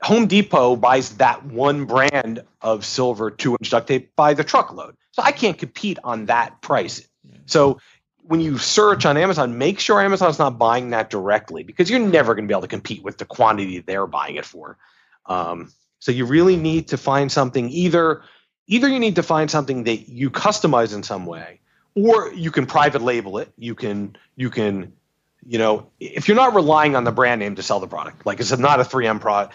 Home 0.01 0.25
Depot 0.25 0.75
buys 0.77 1.17
that 1.17 1.45
one 1.45 1.85
brand 1.85 2.43
of 2.61 2.85
silver 2.85 3.29
two 3.29 3.57
inch 3.59 3.69
duct 3.69 3.87
tape 3.87 4.15
by 4.15 4.33
the 4.33 4.43
truckload. 4.43 4.95
So 5.11 5.21
I 5.21 5.33
can't 5.33 5.57
compete 5.57 5.99
on 6.03 6.27
that 6.27 6.61
price. 6.61 7.07
So 7.45 7.79
when 8.23 8.39
you 8.39 8.57
search 8.57 9.05
on 9.05 9.17
Amazon, 9.17 9.57
make 9.57 9.79
sure 9.79 10.01
Amazon's 10.01 10.39
not 10.39 10.57
buying 10.57 10.91
that 10.91 11.09
directly 11.09 11.63
because 11.63 11.89
you're 11.89 11.99
never 11.99 12.33
going 12.33 12.45
to 12.45 12.47
be 12.47 12.53
able 12.53 12.61
to 12.61 12.67
compete 12.67 13.03
with 13.03 13.17
the 13.17 13.25
quantity 13.25 13.79
they're 13.79 14.07
buying 14.07 14.35
it 14.35 14.45
for. 14.45 14.77
Um, 15.25 15.73
so 15.99 16.11
you 16.11 16.25
really 16.25 16.55
need 16.55 16.87
to 16.89 16.97
find 16.97 17.31
something 17.31 17.69
either 17.69 18.23
either 18.67 18.87
you 18.87 18.99
need 18.99 19.15
to 19.15 19.23
find 19.23 19.51
something 19.51 19.83
that 19.83 20.07
you 20.09 20.29
customize 20.29 20.93
in 20.95 21.03
some 21.03 21.25
way, 21.25 21.59
or 21.95 22.31
you 22.33 22.49
can 22.49 22.65
private 22.65 23.01
label 23.01 23.39
it. 23.39 23.51
You 23.57 23.75
can 23.75 24.15
you 24.35 24.49
can 24.49 24.93
you 25.45 25.59
know, 25.59 25.89
if 25.99 26.27
you're 26.27 26.35
not 26.35 26.55
relying 26.55 26.95
on 26.95 27.03
the 27.03 27.11
brand 27.11 27.39
name 27.39 27.55
to 27.55 27.63
sell 27.63 27.79
the 27.79 27.87
product, 27.87 28.25
like 28.25 28.39
it's 28.39 28.55
not 28.57 28.79
a 28.79 28.83
3M 28.83 29.21
pro- 29.21 29.49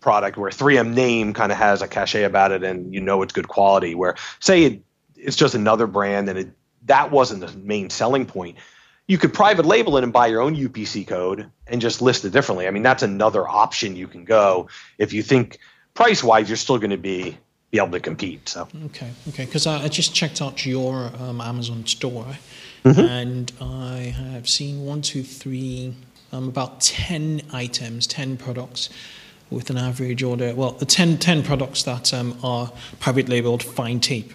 product 0.00 0.36
where 0.36 0.50
3M 0.50 0.94
name 0.94 1.32
kind 1.32 1.50
of 1.50 1.58
has 1.58 1.82
a 1.82 1.88
cachet 1.88 2.24
about 2.24 2.52
it 2.52 2.62
and 2.62 2.92
you 2.94 3.00
know 3.00 3.22
it's 3.22 3.32
good 3.32 3.48
quality, 3.48 3.94
where 3.94 4.16
say 4.40 4.64
it, 4.64 4.82
it's 5.16 5.36
just 5.36 5.54
another 5.54 5.86
brand 5.86 6.28
and 6.28 6.38
it, 6.38 6.50
that 6.86 7.10
wasn't 7.10 7.40
the 7.40 7.56
main 7.58 7.90
selling 7.90 8.26
point. 8.26 8.56
You 9.08 9.18
could 9.18 9.34
private 9.34 9.66
label 9.66 9.96
it 9.96 10.04
and 10.04 10.12
buy 10.12 10.28
your 10.28 10.40
own 10.40 10.56
UPC 10.56 11.06
code 11.06 11.50
and 11.66 11.80
just 11.80 12.00
list 12.00 12.24
it 12.24 12.30
differently. 12.30 12.66
I 12.66 12.70
mean, 12.70 12.82
that's 12.82 13.02
another 13.02 13.46
option 13.46 13.96
you 13.96 14.06
can 14.06 14.24
go 14.24 14.68
if 14.98 15.12
you 15.12 15.22
think 15.22 15.58
price 15.94 16.22
wise 16.22 16.48
you're 16.48 16.56
still 16.56 16.78
going 16.78 16.90
to 16.90 16.96
be 16.96 17.36
be 17.70 17.78
able 17.78 17.90
to 17.90 18.00
compete. 18.00 18.48
So 18.48 18.68
okay, 18.86 19.10
okay, 19.30 19.46
because 19.46 19.66
I, 19.66 19.84
I, 19.84 19.88
just 19.88 20.14
checked 20.14 20.42
out 20.42 20.64
your 20.66 21.10
um, 21.18 21.40
Amazon 21.40 21.86
store 21.86 22.26
Mm-hmm. 22.84 23.00
And 23.00 23.52
I 23.60 24.14
have 24.16 24.48
seen 24.48 24.84
one, 24.84 25.02
two, 25.02 25.22
three, 25.22 25.94
um, 26.32 26.48
about 26.48 26.80
10 26.80 27.42
items, 27.52 28.06
10 28.06 28.36
products 28.36 28.88
with 29.50 29.70
an 29.70 29.76
average 29.76 30.22
order. 30.22 30.54
Well, 30.54 30.72
the 30.72 30.86
10, 30.86 31.18
10 31.18 31.42
products 31.42 31.84
that 31.84 32.12
um, 32.12 32.36
are 32.42 32.72
private 32.98 33.28
labeled 33.28 33.62
FindTape. 33.62 34.34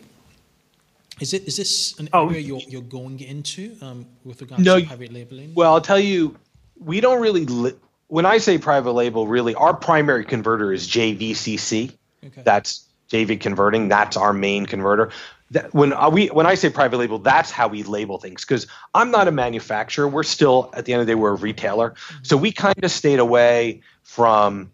Is 1.19 1.33
it 1.33 1.47
is 1.47 1.57
this 1.57 1.97
an 1.99 2.09
oh, 2.13 2.29
area 2.29 2.41
you're, 2.41 2.61
you're 2.67 2.81
going 2.81 3.19
into 3.21 3.75
um, 3.81 4.05
with 4.23 4.39
regards 4.41 4.63
no, 4.63 4.79
to 4.79 4.85
private 4.85 5.11
labeling? 5.11 5.53
Well, 5.55 5.73
I'll 5.73 5.81
tell 5.81 5.99
you, 5.99 6.37
we 6.79 7.01
don't 7.01 7.19
really. 7.19 7.45
Li- 7.45 7.73
when 8.07 8.25
I 8.25 8.37
say 8.37 8.59
private 8.59 8.91
label, 8.91 9.27
really, 9.27 9.55
our 9.55 9.73
primary 9.73 10.23
converter 10.23 10.71
is 10.71 10.87
JVCC. 10.87 11.91
Okay. 12.23 12.41
That's 12.43 12.85
JV 13.09 13.39
converting. 13.39 13.87
That's 13.87 14.15
our 14.15 14.31
main 14.31 14.67
converter. 14.67 15.11
That, 15.51 15.73
when 15.73 15.93
uh, 15.93 16.09
we 16.09 16.27
when 16.27 16.45
I 16.45 16.55
say 16.55 16.69
private 16.69 16.97
label, 16.97 17.19
that's 17.19 17.51
how 17.51 17.67
we 17.67 17.83
label 17.83 18.17
things. 18.17 18.43
Because 18.43 18.67
I'm 18.93 19.11
not 19.11 19.27
a 19.27 19.31
manufacturer. 19.31 20.07
We're 20.07 20.23
still 20.23 20.69
at 20.73 20.85
the 20.85 20.93
end 20.93 21.01
of 21.01 21.07
the 21.07 21.11
day, 21.11 21.15
we're 21.15 21.31
a 21.31 21.35
retailer. 21.35 21.95
So 22.21 22.35
we 22.35 22.51
kind 22.51 22.83
of 22.83 22.91
stayed 22.91 23.19
away 23.19 23.81
from. 24.03 24.71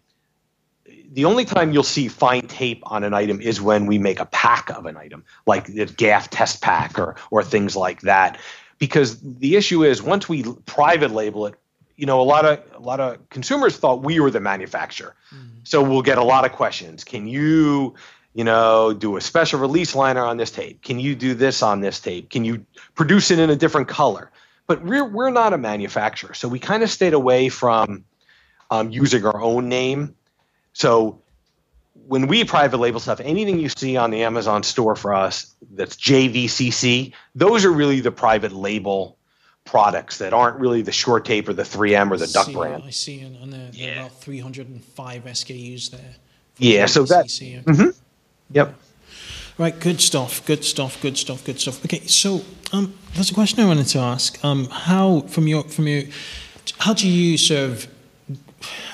The 1.12 1.26
only 1.26 1.44
time 1.44 1.72
you'll 1.72 1.84
see 1.84 2.08
FindTape 2.08 2.80
on 2.82 3.04
an 3.04 3.14
item 3.14 3.40
is 3.40 3.60
when 3.60 3.86
we 3.86 3.98
make 3.98 4.18
a 4.18 4.26
pack 4.26 4.68
of 4.70 4.84
an 4.86 4.96
item, 4.96 5.24
like 5.46 5.66
the 5.66 5.86
GAF 5.86 6.26
test 6.30 6.60
pack 6.60 6.98
or 6.98 7.14
or 7.30 7.44
things 7.44 7.76
like 7.76 8.00
that. 8.00 8.38
Because 8.78 9.20
the 9.20 9.54
issue 9.54 9.84
is 9.84 10.02
once 10.02 10.28
we 10.28 10.42
private 10.66 11.12
label 11.12 11.46
it, 11.46 11.54
you 11.96 12.06
know, 12.06 12.20
a 12.20 12.22
lot 12.22 12.44
of 12.44 12.60
a 12.74 12.80
lot 12.80 12.98
of 12.98 13.28
consumers 13.28 13.76
thought 13.76 14.02
we 14.02 14.18
were 14.18 14.30
the 14.30 14.40
manufacturer. 14.40 15.14
Mm-hmm. 15.32 15.58
So 15.62 15.82
we'll 15.82 16.02
get 16.02 16.18
a 16.18 16.24
lot 16.24 16.44
of 16.44 16.52
questions. 16.52 17.04
Can 17.04 17.26
you, 17.26 17.94
you 18.34 18.44
know, 18.44 18.92
do 18.92 19.16
a 19.16 19.20
special 19.20 19.60
release 19.60 19.94
liner 19.94 20.24
on 20.24 20.36
this 20.36 20.50
tape? 20.50 20.82
Can 20.82 20.98
you 20.98 21.14
do 21.14 21.34
this 21.34 21.62
on 21.62 21.80
this 21.80 22.00
tape? 22.00 22.30
Can 22.30 22.44
you 22.44 22.66
produce 22.94 23.30
it 23.30 23.38
in 23.38 23.48
a 23.48 23.56
different 23.56 23.88
color? 23.88 24.30
But 24.66 24.84
we're 24.84 25.04
we're 25.04 25.30
not 25.30 25.52
a 25.52 25.58
manufacturer, 25.58 26.34
so 26.34 26.48
we 26.48 26.58
kind 26.58 26.82
of 26.82 26.90
stayed 26.90 27.12
away 27.12 27.48
from 27.48 28.04
um, 28.70 28.90
using 28.90 29.24
our 29.24 29.40
own 29.40 29.68
name. 29.68 30.14
So 30.72 31.20
when 32.06 32.26
we 32.26 32.44
private 32.44 32.78
label 32.78 32.98
stuff, 32.98 33.20
anything 33.20 33.58
you 33.58 33.68
see 33.68 33.96
on 33.96 34.10
the 34.10 34.22
Amazon 34.22 34.62
store 34.62 34.96
for 34.96 35.14
us 35.14 35.54
that's 35.72 35.96
JVCC, 35.96 37.12
those 37.34 37.64
are 37.64 37.70
really 37.70 38.00
the 38.00 38.10
private 38.10 38.52
label 38.52 39.16
products 39.64 40.18
that 40.18 40.32
aren't 40.32 40.58
really 40.58 40.82
the 40.82 40.90
Shurtape 40.90 41.48
or 41.48 41.52
the 41.52 41.62
3M 41.62 42.10
or 42.10 42.16
the 42.16 42.26
Duck 42.26 42.52
brand. 42.52 42.82
I 42.84 42.90
see, 42.90 43.20
and 43.20 43.52
there, 43.52 43.70
there 43.70 43.70
yeah. 43.72 44.02
are 44.02 44.06
about 44.06 44.20
305 44.20 45.24
SKUs 45.24 45.90
there. 45.90 46.00
Yeah, 46.58 46.86
so 46.86 47.04
that. 47.04 47.26
Mm-hmm. 47.26 47.90
Yep. 48.54 48.72
Right, 49.58 49.78
good 49.78 50.00
stuff, 50.00 50.46
good 50.46 50.64
stuff, 50.64 51.00
good 51.02 51.18
stuff, 51.18 51.44
good 51.44 51.60
stuff. 51.60 51.84
Okay, 51.84 52.06
so 52.06 52.42
um, 52.72 52.94
there's 53.14 53.30
a 53.30 53.34
question 53.34 53.60
I 53.60 53.66
wanted 53.66 53.88
to 53.88 53.98
ask. 53.98 54.42
Um, 54.44 54.66
how, 54.66 55.22
from 55.22 55.48
your, 55.48 55.64
from 55.64 55.88
your, 55.88 56.04
how 56.78 56.94
do 56.94 57.08
you 57.08 57.36
sort 57.36 57.70
of 57.70 57.88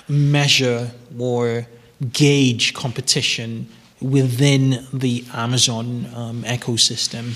measure 0.09 0.91
or 1.19 1.67
gauge 2.11 2.73
competition 2.73 3.69
within 4.01 4.87
the 4.95 5.27
Amazon 5.35 6.07
um, 6.15 6.43
ecosystem? 6.45 7.35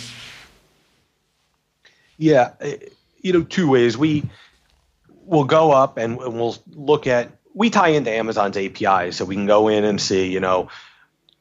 Yeah, 2.17 2.53
you 3.21 3.35
know, 3.35 3.43
two 3.43 3.69
ways. 3.69 3.99
We 3.99 4.23
will 5.27 5.45
go 5.45 5.73
up 5.73 5.99
and 5.99 6.17
we'll 6.17 6.57
look 6.75 7.07
at. 7.07 7.33
We 7.53 7.69
tie 7.69 7.89
into 7.89 8.11
Amazon's 8.11 8.57
API, 8.57 9.13
so 9.13 9.27
we 9.27 9.35
can 9.35 9.47
go 9.47 9.69
in 9.69 9.85
and 9.85 10.01
see. 10.01 10.31
You 10.31 10.41
know, 10.41 10.69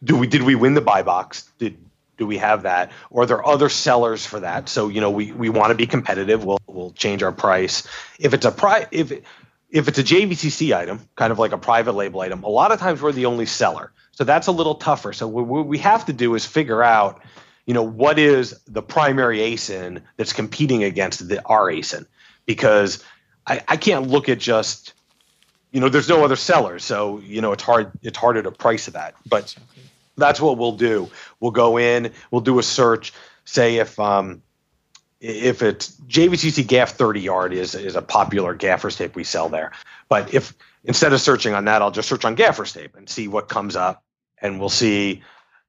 do 0.04 0.18
we 0.18 0.28
did 0.28 0.43
we 0.43 0.56
win 0.56 0.74
the 0.74 0.82
buy 0.82 1.04
box? 1.04 1.49
Did 1.60 1.78
do 2.18 2.28
we 2.28 2.38
have 2.38 2.64
that? 2.64 2.91
Or 3.10 3.24
are 3.24 3.26
there 3.26 3.45
other 3.45 3.70
sellers 3.70 4.26
for 4.26 4.39
that? 4.41 4.70
So 4.70 4.89
you 4.89 5.01
know, 5.01 5.12
we 5.12 5.32
we 5.32 5.49
want 5.49 5.72
to 5.72 5.76
be 5.76 5.88
competitive. 5.88 6.43
We'll 6.43 6.62
we'll 6.68 6.91
change 6.91 7.24
our 7.24 7.32
price. 7.32 7.88
If 8.20 8.34
it's 8.34 8.45
a 8.45 8.51
pri 8.51 8.88
if 8.91 9.12
if 9.70 9.88
it's 9.88 9.97
a 9.97 10.04
JVCC 10.04 10.76
item, 10.76 11.08
kind 11.16 11.32
of 11.32 11.39
like 11.39 11.51
a 11.51 11.58
private 11.58 11.93
label 11.93 12.22
item, 12.22 12.43
a 12.43 12.49
lot 12.49 12.72
of 12.72 12.80
times 12.80 13.01
we're 13.01 13.12
the 13.12 13.26
only 13.26 13.45
seller. 13.45 13.91
So 14.12 14.24
that's 14.24 14.45
a 14.45 14.51
little 14.51 14.76
tougher. 14.76 15.14
So 15.14 15.28
what 15.28 15.66
we 15.66 15.80
have 15.80 16.06
to 16.06 16.14
do 16.14 16.36
is 16.36 16.45
figure 16.45 16.84
out 16.84 17.24
you 17.66 17.74
know, 17.74 17.84
what 17.84 18.20
is 18.20 18.60
the 18.68 18.82
primary 18.82 19.39
ASIN 19.39 20.01
that's 20.18 20.34
competing 20.34 20.84
against 20.84 21.28
the 21.28 21.45
our 21.45 21.68
ASIN? 21.68 22.06
Because 22.45 23.04
I, 23.47 23.62
I 23.68 23.78
can't 23.78 24.08
look 24.08 24.28
at 24.28 24.39
just, 24.39 24.93
you 25.72 25.80
know, 25.80 25.89
there's 25.89 26.10
no 26.10 26.24
other 26.26 26.36
sellers, 26.36 26.84
so 26.84 27.20
you 27.20 27.41
know 27.41 27.51
it's 27.54 27.64
hard 27.64 27.91
it's 28.01 28.18
harder 28.18 28.43
to 28.43 28.51
price 28.51 28.86
that. 28.88 29.16
But 29.26 29.56
that's 30.18 30.39
what 30.39 30.57
we'll 30.57 30.78
do. 30.78 31.09
We'll 31.39 31.51
go 31.51 31.78
in, 31.78 32.11
we'll 32.32 32.41
do 32.41 32.59
a 32.59 32.64
search. 32.64 33.14
Say 33.45 33.78
if 33.78 33.99
um, 33.99 34.41
if 35.20 35.61
it's 35.61 35.91
JVCC 36.01 36.66
GAF 36.66 36.91
30 36.91 37.22
yard 37.22 37.53
is 37.53 37.76
is 37.76 37.95
a 37.95 38.01
popular 38.01 38.53
gaffer's 38.53 38.95
tape 38.95 39.16
we 39.16 39.24
sell 39.24 39.49
there. 39.49 39.72
But 40.09 40.34
if 40.34 40.53
instead 40.84 41.14
of 41.14 41.22
searching 41.22 41.53
on 41.53 41.66
that, 41.66 41.82
I'll 41.82 41.91
just 41.91 42.09
search 42.09 42.26
on 42.26 42.36
gaffer's 42.36 42.74
tape 42.74 42.95
and 42.95 43.09
see 43.09 43.28
what 43.28 43.49
comes 43.49 43.76
up, 43.76 44.03
and 44.41 44.59
we'll 44.59 44.70
see, 44.70 45.24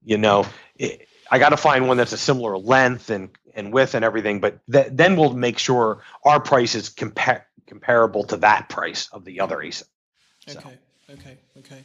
you 0.05 0.19
know. 0.19 0.47
It, 0.77 1.09
I 1.31 1.39
got 1.39 1.51
to 1.51 1.57
find 1.57 1.89
one 1.89 1.97
that's 1.97 2.13
a 2.13 2.19
similar 2.19 2.57
length 2.59 3.11
and, 3.11 3.31
and 3.55 3.73
width 3.73 3.95
and 3.95 4.05
everything. 4.05 4.41
But 4.41 4.59
th- 4.71 4.89
then 4.91 5.17
we'll 5.17 5.33
make 5.33 5.59
sure 5.59 6.03
our 6.25 6.39
price 6.39 6.75
is 6.75 6.91
compa- 6.91 7.43
comparable 7.67 8.25
to 8.25 8.37
that 8.39 8.69
price 8.69 9.09
of 9.11 9.25
the 9.25 9.41
other 9.41 9.57
ASIN. 9.57 9.85
So. 10.47 10.59
Okay, 10.59 10.79
okay, 11.11 11.39
okay. 11.59 11.85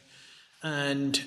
And 0.62 1.20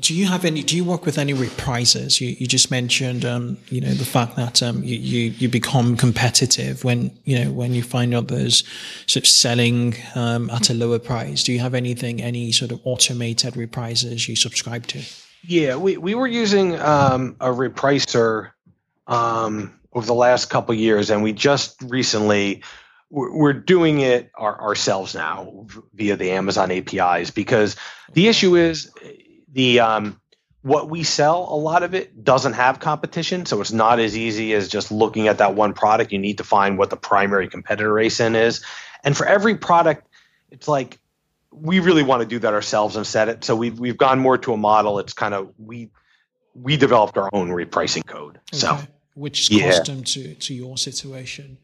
do 0.00 0.14
you 0.14 0.26
have 0.26 0.44
any? 0.44 0.62
Do 0.62 0.76
you 0.76 0.84
work 0.84 1.04
with 1.04 1.18
any 1.18 1.34
repricers? 1.34 2.20
You, 2.20 2.36
you 2.38 2.46
just 2.46 2.70
mentioned, 2.70 3.24
um, 3.24 3.58
you 3.68 3.80
know, 3.80 3.92
the 3.92 4.04
fact 4.04 4.36
that 4.36 4.62
um, 4.62 4.82
you, 4.84 4.96
you, 4.96 5.30
you 5.30 5.48
become 5.48 5.96
competitive 5.96 6.84
when 6.84 7.16
you 7.24 7.44
know 7.44 7.50
when 7.50 7.74
you 7.74 7.82
find 7.82 8.14
others 8.14 8.62
sort 9.06 9.24
of 9.24 9.28
selling 9.28 9.96
um, 10.14 10.50
at 10.50 10.70
a 10.70 10.74
lower 10.74 10.98
price. 10.98 11.42
Do 11.42 11.52
you 11.52 11.58
have 11.58 11.74
anything, 11.74 12.22
any 12.22 12.52
sort 12.52 12.70
of 12.70 12.80
automated 12.84 13.54
repricers 13.54 14.28
you 14.28 14.36
subscribe 14.36 14.86
to? 14.88 15.02
Yeah, 15.44 15.76
we, 15.76 15.96
we 15.96 16.14
were 16.14 16.26
using 16.26 16.78
um, 16.78 17.36
a 17.40 17.48
repricer 17.48 18.50
um, 19.06 19.78
over 19.92 20.06
the 20.06 20.14
last 20.14 20.46
couple 20.46 20.74
years, 20.74 21.10
and 21.10 21.22
we 21.22 21.32
just 21.32 21.80
recently 21.82 22.62
we're 23.10 23.54
doing 23.54 24.00
it 24.00 24.30
our, 24.34 24.60
ourselves 24.60 25.14
now 25.14 25.66
via 25.94 26.14
the 26.14 26.30
Amazon 26.30 26.70
APIs 26.70 27.30
because 27.30 27.74
the 28.12 28.28
issue 28.28 28.54
is 28.54 28.92
the 29.52 29.80
um, 29.80 30.20
what 30.62 30.90
we 30.90 31.02
sell 31.02 31.48
a 31.50 31.56
lot 31.56 31.82
of 31.82 31.94
it 31.94 32.24
doesn't 32.24 32.54
have 32.54 32.80
competition, 32.80 33.46
so 33.46 33.60
it's 33.60 33.72
not 33.72 34.00
as 34.00 34.16
easy 34.16 34.54
as 34.54 34.68
just 34.68 34.90
looking 34.90 35.28
at 35.28 35.38
that 35.38 35.54
one 35.54 35.72
product. 35.72 36.12
You 36.12 36.18
need 36.18 36.38
to 36.38 36.44
find 36.44 36.78
what 36.78 36.90
the 36.90 36.96
primary 36.96 37.48
competitor 37.48 37.92
ASIN 37.94 38.34
is, 38.34 38.64
and 39.04 39.16
for 39.16 39.26
every 39.26 39.56
product, 39.56 40.06
it's 40.50 40.68
like 40.68 40.98
we 41.50 41.80
really 41.80 42.02
want 42.02 42.22
to 42.22 42.28
do 42.28 42.38
that 42.40 42.52
ourselves 42.52 42.96
and 42.96 43.06
set 43.06 43.28
it. 43.28 43.44
So 43.44 43.56
we've 43.56 43.78
we've 43.78 43.96
gone 43.96 44.18
more 44.18 44.38
to 44.38 44.52
a 44.52 44.56
model. 44.56 44.98
It's 44.98 45.12
kind 45.12 45.34
of 45.34 45.52
we 45.58 45.90
we 46.54 46.76
developed 46.76 47.16
our 47.16 47.30
own 47.32 47.50
repricing 47.50 48.06
code. 48.06 48.36
Okay. 48.52 48.58
So 48.58 48.78
which 49.14 49.50
is 49.50 49.60
custom 49.60 50.04
to 50.04 50.34
to 50.34 50.54
your 50.54 50.76
situation. 50.76 51.58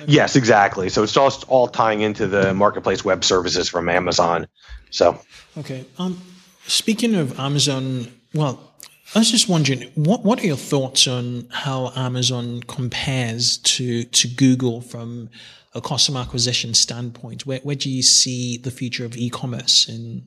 Okay. 0.00 0.12
Yes, 0.12 0.36
exactly. 0.36 0.88
So 0.90 1.02
it's 1.02 1.12
just 1.12 1.44
all 1.48 1.68
tying 1.68 2.02
into 2.02 2.26
the 2.26 2.52
marketplace 2.52 3.04
web 3.04 3.24
services 3.24 3.68
from 3.68 3.88
Amazon. 3.88 4.46
So 4.90 5.20
okay. 5.58 5.86
Um, 5.98 6.20
speaking 6.66 7.14
of 7.14 7.38
Amazon, 7.38 8.08
well, 8.34 8.74
I 9.14 9.20
was 9.20 9.30
just 9.30 9.48
wondering, 9.48 9.82
what 9.94 10.24
what 10.24 10.42
are 10.42 10.46
your 10.46 10.56
thoughts 10.56 11.06
on 11.06 11.48
how 11.50 11.92
Amazon 11.94 12.60
compares 12.62 13.58
to 13.58 14.04
to 14.04 14.28
Google 14.28 14.80
from 14.80 15.30
a 15.74 15.80
customer 15.80 16.20
acquisition 16.20 16.74
standpoint? 16.74 17.46
Where 17.46 17.60
where 17.60 17.76
do 17.76 17.88
you 17.88 18.02
see 18.02 18.58
the 18.58 18.70
future 18.70 19.04
of 19.04 19.16
e-commerce 19.16 19.88
in 19.88 20.26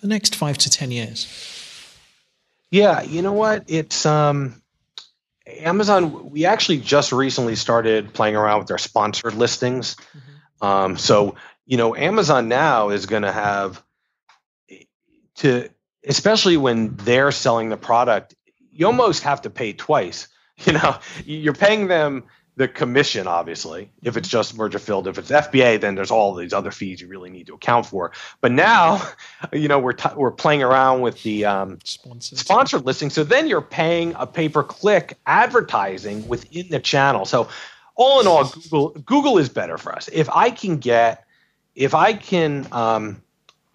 the 0.00 0.06
next 0.06 0.36
five 0.36 0.58
to 0.58 0.70
ten 0.70 0.90
years? 0.90 1.26
Yeah, 2.70 3.02
you 3.02 3.20
know 3.20 3.32
what? 3.32 3.64
It's 3.66 4.06
um, 4.06 4.62
Amazon. 5.46 6.30
We 6.30 6.44
actually 6.46 6.78
just 6.78 7.10
recently 7.10 7.56
started 7.56 8.14
playing 8.14 8.36
around 8.36 8.60
with 8.60 8.68
their 8.68 8.78
sponsored 8.78 9.34
listings. 9.34 9.96
Mm-hmm. 9.96 10.66
Um, 10.66 10.96
so 10.96 11.34
you 11.66 11.76
know, 11.76 11.96
Amazon 11.96 12.48
now 12.48 12.90
is 12.90 13.06
going 13.06 13.22
to 13.22 13.32
have 13.32 13.82
to 15.36 15.68
especially 16.06 16.56
when 16.56 16.96
they're 16.96 17.32
selling 17.32 17.68
the 17.68 17.76
product, 17.76 18.34
you 18.72 18.86
almost 18.86 19.22
have 19.22 19.42
to 19.42 19.50
pay 19.50 19.72
twice. 19.72 20.28
You 20.66 20.74
know, 20.74 20.98
you're 21.24 21.54
paying 21.54 21.88
them 21.88 22.24
the 22.56 22.68
commission, 22.68 23.26
obviously, 23.26 23.90
if 24.02 24.18
it's 24.18 24.28
just 24.28 24.54
merchant 24.54 24.82
fulfilled. 24.82 25.08
If 25.08 25.16
it's 25.16 25.30
FBA, 25.30 25.80
then 25.80 25.94
there's 25.94 26.10
all 26.10 26.34
these 26.34 26.52
other 26.52 26.70
fees 26.70 27.00
you 27.00 27.08
really 27.08 27.30
need 27.30 27.46
to 27.46 27.54
account 27.54 27.86
for. 27.86 28.12
But 28.42 28.52
now, 28.52 29.00
you 29.54 29.68
know, 29.68 29.78
we're 29.78 29.94
t- 29.94 30.14
we're 30.14 30.30
playing 30.30 30.62
around 30.62 31.00
with 31.00 31.22
the 31.22 31.46
um, 31.46 31.78
sponsored 31.84 32.84
listing. 32.84 33.08
So 33.08 33.24
then 33.24 33.46
you're 33.46 33.62
paying 33.62 34.14
a 34.18 34.26
pay 34.26 34.50
per 34.50 34.62
click 34.62 35.16
advertising 35.24 36.28
within 36.28 36.68
the 36.68 36.80
channel. 36.80 37.24
So 37.24 37.48
all 37.94 38.20
in 38.20 38.26
all, 38.26 38.44
Google 38.44 38.90
Google 38.90 39.38
is 39.38 39.48
better 39.48 39.78
for 39.78 39.94
us. 39.94 40.10
If 40.12 40.28
I 40.28 40.50
can 40.50 40.76
get, 40.76 41.24
if 41.74 41.94
I 41.94 42.12
can, 42.12 42.68
um, 42.72 43.22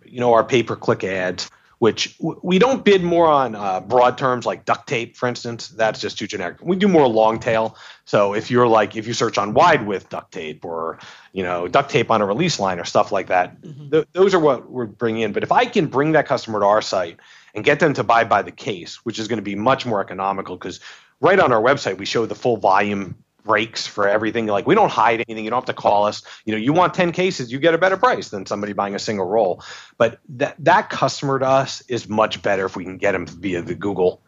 you 0.05 0.19
know, 0.19 0.33
our 0.33 0.43
pay 0.43 0.61
per 0.61 0.75
click 0.75 1.03
ads 1.03 1.49
which 1.85 2.17
we 2.19 2.57
don't 2.57 2.83
bid 2.83 3.03
more 3.03 3.27
on 3.27 3.53
uh, 3.53 3.79
broad 3.79 4.17
terms 4.17 4.43
like 4.43 4.65
duct 4.65 4.89
tape, 4.89 5.15
for 5.15 5.29
instance. 5.29 5.67
That's 5.67 5.99
just 5.99 6.17
too 6.17 6.25
generic. 6.25 6.57
We 6.59 6.77
do 6.77 6.87
more 6.87 7.07
long 7.07 7.37
tail. 7.37 7.77
So 8.05 8.33
if 8.33 8.49
you're 8.49 8.67
like, 8.67 8.95
if 8.95 9.05
you 9.05 9.13
search 9.13 9.37
on 9.37 9.53
wide 9.53 9.85
width 9.85 10.09
duct 10.09 10.31
tape 10.31 10.65
or, 10.65 10.97
you 11.31 11.43
know, 11.43 11.67
duct 11.67 11.91
tape 11.91 12.09
on 12.09 12.23
a 12.23 12.25
release 12.25 12.59
line 12.59 12.79
or 12.79 12.85
stuff 12.85 13.11
like 13.11 13.27
that, 13.27 13.61
mm-hmm. 13.61 13.91
th- 13.91 14.07
those 14.13 14.33
are 14.33 14.39
what 14.39 14.67
we're 14.67 14.87
bringing 14.87 15.21
in. 15.21 15.31
But 15.31 15.43
if 15.43 15.51
I 15.51 15.65
can 15.65 15.85
bring 15.85 16.13
that 16.13 16.25
customer 16.25 16.59
to 16.59 16.65
our 16.65 16.81
site 16.81 17.19
and 17.53 17.63
get 17.63 17.79
them 17.79 17.93
to 17.93 18.03
buy 18.03 18.23
by 18.23 18.41
the 18.41 18.51
case, 18.51 19.05
which 19.05 19.19
is 19.19 19.27
going 19.27 19.37
to 19.37 19.43
be 19.43 19.53
much 19.53 19.85
more 19.85 20.01
economical 20.01 20.57
because 20.57 20.79
right 21.21 21.39
on 21.39 21.53
our 21.53 21.61
website, 21.61 21.99
we 21.99 22.07
show 22.07 22.25
the 22.25 22.33
full 22.33 22.57
volume 22.57 23.15
breaks 23.45 23.87
for 23.87 24.09
everything. 24.09 24.47
Like 24.47 24.67
we 24.67 24.75
don't 24.75 24.91
hide 24.91 25.23
anything. 25.27 25.45
You 25.45 25.51
don't 25.51 25.61
have 25.61 25.75
to 25.75 25.81
call 25.81 26.05
us. 26.05 26.23
You 26.43 26.53
know, 26.53 26.57
you 26.57 26.73
want 26.73 26.93
10 26.93 27.13
cases, 27.13 27.51
you 27.51 27.59
get 27.59 27.73
a 27.73 27.77
better 27.77 27.95
price 27.95 28.29
than 28.29 28.45
somebody 28.45 28.73
buying 28.73 28.95
a 28.95 28.99
single 28.99 29.25
roll. 29.25 29.63
But 29.97 30.19
that 30.29 30.55
that 30.59 30.89
customer 30.89 31.39
to 31.39 31.47
us 31.47 31.81
is 31.87 32.09
much 32.09 32.41
better 32.41 32.65
if 32.65 32.75
we 32.75 32.83
can 32.83 32.97
get 32.97 33.13
them 33.13 33.27
via 33.27 33.61
the 33.61 33.75
Google. 33.75 34.21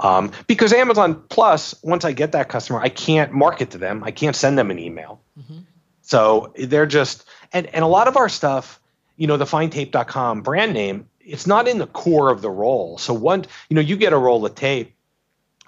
Um, 0.00 0.32
because 0.48 0.72
Amazon 0.72 1.22
Plus, 1.28 1.74
once 1.82 2.04
I 2.04 2.12
get 2.12 2.32
that 2.32 2.48
customer, 2.48 2.80
I 2.80 2.88
can't 2.88 3.32
market 3.32 3.70
to 3.70 3.78
them. 3.78 4.02
I 4.02 4.10
can't 4.10 4.34
send 4.34 4.58
them 4.58 4.70
an 4.72 4.78
email. 4.78 5.20
Mm-hmm. 5.38 5.60
So 6.02 6.52
they're 6.58 6.86
just 6.86 7.24
and 7.52 7.66
and 7.68 7.84
a 7.84 7.88
lot 7.88 8.08
of 8.08 8.16
our 8.16 8.28
stuff, 8.28 8.80
you 9.16 9.26
know, 9.26 9.36
the 9.36 9.46
findtape.com 9.46 10.42
brand 10.42 10.74
name, 10.74 11.08
it's 11.20 11.46
not 11.46 11.68
in 11.68 11.78
the 11.78 11.86
core 11.86 12.30
of 12.30 12.42
the 12.42 12.50
roll. 12.50 12.98
So 12.98 13.14
one, 13.14 13.46
you 13.70 13.76
know, 13.76 13.80
you 13.80 13.96
get 13.96 14.12
a 14.12 14.18
roll 14.18 14.44
of 14.44 14.54
tape 14.54 14.94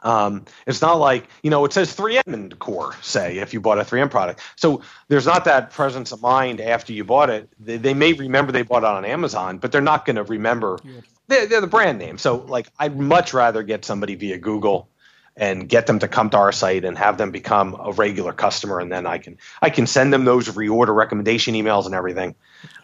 um, 0.06 0.44
it's 0.68 0.80
not 0.80 0.94
like 1.00 1.26
you 1.42 1.50
know 1.50 1.64
it 1.64 1.72
says 1.72 1.94
3M 1.94 2.32
in 2.32 2.48
the 2.48 2.56
core, 2.56 2.94
say 3.02 3.38
if 3.38 3.52
you 3.52 3.60
bought 3.60 3.78
a 3.78 3.82
3M 3.82 4.08
product. 4.08 4.40
So 4.54 4.80
there's 5.08 5.26
not 5.26 5.44
that 5.46 5.72
presence 5.72 6.12
of 6.12 6.22
mind 6.22 6.60
after 6.60 6.92
you 6.92 7.04
bought 7.04 7.28
it. 7.28 7.48
They, 7.58 7.76
they 7.76 7.92
may 7.92 8.12
remember 8.12 8.52
they 8.52 8.62
bought 8.62 8.84
it 8.84 8.86
on 8.86 9.04
Amazon, 9.04 9.58
but 9.58 9.72
they're 9.72 9.80
not 9.80 10.06
going 10.06 10.16
to 10.16 10.22
remember. 10.22 10.78
They're, 11.26 11.46
they're, 11.46 11.60
the 11.60 11.66
brand 11.66 11.98
name. 11.98 12.18
So 12.18 12.36
like 12.36 12.68
I'd 12.78 12.96
much 12.96 13.34
rather 13.34 13.64
get 13.64 13.84
somebody 13.84 14.14
via 14.14 14.38
Google 14.38 14.88
and 15.36 15.68
get 15.68 15.88
them 15.88 15.98
to 15.98 16.08
come 16.08 16.30
to 16.30 16.36
our 16.36 16.52
site 16.52 16.84
and 16.84 16.96
have 16.96 17.18
them 17.18 17.32
become 17.32 17.76
a 17.78 17.92
regular 17.92 18.32
customer, 18.32 18.78
and 18.78 18.92
then 18.92 19.06
I 19.06 19.18
can 19.18 19.36
I 19.60 19.70
can 19.70 19.88
send 19.88 20.12
them 20.12 20.24
those 20.24 20.48
reorder 20.50 20.94
recommendation 20.94 21.54
emails 21.54 21.84
and 21.84 21.96
everything. 21.96 22.36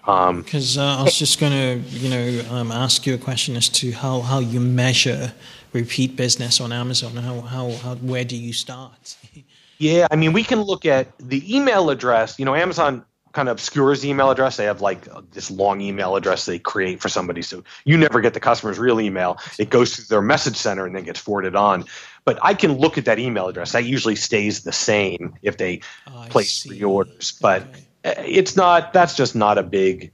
Because 0.05 0.77
um, 0.77 0.85
uh, 0.85 0.99
I 0.99 1.03
was 1.05 1.17
just 1.17 1.39
going 1.39 1.53
to 1.53 1.89
you 1.89 2.09
know 2.11 2.45
um, 2.51 2.73
ask 2.73 3.07
you 3.07 3.15
a 3.15 3.19
question 3.19 3.57
as 3.57 3.69
to 3.69 3.93
how 3.93 4.23
how 4.23 4.41
you 4.41 4.59
measure 4.59 5.33
repeat 5.73 6.17
business 6.17 6.61
on 6.61 6.73
Amazon? 6.73 7.17
How, 7.17 7.41
how, 7.41 7.71
how 7.71 7.95
where 7.97 8.25
do 8.25 8.37
you 8.37 8.53
start? 8.53 9.17
yeah, 9.79 10.07
I 10.11 10.17
mean, 10.17 10.33
we 10.33 10.45
can 10.45 10.63
look 10.63 10.87
at 10.87 11.17
the 11.19 11.55
email 11.55 11.91
address. 11.91 12.39
You 12.39 12.45
know, 12.45 12.55
Amazon 12.55 13.05
kind 13.33 13.49
of 13.49 13.53
obscures 13.53 14.03
the 14.03 14.11
email 14.11 14.31
address. 14.31 14.57
They 14.57 14.65
have 14.65 14.81
like 14.81 15.09
this 15.33 15.51
long 15.51 15.81
email 15.81 16.17
address 16.17 16.45
they 16.45 16.59
create 16.59 17.01
for 17.01 17.09
somebody. 17.09 17.43
So 17.43 17.65
you 17.85 17.97
never 17.97 18.21
get 18.21 18.35
the 18.35 18.41
customer's 18.41 18.79
real 18.79 19.01
email. 19.01 19.39
It 19.59 19.71
goes 19.71 19.97
through 19.97 20.05
their 20.09 20.23
message 20.23 20.57
center 20.57 20.87
and 20.87 20.95
then 20.95 21.05
gets 21.05 21.19
forwarded 21.19 21.57
on. 21.57 21.85
But 22.25 22.39
I 22.43 22.55
can 22.55 22.75
look 22.79 22.99
at 22.99 23.05
that 23.07 23.19
email 23.19 23.49
address. 23.49 23.73
That 23.73 23.85
usually 23.85 24.17
stays 24.17 24.63
the 24.63 24.73
same 24.73 25.35
if 25.43 25.57
they 25.57 25.81
oh, 26.07 26.27
place 26.29 26.63
the 26.63 26.85
orders. 26.85 27.33
But 27.41 27.63
okay. 28.05 28.33
it's 28.33 28.55
not, 28.55 28.93
that's 28.93 29.17
just 29.17 29.35
not 29.35 29.59
a 29.59 29.63
big, 29.63 30.13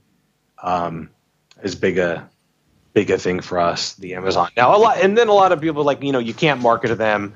um, 0.63 1.09
as 1.61 1.75
big 1.75 1.97
a 1.97 2.29
big 2.93 3.09
a 3.09 3.17
thing 3.17 3.41
for 3.41 3.59
us, 3.59 3.93
the 3.95 4.15
Amazon. 4.15 4.49
Now 4.57 4.75
a 4.75 4.77
lot, 4.77 4.97
and 4.99 5.17
then 5.17 5.27
a 5.27 5.33
lot 5.33 5.51
of 5.51 5.61
people 5.61 5.83
like 5.83 6.03
you 6.03 6.11
know 6.11 6.19
you 6.19 6.33
can't 6.33 6.61
market 6.61 6.89
to 6.89 6.95
them. 6.95 7.35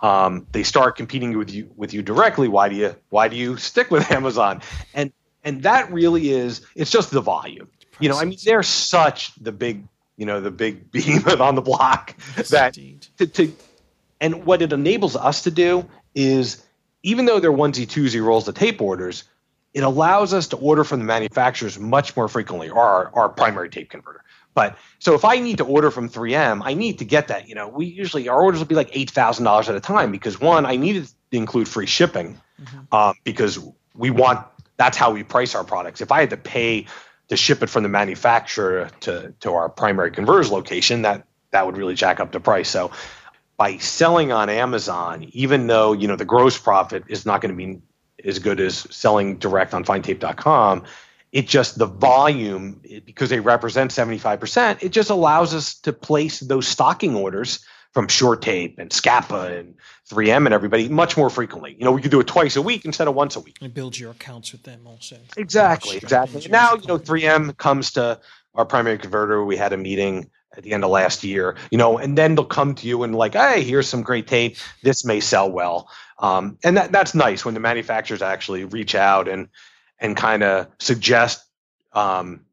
Um, 0.00 0.46
they 0.52 0.62
start 0.62 0.96
competing 0.96 1.36
with 1.36 1.50
you 1.50 1.70
with 1.76 1.92
you 1.92 2.02
directly. 2.02 2.48
Why 2.48 2.68
do 2.68 2.76
you 2.76 2.96
why 3.10 3.28
do 3.28 3.36
you 3.36 3.56
stick 3.56 3.90
with 3.90 4.10
Amazon? 4.12 4.62
And 4.94 5.12
and 5.44 5.62
that 5.62 5.90
really 5.92 6.30
is 6.30 6.66
it's 6.74 6.90
just 6.90 7.10
the 7.10 7.20
volume. 7.20 7.68
You 7.98 8.08
know, 8.08 8.18
I 8.18 8.24
mean, 8.24 8.38
they're 8.44 8.62
such 8.62 9.34
the 9.36 9.52
big 9.52 9.84
you 10.16 10.26
know 10.26 10.40
the 10.40 10.50
big 10.50 10.90
behemoth 10.92 11.40
on 11.48 11.54
the 11.54 11.62
block 11.62 12.16
yes, 12.36 12.48
that 12.50 12.74
to, 13.18 13.26
to 13.26 13.52
and 14.20 14.44
what 14.44 14.62
it 14.62 14.72
enables 14.72 15.16
us 15.16 15.42
to 15.42 15.50
do 15.50 15.86
is 16.14 16.64
even 17.02 17.24
though 17.24 17.40
they're 17.40 17.52
onesie 17.52 17.86
twosie 17.86 18.22
rolls 18.22 18.44
the 18.44 18.52
tape 18.52 18.80
orders, 18.80 19.24
it 19.72 19.82
allows 19.82 20.34
us 20.34 20.48
to 20.48 20.56
order 20.56 20.84
from 20.84 20.98
the 20.98 21.04
manufacturers 21.04 21.78
much 21.78 22.16
more 22.16 22.28
frequently, 22.28 22.68
or 22.68 22.80
our, 22.80 23.10
our 23.14 23.28
primary 23.28 23.70
tape 23.70 23.90
converter. 23.90 24.22
But 24.54 24.76
so 24.98 25.14
if 25.14 25.24
I 25.24 25.38
need 25.38 25.58
to 25.58 25.64
order 25.64 25.90
from 25.90 26.08
3M, 26.08 26.62
I 26.64 26.74
need 26.74 26.98
to 26.98 27.04
get 27.04 27.28
that. 27.28 27.48
You 27.48 27.54
know, 27.54 27.68
we 27.68 27.86
usually 27.86 28.28
our 28.28 28.42
orders 28.42 28.60
will 28.60 28.66
be 28.66 28.74
like 28.74 28.90
eight 28.92 29.10
thousand 29.10 29.44
dollars 29.44 29.68
at 29.68 29.76
a 29.76 29.80
time 29.80 30.10
because 30.10 30.40
one, 30.40 30.66
I 30.66 30.76
needed 30.76 31.06
to 31.06 31.36
include 31.36 31.68
free 31.68 31.86
shipping 31.86 32.40
mm-hmm. 32.60 32.78
uh, 32.90 33.14
because 33.24 33.58
we 33.94 34.10
want 34.10 34.44
that's 34.76 34.96
how 34.96 35.10
we 35.12 35.22
price 35.22 35.54
our 35.54 35.64
products. 35.64 36.00
If 36.00 36.10
I 36.10 36.20
had 36.20 36.30
to 36.30 36.36
pay 36.36 36.86
to 37.28 37.36
ship 37.36 37.62
it 37.62 37.68
from 37.68 37.84
the 37.84 37.88
manufacturer 37.88 38.90
to 39.00 39.32
to 39.40 39.52
our 39.52 39.68
primary 39.68 40.10
converters 40.10 40.50
location, 40.50 41.02
that 41.02 41.26
that 41.52 41.66
would 41.66 41.76
really 41.76 41.94
jack 41.94 42.20
up 42.20 42.32
the 42.32 42.40
price. 42.40 42.68
So 42.68 42.90
by 43.56 43.76
selling 43.76 44.32
on 44.32 44.48
Amazon, 44.48 45.28
even 45.32 45.66
though 45.66 45.92
you 45.92 46.08
know 46.08 46.16
the 46.16 46.24
gross 46.24 46.58
profit 46.58 47.04
is 47.08 47.26
not 47.26 47.40
going 47.40 47.56
to 47.56 47.56
be 47.56 47.80
as 48.24 48.38
good 48.38 48.60
as 48.60 48.86
selling 48.90 49.36
direct 49.36 49.74
on 49.74 49.84
findtape.com, 49.84 50.84
it 51.32 51.46
just 51.46 51.78
the 51.78 51.86
volume 51.86 52.80
because 53.04 53.30
they 53.30 53.40
represent 53.40 53.90
75% 53.90 54.82
it 54.82 54.90
just 54.90 55.10
allows 55.10 55.54
us 55.54 55.74
to 55.80 55.92
place 55.92 56.40
those 56.40 56.66
stocking 56.66 57.14
orders 57.14 57.64
from 57.92 58.06
Shurtape 58.06 58.78
and 58.78 58.92
scapa 58.92 59.56
and 59.56 59.74
3m 60.10 60.46
and 60.46 60.54
everybody 60.54 60.88
much 60.88 61.16
more 61.16 61.30
frequently. 61.30 61.76
You 61.78 61.84
know 61.84 61.92
we 61.92 62.02
could 62.02 62.10
do 62.10 62.20
it 62.20 62.26
twice 62.26 62.56
a 62.56 62.62
week 62.62 62.84
instead 62.84 63.08
of 63.08 63.14
once 63.14 63.36
a 63.36 63.40
week. 63.40 63.58
And 63.60 63.74
build 63.74 63.98
your 63.98 64.12
accounts 64.12 64.52
with 64.52 64.62
them 64.62 64.86
also. 64.86 65.16
Exactly 65.36 65.96
exactly. 65.96 66.46
now 66.48 66.74
you 66.74 66.86
know 66.86 66.98
3m 66.98 67.56
comes 67.56 67.92
to 67.92 68.20
our 68.54 68.64
primary 68.64 68.98
converter. 68.98 69.44
We 69.44 69.56
had 69.56 69.72
a 69.72 69.76
meeting 69.76 70.30
at 70.56 70.64
the 70.64 70.72
end 70.72 70.84
of 70.84 70.90
last 70.90 71.22
year 71.22 71.56
you 71.70 71.78
know 71.78 71.98
and 71.98 72.16
then 72.16 72.34
they'll 72.34 72.44
come 72.44 72.74
to 72.76 72.86
you 72.86 73.02
and 73.02 73.14
like 73.14 73.34
hey 73.34 73.62
here's 73.62 73.88
some 73.88 74.02
great 74.02 74.26
tape. 74.26 74.56
This 74.82 75.04
may 75.04 75.20
sell 75.20 75.50
well. 75.50 75.88
Um, 76.18 76.58
and 76.62 76.76
that, 76.76 76.92
that's 76.92 77.14
nice 77.14 77.46
when 77.46 77.54
the 77.54 77.60
manufacturers 77.60 78.20
actually 78.20 78.64
reach 78.64 78.94
out 78.94 79.26
and 79.26 79.48
and 80.00 80.16
kind 80.16 80.42
of 80.42 80.68
suggest, 80.78 81.44
um, 81.92 82.44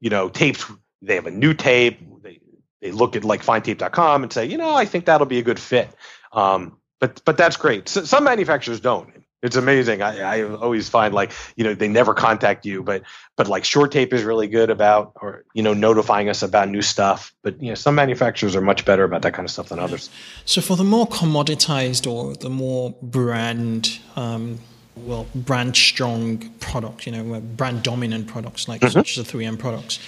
you 0.00 0.10
know, 0.10 0.28
tapes. 0.28 0.64
They 1.02 1.14
have 1.14 1.26
a 1.26 1.30
new 1.30 1.54
tape. 1.54 2.00
They 2.22 2.40
they 2.80 2.92
look 2.92 3.16
at 3.16 3.24
like 3.24 3.44
findtape.com 3.44 4.22
and 4.22 4.32
say, 4.32 4.46
you 4.46 4.56
know, 4.56 4.74
I 4.74 4.84
think 4.84 5.06
that'll 5.06 5.26
be 5.26 5.38
a 5.38 5.42
good 5.42 5.60
fit. 5.60 5.90
Um, 6.32 6.78
but 7.00 7.22
but 7.24 7.36
that's 7.36 7.56
great. 7.56 7.88
So, 7.88 8.04
some 8.04 8.24
manufacturers 8.24 8.80
don't. 8.80 9.10
It's 9.40 9.54
amazing. 9.54 10.02
I, 10.02 10.40
I 10.40 10.42
always 10.42 10.88
find 10.88 11.14
like 11.14 11.30
you 11.54 11.62
know 11.62 11.72
they 11.72 11.86
never 11.86 12.12
contact 12.12 12.66
you, 12.66 12.82
but 12.82 13.02
but 13.36 13.46
like 13.46 13.62
Shurtape 13.62 14.12
is 14.12 14.24
really 14.24 14.48
good 14.48 14.68
about 14.68 15.12
or 15.14 15.44
you 15.54 15.62
know 15.62 15.74
notifying 15.74 16.28
us 16.28 16.42
about 16.42 16.68
new 16.68 16.82
stuff. 16.82 17.32
But 17.42 17.62
you 17.62 17.68
know 17.68 17.76
some 17.76 17.94
manufacturers 17.94 18.56
are 18.56 18.60
much 18.60 18.84
better 18.84 19.04
about 19.04 19.22
that 19.22 19.34
kind 19.34 19.46
of 19.46 19.52
stuff 19.52 19.68
than 19.68 19.78
others. 19.78 20.10
So 20.44 20.60
for 20.60 20.76
the 20.76 20.82
more 20.82 21.06
commoditized 21.06 22.10
or 22.10 22.34
the 22.34 22.50
more 22.50 22.96
brand 23.00 24.00
um, 24.16 24.58
well 25.04 25.26
brand 25.34 25.76
strong 25.76 26.38
products, 26.60 27.06
you 27.06 27.12
know, 27.12 27.40
brand 27.40 27.82
dominant 27.82 28.26
products 28.26 28.68
like 28.68 28.80
mm-hmm. 28.80 28.92
such 28.92 29.18
as 29.18 29.26
the 29.26 29.38
3M 29.38 29.58
products. 29.58 29.98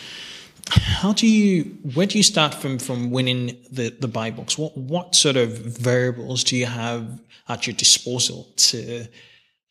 How 0.71 1.13
do 1.13 1.27
you 1.27 1.65
where 1.95 2.07
do 2.07 2.17
you 2.19 2.23
start 2.23 2.55
from 2.55 2.79
from 2.79 3.11
winning 3.11 3.57
the 3.71 3.91
the 3.91 4.09
buy 4.09 4.31
box? 4.31 4.57
What 4.57 4.77
what 4.77 5.15
sort 5.15 5.37
of 5.37 5.51
variables 5.51 6.45
do 6.45 6.57
you 6.57 6.67
have 6.67 7.21
at 7.49 7.67
your 7.67 7.75
disposal 7.75 8.49
to 8.57 9.07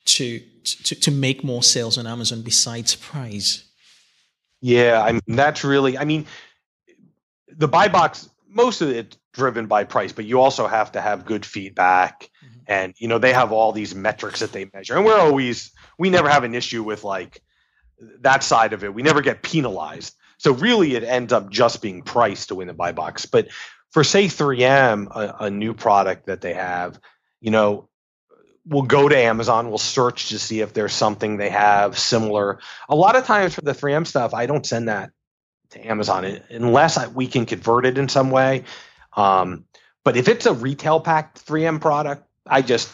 to 0.05 0.39
to, 0.63 0.95
to 0.95 1.11
make 1.11 1.43
more 1.43 1.63
sales 1.63 1.97
on 1.97 2.05
Amazon 2.05 2.41
besides 2.41 2.95
price? 2.95 3.63
Yeah, 4.61 5.01
I 5.01 5.13
mean 5.13 5.22
that's 5.28 5.63
really 5.63 5.97
I 5.97 6.05
mean 6.05 6.26
the 7.47 7.67
buy 7.67 7.88
box 7.88 8.30
most 8.49 8.82
of 8.82 8.89
it 8.89 9.15
driven 9.32 9.67
by 9.67 9.84
price, 9.84 10.11
but 10.11 10.26
you 10.26 10.41
also 10.41 10.67
have 10.67 10.91
to 10.91 11.01
have 11.01 11.26
good 11.26 11.45
feedback 11.45 12.30
and 12.70 12.93
you 12.99 13.07
know 13.07 13.17
they 13.17 13.34
have 13.34 13.51
all 13.51 13.74
these 13.74 13.95
metrics 13.95 14.39
that 14.39 14.53
they 14.53 14.70
measure. 14.74 14.95
And 14.95 15.03
we're 15.03 15.20
always 15.20 15.72
we 15.97 16.09
never 16.09 16.30
have 16.30 16.45
an 16.45 16.53
issue 16.53 16.84
with 16.84 17.03
like 17.03 17.41
that 18.22 18.43
side 18.43 18.72
of 18.72 18.84
it. 18.84 18.93
We 18.93 19.01
never 19.01 19.22
get 19.22 19.41
penalized. 19.41 20.15
So 20.38 20.53
really 20.53 20.95
it 20.95 21.03
ends 21.03 21.34
up 21.34 21.49
just 21.49 21.82
being 21.82 22.03
price 22.03 22.45
to 22.45 22.55
win 22.55 22.67
the 22.67 22.74
buy 22.74 22.93
box. 22.93 23.26
But 23.26 23.49
for 23.91 24.03
say 24.05 24.26
3m 24.26 25.07
a, 25.07 25.45
a 25.45 25.49
new 25.49 25.74
product 25.74 26.28
that 26.28 26.39
they 26.41 26.53
have 26.53 26.99
you 27.41 27.51
know 27.51 27.89
we'll 28.65 28.84
go 28.84 29.09
to 29.09 29.17
amazon. 29.17 29.70
We'll 29.70 29.80
search 29.80 30.30
to 30.30 30.38
see 30.38 30.61
if 30.61 30.74
there's 30.74 30.93
something 30.93 31.38
they 31.38 31.49
have 31.49 31.97
similar. 31.97 32.59
A 32.88 32.95
lot 32.95 33.15
of 33.15 33.26
times 33.26 33.55
for 33.55 33.61
the 33.61 33.74
3m 33.74 34.05
stuff 34.05 34.36
i 34.36 34.45
don't 34.45 34.65
send 34.65 34.88
that 34.89 35.09
to 35.72 35.86
amazon 35.86 36.39
unless 36.49 36.97
I, 36.97 37.07
we 37.07 37.26
can 37.26 37.47
convert 37.47 37.88
it 37.88 37.97
in 37.97 38.09
some 38.09 38.30
way. 38.30 38.63
Um, 39.17 39.65
but 40.03 40.17
if 40.17 40.28
it's 40.28 40.45
a 40.45 40.53
retail 40.53 40.99
packed 40.99 41.45
3M 41.45 41.82
product, 41.82 42.28
I 42.50 42.62
just 42.62 42.93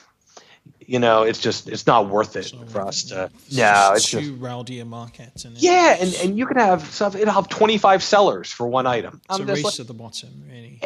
you 0.87 0.99
know, 0.99 1.23
it's 1.23 1.39
just 1.39 1.67
it's 1.67 1.87
not 1.87 2.09
worth 2.09 2.35
it 2.35 2.45
so, 2.45 2.63
for 2.65 2.81
us 2.81 3.03
to. 3.05 3.29
Yeah, 3.47 3.93
it's 3.95 4.09
too 4.09 4.19
just, 4.19 4.41
rowdy 4.41 4.79
a 4.79 4.85
market. 4.85 5.43
And 5.43 5.57
yeah, 5.57 5.97
and, 5.99 6.13
and 6.21 6.37
you 6.37 6.45
can 6.45 6.57
have 6.57 6.83
stuff. 6.83 7.15
It'll 7.15 7.33
have 7.33 7.49
twenty 7.49 7.77
five 7.77 8.03
sellers 8.03 8.51
for 8.51 8.67
one 8.67 8.85
item. 8.85 9.21
It's 9.29 9.39
a 9.39 9.45
race 9.45 9.63
like, 9.63 9.79
at 9.79 9.87
the 9.87 9.93
bottom, 9.93 10.29
really. 10.47 10.79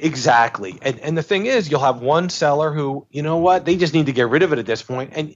Exactly, 0.00 0.78
and 0.82 0.98
and 1.00 1.16
the 1.16 1.22
thing 1.22 1.46
is, 1.46 1.70
you'll 1.70 1.80
have 1.80 2.00
one 2.00 2.28
seller 2.28 2.72
who, 2.72 3.06
you 3.10 3.22
know 3.22 3.36
what, 3.36 3.64
they 3.64 3.76
just 3.76 3.94
need 3.94 4.06
to 4.06 4.12
get 4.12 4.28
rid 4.28 4.42
of 4.42 4.52
it 4.52 4.58
at 4.58 4.66
this 4.66 4.82
point, 4.82 5.12
and 5.14 5.34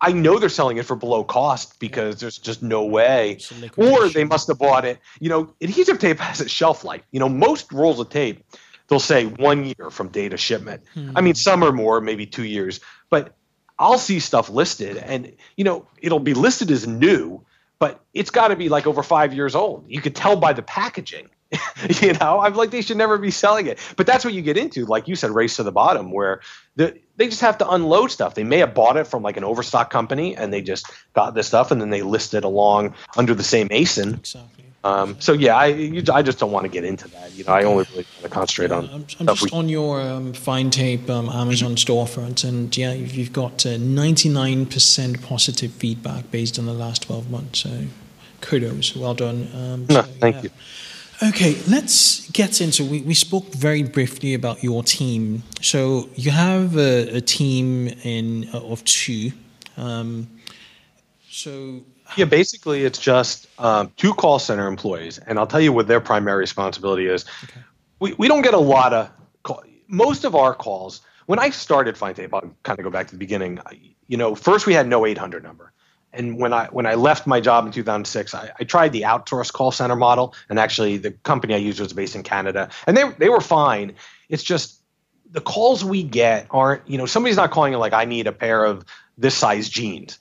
I 0.00 0.12
know 0.12 0.38
they're 0.38 0.48
selling 0.48 0.76
it 0.78 0.86
for 0.86 0.96
below 0.96 1.24
cost 1.24 1.78
because 1.80 2.14
yeah. 2.14 2.20
there's 2.20 2.38
just 2.38 2.62
no 2.62 2.84
way, 2.84 3.38
or 3.76 4.08
they 4.08 4.24
must 4.24 4.48
have 4.48 4.58
bought 4.58 4.84
it. 4.84 4.98
You 5.18 5.28
know, 5.28 5.54
adhesive 5.60 5.98
tape 5.98 6.18
has 6.20 6.40
a 6.40 6.48
shelf 6.48 6.84
life. 6.84 7.02
You 7.10 7.20
know, 7.20 7.28
most 7.28 7.72
rolls 7.72 8.00
of 8.00 8.10
tape 8.10 8.44
they'll 8.90 9.00
say 9.00 9.24
one 9.24 9.64
year 9.64 9.88
from 9.88 10.08
data 10.08 10.36
shipment. 10.36 10.82
Hmm. 10.92 11.12
I 11.16 11.22
mean, 11.22 11.34
some 11.34 11.62
are 11.62 11.72
more, 11.72 12.00
maybe 12.00 12.26
two 12.26 12.44
years, 12.44 12.80
but 13.08 13.34
I'll 13.78 13.98
see 13.98 14.20
stuff 14.20 14.50
listed 14.50 14.98
and, 14.98 15.32
you 15.56 15.64
know, 15.64 15.86
it'll 16.02 16.18
be 16.18 16.34
listed 16.34 16.70
as 16.70 16.86
new, 16.86 17.42
but 17.78 18.04
it's 18.12 18.30
got 18.30 18.48
to 18.48 18.56
be 18.56 18.68
like 18.68 18.86
over 18.86 19.02
five 19.02 19.32
years 19.32 19.54
old. 19.54 19.84
You 19.88 20.02
could 20.02 20.14
tell 20.14 20.36
by 20.36 20.52
the 20.52 20.62
packaging. 20.62 21.30
you 22.00 22.12
know, 22.14 22.40
I'm 22.40 22.54
like 22.54 22.70
they 22.70 22.82
should 22.82 22.96
never 22.96 23.18
be 23.18 23.30
selling 23.30 23.66
it. 23.66 23.78
But 23.96 24.06
that's 24.06 24.24
what 24.24 24.34
you 24.34 24.42
get 24.42 24.56
into, 24.56 24.86
like 24.86 25.08
you 25.08 25.16
said, 25.16 25.30
race 25.30 25.56
to 25.56 25.62
the 25.62 25.72
bottom, 25.72 26.12
where 26.12 26.40
the, 26.76 26.96
they 27.16 27.26
just 27.26 27.40
have 27.40 27.58
to 27.58 27.68
unload 27.68 28.12
stuff. 28.12 28.34
They 28.34 28.44
may 28.44 28.58
have 28.58 28.72
bought 28.72 28.96
it 28.96 29.08
from 29.08 29.22
like 29.24 29.36
an 29.36 29.42
overstock 29.42 29.90
company, 29.90 30.36
and 30.36 30.52
they 30.52 30.62
just 30.62 30.86
got 31.12 31.34
this 31.34 31.48
stuff, 31.48 31.72
and 31.72 31.80
then 31.80 31.90
they 31.90 32.02
list 32.02 32.34
it 32.34 32.44
along 32.44 32.94
under 33.16 33.34
the 33.34 33.42
same 33.42 33.68
ASIN. 33.70 34.18
Exactly. 34.18 34.69
Um, 34.82 35.20
so 35.20 35.34
yeah, 35.34 35.56
I 35.56 35.66
you, 35.66 36.02
I 36.12 36.22
just 36.22 36.38
don't 36.38 36.52
want 36.52 36.64
to 36.64 36.70
get 36.70 36.84
into 36.84 37.06
that. 37.08 37.32
You 37.32 37.44
know, 37.44 37.52
I 37.52 37.64
only 37.64 37.84
really 37.90 38.06
want 38.14 38.22
to 38.22 38.28
concentrate 38.30 38.72
on. 38.72 38.86
I'm, 38.86 39.06
I'm 39.20 39.26
just 39.36 39.52
we, 39.52 39.58
on 39.58 39.68
your 39.68 40.00
um, 40.00 40.32
FindTape 40.32 41.08
um, 41.10 41.28
Amazon 41.28 41.76
storefront, 41.76 42.48
and 42.48 42.74
yeah, 42.74 42.92
you've 42.92 43.32
got 43.32 43.58
99% 43.58 45.14
uh, 45.14 45.26
positive 45.26 45.72
feedback 45.72 46.30
based 46.30 46.58
on 46.58 46.64
the 46.64 46.72
last 46.72 47.02
12 47.02 47.30
months. 47.30 47.60
So 47.60 47.84
kudos, 48.40 48.96
well 48.96 49.14
done. 49.14 49.48
Um, 49.54 49.86
no, 49.90 50.02
thank 50.02 50.36
yeah. 50.36 50.42
you. 50.44 50.50
Okay, 51.28 51.60
let's 51.68 52.30
get 52.30 52.62
into. 52.62 52.82
We, 52.82 53.02
we 53.02 53.12
spoke 53.12 53.52
very 53.52 53.82
briefly 53.82 54.32
about 54.32 54.64
your 54.64 54.82
team. 54.82 55.42
So 55.60 56.08
you 56.14 56.30
have 56.30 56.78
a, 56.78 57.16
a 57.16 57.20
team 57.20 57.88
in 58.02 58.48
uh, 58.54 58.60
of 58.60 58.82
two. 58.84 59.32
Um, 59.76 60.28
so 61.28 61.82
yeah, 62.16 62.24
basically 62.24 62.84
it's 62.84 62.98
just 62.98 63.46
um, 63.58 63.92
two 63.96 64.14
call 64.14 64.38
center 64.38 64.66
employees, 64.66 65.18
and 65.18 65.38
I'll 65.38 65.46
tell 65.46 65.60
you 65.60 65.72
what 65.72 65.86
their 65.86 66.00
primary 66.00 66.38
responsibility 66.38 67.06
is. 67.06 67.24
Okay. 67.44 67.60
We 67.98 68.14
we 68.14 68.28
don't 68.28 68.42
get 68.42 68.54
a 68.54 68.58
lot 68.58 68.92
of 68.92 69.10
call, 69.42 69.62
most 69.88 70.24
of 70.24 70.34
our 70.34 70.54
calls. 70.54 71.00
When 71.26 71.38
I 71.38 71.50
started 71.50 71.94
FindTape, 71.94 72.30
I'll 72.32 72.54
kind 72.64 72.78
of 72.78 72.84
go 72.84 72.90
back 72.90 73.06
to 73.08 73.12
the 73.12 73.18
beginning. 73.18 73.60
You 74.08 74.16
know, 74.16 74.34
first 74.34 74.66
we 74.66 74.74
had 74.74 74.88
no 74.88 75.06
800 75.06 75.44
number 75.44 75.72
and 76.12 76.38
when 76.38 76.52
I 76.52 76.66
when 76.66 76.86
I 76.86 76.94
left 76.94 77.26
my 77.26 77.40
job 77.40 77.66
in 77.66 77.72
2006, 77.72 78.34
I, 78.34 78.50
I, 78.58 78.64
tried 78.64 78.92
the 78.92 79.02
outsourced 79.02 79.52
call 79.52 79.70
center 79.70 79.96
model, 79.96 80.34
and 80.48 80.58
actually 80.58 80.96
the 80.96 81.12
company 81.12 81.54
I 81.54 81.58
used 81.58 81.80
was 81.80 81.92
based 81.92 82.16
in 82.16 82.22
Canada, 82.22 82.68
and 82.86 82.96
they 82.96 83.08
they 83.18 83.28
were 83.28 83.40
fine. 83.40 83.94
It's 84.28 84.42
just 84.42 84.80
the 85.30 85.40
calls 85.40 85.84
we 85.84 86.02
get 86.02 86.46
aren't 86.50 86.88
you 86.88 86.98
know 86.98 87.06
somebody's 87.06 87.36
not 87.36 87.50
calling 87.50 87.72
it 87.72 87.78
like 87.78 87.92
I 87.92 88.04
need 88.04 88.26
a 88.26 88.32
pair 88.32 88.64
of 88.64 88.84
this 89.16 89.36
size 89.36 89.68
jeans. 89.68 90.18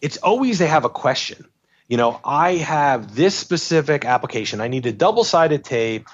It's 0.00 0.16
always 0.18 0.58
they 0.58 0.66
have 0.66 0.84
a 0.84 0.90
question. 0.90 1.46
You 1.88 1.96
know, 1.96 2.20
I 2.24 2.52
have 2.54 3.14
this 3.14 3.34
specific 3.34 4.04
application. 4.04 4.60
I 4.60 4.68
need 4.68 4.86
a 4.86 4.92
double 4.92 5.24
sided 5.24 5.64
tape 5.64 6.08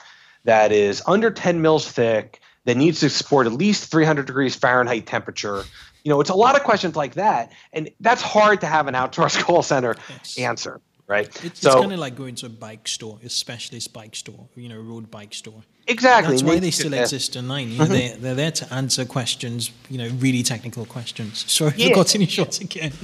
that 0.45 0.72
is 0.72 1.03
under 1.07 1.31
10 1.31 1.62
mils 1.62 1.91
thick 1.91 2.41
that 2.64 2.76
needs 2.76 3.01
to 3.01 3.09
support 3.09 3.47
at 3.47 3.53
least 3.53 3.91
300 3.91 4.26
degrees 4.26 4.55
Fahrenheit 4.55 5.07
temperature 5.07 5.64
you 6.05 6.11
know, 6.11 6.20
it's 6.20 6.31
a 6.31 6.35
lot 6.35 6.57
of 6.57 6.62
questions 6.64 6.97
like 6.97 7.14
that, 7.14 7.53
and 7.72 7.91
that's 8.01 8.22
hard 8.22 8.61
to 8.62 8.66
have 8.66 8.87
an 8.87 8.95
outdoor 8.95 9.28
call 9.31 9.62
center 9.62 9.97
yes. 10.09 10.39
answer, 10.39 10.81
right? 11.07 11.26
It's, 11.45 11.61
so, 11.61 11.70
it's 11.70 11.81
kind 11.81 11.93
of 11.93 11.99
like 11.99 12.16
going 12.16 12.35
to 12.37 12.47
a 12.47 12.51
bike 12.51 12.89
store, 12.89 13.18
a 13.22 13.28
specialist 13.28 13.93
bike 13.93 14.16
store, 14.16 14.49
you 14.57 14.68
know, 14.68 14.78
a 14.78 14.83
road 14.83 15.11
bike 15.11 15.35
store. 15.35 15.62
Exactly. 15.87 16.33
That's 16.33 16.43
why 16.43 16.59
they 16.59 16.70
still 16.70 16.95
exist 16.95 17.37
online. 17.37 17.68
You 17.70 17.78
know, 17.78 17.85
mm-hmm. 17.85 17.93
they're, 17.93 18.16
they're 18.16 18.35
there 18.35 18.51
to 18.53 18.74
answer 18.74 19.05
questions, 19.05 19.70
you 19.89 19.99
know, 19.99 20.09
really 20.18 20.43
technical 20.43 20.87
questions. 20.87 21.51
Sorry, 21.51 21.74
yeah. 21.76 21.87
I 21.87 21.89
forgot 21.91 22.14
any 22.14 22.26
shots 22.26 22.61
again. 22.61 22.93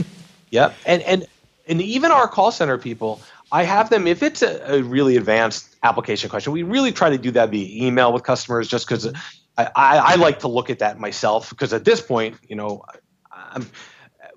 Yeah, 0.50 0.72
and 0.84 1.02
and 1.02 1.26
and 1.68 1.82
even 1.82 2.10
our 2.10 2.28
call 2.28 2.52
center 2.52 2.78
people, 2.78 3.20
I 3.52 3.64
have 3.64 3.90
them 3.90 4.06
if 4.06 4.22
it's 4.22 4.42
a, 4.42 4.74
a, 4.74 4.82
really 4.82 5.16
advanced 5.16 5.76
application 5.82 6.30
question. 6.30 6.52
We 6.52 6.62
really 6.62 6.92
try 6.92 7.10
to 7.10 7.18
do 7.18 7.30
that 7.32 7.50
via 7.50 7.86
email 7.86 8.12
with 8.12 8.22
customers, 8.22 8.68
just 8.68 8.86
because 8.86 9.06
mm-hmm. 9.06 9.16
I, 9.58 9.68
I, 9.76 10.14
like 10.16 10.40
to 10.40 10.48
look 10.48 10.68
at 10.68 10.80
that 10.80 10.98
myself 10.98 11.50
because 11.50 11.72
at 11.72 11.84
this 11.84 12.00
point, 12.00 12.36
you 12.46 12.56
know, 12.56 12.84
I'm, 13.32 13.66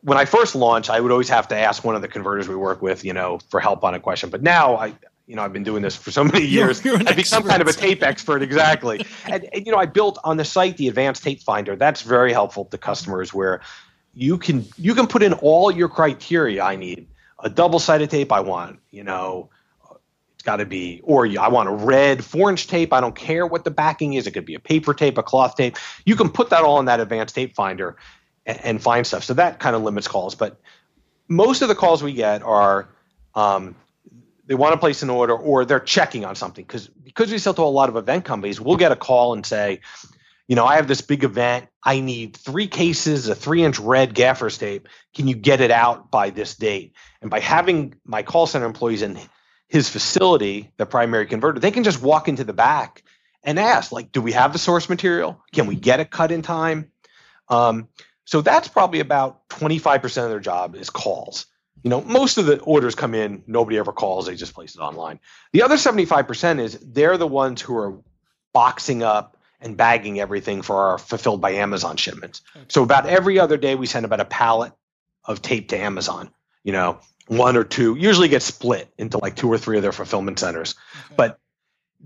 when 0.01 0.17
I 0.17 0.25
first 0.25 0.55
launched, 0.55 0.89
I 0.89 1.01
would 1.01 1.11
always 1.11 1.29
have 1.29 1.47
to 1.49 1.57
ask 1.57 1.83
one 1.83 1.95
of 1.95 2.01
the 2.01 2.07
converters 2.07 2.47
we 2.47 2.55
work 2.55 2.81
with, 2.81 3.03
you 3.03 3.13
know, 3.13 3.39
for 3.49 3.59
help 3.59 3.83
on 3.83 3.93
a 3.93 3.99
question. 3.99 4.29
But 4.29 4.43
now 4.43 4.77
I, 4.77 4.93
you 5.27 5.35
know, 5.35 5.43
I've 5.43 5.51
been 5.51 5.63
doing 5.63 5.81
this 5.81 5.95
for 5.95 6.11
so 6.11 6.23
many 6.23 6.45
years. 6.45 6.83
You're, 6.85 6.97
you're 6.97 7.09
I've 7.09 7.15
become 7.15 7.43
kind 7.43 7.61
of 7.61 7.67
a 7.67 7.73
tape 7.73 8.01
expert, 8.01 8.41
exactly. 8.41 9.05
and, 9.25 9.45
and, 9.53 9.65
you 9.65 9.71
know, 9.71 9.77
I 9.77 9.85
built 9.85 10.17
on 10.23 10.37
the 10.37 10.45
site 10.45 10.77
the 10.77 10.87
advanced 10.87 11.23
tape 11.23 11.41
finder. 11.41 11.75
That's 11.75 12.01
very 12.01 12.31
helpful 12.31 12.65
to 12.65 12.77
customers 12.77 13.33
where 13.33 13.61
you 14.13 14.37
can 14.37 14.65
you 14.77 14.95
can 14.95 15.07
put 15.07 15.23
in 15.23 15.33
all 15.33 15.71
your 15.71 15.89
criteria. 15.89 16.63
I 16.63 16.75
need 16.75 17.07
a 17.39 17.49
double 17.49 17.79
sided 17.79 18.09
tape. 18.09 18.31
I 18.31 18.41
want, 18.41 18.79
you 18.91 19.03
know, 19.03 19.49
it's 20.39 20.43
got 20.43 20.57
to 20.57 20.65
be, 20.65 21.01
or 21.03 21.27
I 21.37 21.49
want 21.49 21.69
a 21.69 21.73
red 21.73 22.23
inch 22.33 22.67
tape. 22.67 22.93
I 22.93 23.01
don't 23.01 23.15
care 23.15 23.45
what 23.45 23.63
the 23.63 23.71
backing 23.71 24.13
is. 24.13 24.27
It 24.27 24.31
could 24.31 24.45
be 24.45 24.55
a 24.55 24.59
paper 24.59 24.93
tape, 24.93 25.17
a 25.17 25.23
cloth 25.23 25.55
tape. 25.55 25.77
You 26.05 26.15
can 26.15 26.29
put 26.29 26.49
that 26.51 26.63
all 26.63 26.79
in 26.79 26.85
that 26.85 26.99
advanced 26.99 27.35
tape 27.35 27.55
finder 27.55 27.97
and, 28.45 28.59
and 28.63 28.81
find 28.81 29.05
stuff. 29.05 29.23
So 29.23 29.33
that 29.35 29.59
kind 29.59 29.75
of 29.75 29.83
limits 29.83 30.07
calls. 30.07 30.35
But 30.35 30.59
most 31.27 31.61
of 31.61 31.67
the 31.67 31.75
calls 31.75 32.01
we 32.01 32.13
get 32.13 32.41
are 32.41 32.87
um, 33.35 33.75
they 34.45 34.55
want 34.55 34.73
to 34.73 34.79
place 34.79 35.03
an 35.03 35.09
order 35.09 35.35
or 35.35 35.65
they're 35.65 35.79
checking 35.79 36.25
on 36.25 36.35
something 36.35 36.65
because 36.65 36.87
because 36.87 37.31
we 37.31 37.37
sell 37.37 37.53
to 37.53 37.61
a 37.61 37.65
lot 37.65 37.89
of 37.89 37.95
event 37.95 38.25
companies. 38.25 38.59
We'll 38.61 38.77
get 38.77 38.91
a 38.91 38.95
call 38.95 39.33
and 39.33 39.45
say, 39.45 39.81
you 40.49 40.55
know, 40.55 40.65
I 40.65 40.77
have 40.77 40.87
this 40.87 41.01
big 41.01 41.23
event. 41.23 41.67
I 41.83 41.99
need 41.99 42.35
three 42.35 42.67
cases 42.67 43.29
of 43.29 43.37
three 43.37 43.63
inch 43.63 43.77
red 43.77 44.15
gaffer's 44.15 44.57
tape. 44.57 44.89
Can 45.15 45.27
you 45.27 45.35
get 45.35 45.61
it 45.61 45.69
out 45.69 46.09
by 46.09 46.31
this 46.31 46.55
date? 46.55 46.95
And 47.21 47.29
by 47.29 47.39
having 47.39 47.93
my 48.03 48.23
call 48.23 48.47
center 48.47 48.65
employees 48.65 49.03
in 49.03 49.19
his 49.67 49.89
facility, 49.89 50.71
the 50.77 50.87
primary 50.87 51.27
converter, 51.27 51.59
they 51.59 51.69
can 51.69 51.83
just 51.83 52.01
walk 52.01 52.27
into 52.27 52.43
the 52.43 52.51
back 52.51 53.03
and 53.43 53.59
ask, 53.59 53.91
like, 53.91 54.11
do 54.11 54.23
we 54.23 54.31
have 54.31 54.51
the 54.51 54.57
source 54.57 54.89
material? 54.89 55.39
Can 55.53 55.67
we 55.67 55.75
get 55.75 55.99
it 55.99 56.09
cut 56.09 56.31
in 56.31 56.41
time? 56.41 56.91
Um, 57.47 57.87
so 58.25 58.41
that's 58.41 58.67
probably 58.67 59.01
about 59.01 59.47
25% 59.49 60.23
of 60.23 60.29
their 60.31 60.39
job 60.39 60.75
is 60.75 60.89
calls. 60.89 61.45
You 61.83 61.91
know, 61.91 62.01
most 62.01 62.39
of 62.39 62.47
the 62.47 62.59
orders 62.61 62.95
come 62.95 63.13
in, 63.13 63.43
nobody 63.45 63.77
ever 63.77 63.91
calls, 63.93 64.25
they 64.25 64.35
just 64.35 64.55
place 64.55 64.73
it 64.73 64.81
online. 64.81 65.19
The 65.53 65.61
other 65.61 65.75
75% 65.75 66.59
is 66.59 66.79
they're 66.79 67.17
the 67.17 67.27
ones 67.27 67.61
who 67.61 67.77
are 67.77 68.01
boxing 68.51 69.03
up 69.03 69.35
and 69.61 69.75
bagging 69.75 70.19
everything 70.19 70.61
for 70.61 70.77
our 70.89 70.97
fulfilled 70.97 71.41
by 71.41 71.51
Amazon 71.51 71.97
shipments. 71.97 72.41
Okay. 72.55 72.65
So 72.69 72.83
about 72.83 73.05
every 73.05 73.39
other 73.39 73.57
day 73.57 73.75
we 73.75 73.87
send 73.87 74.05
about 74.05 74.19
a 74.19 74.25
pallet 74.25 74.71
of 75.25 75.41
tape 75.41 75.69
to 75.69 75.77
Amazon. 75.77 76.29
You 76.63 76.73
know, 76.73 76.99
one 77.29 77.55
or 77.55 77.63
two 77.63 77.95
usually 77.95 78.27
get 78.27 78.41
split 78.41 78.91
into 78.97 79.19
like 79.19 79.35
two 79.35 79.51
or 79.51 79.57
three 79.57 79.77
of 79.77 79.83
their 79.83 79.91
fulfillment 79.91 80.39
centers 80.39 80.75
okay. 81.05 81.15
but 81.15 81.39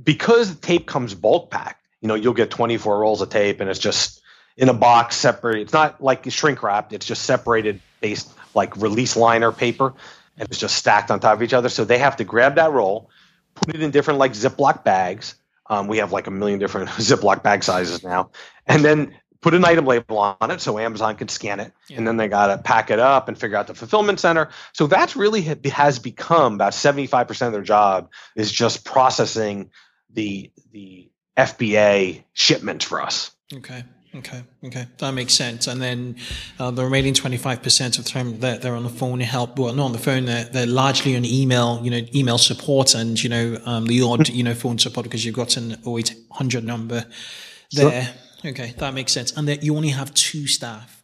because 0.03 0.53
the 0.53 0.61
tape 0.61 0.85
comes 0.85 1.15
bulk 1.15 1.49
packed 1.49 1.81
you 2.01 2.09
know 2.09 2.15
you'll 2.15 2.33
get 2.33 2.51
24 2.51 2.99
rolls 2.99 3.21
of 3.21 3.29
tape 3.29 3.61
and 3.61 3.69
it's 3.69 3.79
just 3.79 4.21
in 4.57 4.67
a 4.67 4.73
box 4.73 5.15
separated 5.15 5.61
it's 5.61 5.73
not 5.73 6.03
like 6.03 6.29
shrink 6.29 6.61
wrapped 6.61 6.91
it's 6.91 7.05
just 7.05 7.23
separated 7.23 7.79
based 8.01 8.33
like 8.53 8.75
release 8.75 9.15
liner 9.15 9.53
paper 9.53 9.93
and 10.37 10.49
it's 10.49 10.59
just 10.59 10.75
stacked 10.75 11.09
on 11.09 11.21
top 11.21 11.35
of 11.35 11.41
each 11.41 11.53
other 11.53 11.69
so 11.69 11.85
they 11.85 11.97
have 11.97 12.17
to 12.17 12.25
grab 12.25 12.55
that 12.55 12.71
roll 12.73 13.09
put 13.55 13.73
it 13.73 13.81
in 13.81 13.91
different 13.91 14.19
like 14.19 14.33
ziploc 14.33 14.83
bags 14.83 15.35
um, 15.73 15.87
we 15.87 15.97
have 15.97 16.11
like 16.11 16.27
a 16.27 16.31
million 16.31 16.59
different 16.59 16.89
ziploc 17.09 17.43
bag 17.43 17.63
sizes 17.63 18.03
now 18.03 18.31
and 18.67 18.83
then 18.83 19.15
put 19.41 19.53
an 19.53 19.65
item 19.65 19.85
label 19.85 20.17
on 20.17 20.51
it 20.51 20.61
so 20.61 20.79
Amazon 20.79 21.15
could 21.17 21.29
scan 21.29 21.59
it, 21.59 21.73
yeah. 21.89 21.97
and 21.97 22.07
then 22.07 22.17
they 22.17 22.29
got 22.29 22.47
to 22.47 22.57
pack 22.57 22.89
it 22.89 22.99
up 22.99 23.27
and 23.27 23.37
figure 23.37 23.57
out 23.57 23.67
the 23.67 23.75
fulfillment 23.75 24.19
center. 24.19 24.49
So 24.71 24.87
that's 24.87 25.15
really 25.15 25.41
has 25.41 25.99
become 25.99 26.55
about 26.55 26.73
seventy 26.73 27.07
five 27.07 27.27
percent 27.27 27.47
of 27.47 27.53
their 27.53 27.61
job 27.61 28.09
is 28.35 28.51
just 28.51 28.85
processing 28.85 29.69
the 30.11 30.51
the 30.71 31.11
FBA 31.37 32.23
shipment 32.33 32.83
for 32.83 33.01
us. 33.01 33.31
Okay. 33.53 33.83
Okay, 34.15 34.43
okay, 34.63 34.85
that 34.99 35.11
makes 35.11 35.33
sense. 35.33 35.65
And 35.65 35.81
then 35.81 36.17
uh, 36.59 36.69
the 36.69 36.83
remaining 36.83 37.15
twenty 37.15 37.37
five 37.37 37.63
percent 37.63 37.97
of 37.97 38.05
the 38.05 38.11
time 38.11 38.39
they're, 38.39 38.59
they're 38.59 38.75
on 38.75 38.83
the 38.83 38.89
phone 38.89 39.19
to 39.19 39.25
help. 39.25 39.57
Well, 39.57 39.73
not 39.73 39.85
on 39.85 39.91
the 39.91 39.97
phone. 39.97 40.25
They're, 40.25 40.45
they're 40.45 40.67
largely 40.67 41.15
on 41.15 41.25
email. 41.25 41.79
You 41.83 41.89
know, 41.89 42.01
email 42.13 42.37
support 42.37 42.93
and 42.93 43.21
you 43.21 43.29
know 43.29 43.59
um, 43.65 43.87
the 43.87 44.03
odd 44.03 44.29
you 44.29 44.43
know 44.43 44.53
phone 44.53 44.77
support 44.77 45.03
because 45.05 45.25
you've 45.25 45.35
got 45.35 45.57
an 45.57 45.77
0800 45.85 46.63
number 46.63 47.05
there. 47.71 48.03
Sure. 48.03 48.51
Okay, 48.51 48.73
that 48.77 48.93
makes 48.93 49.11
sense. 49.11 49.31
And 49.31 49.47
that 49.47 49.63
you 49.63 49.75
only 49.75 49.89
have 49.89 50.13
two 50.13 50.47
staff. 50.47 51.03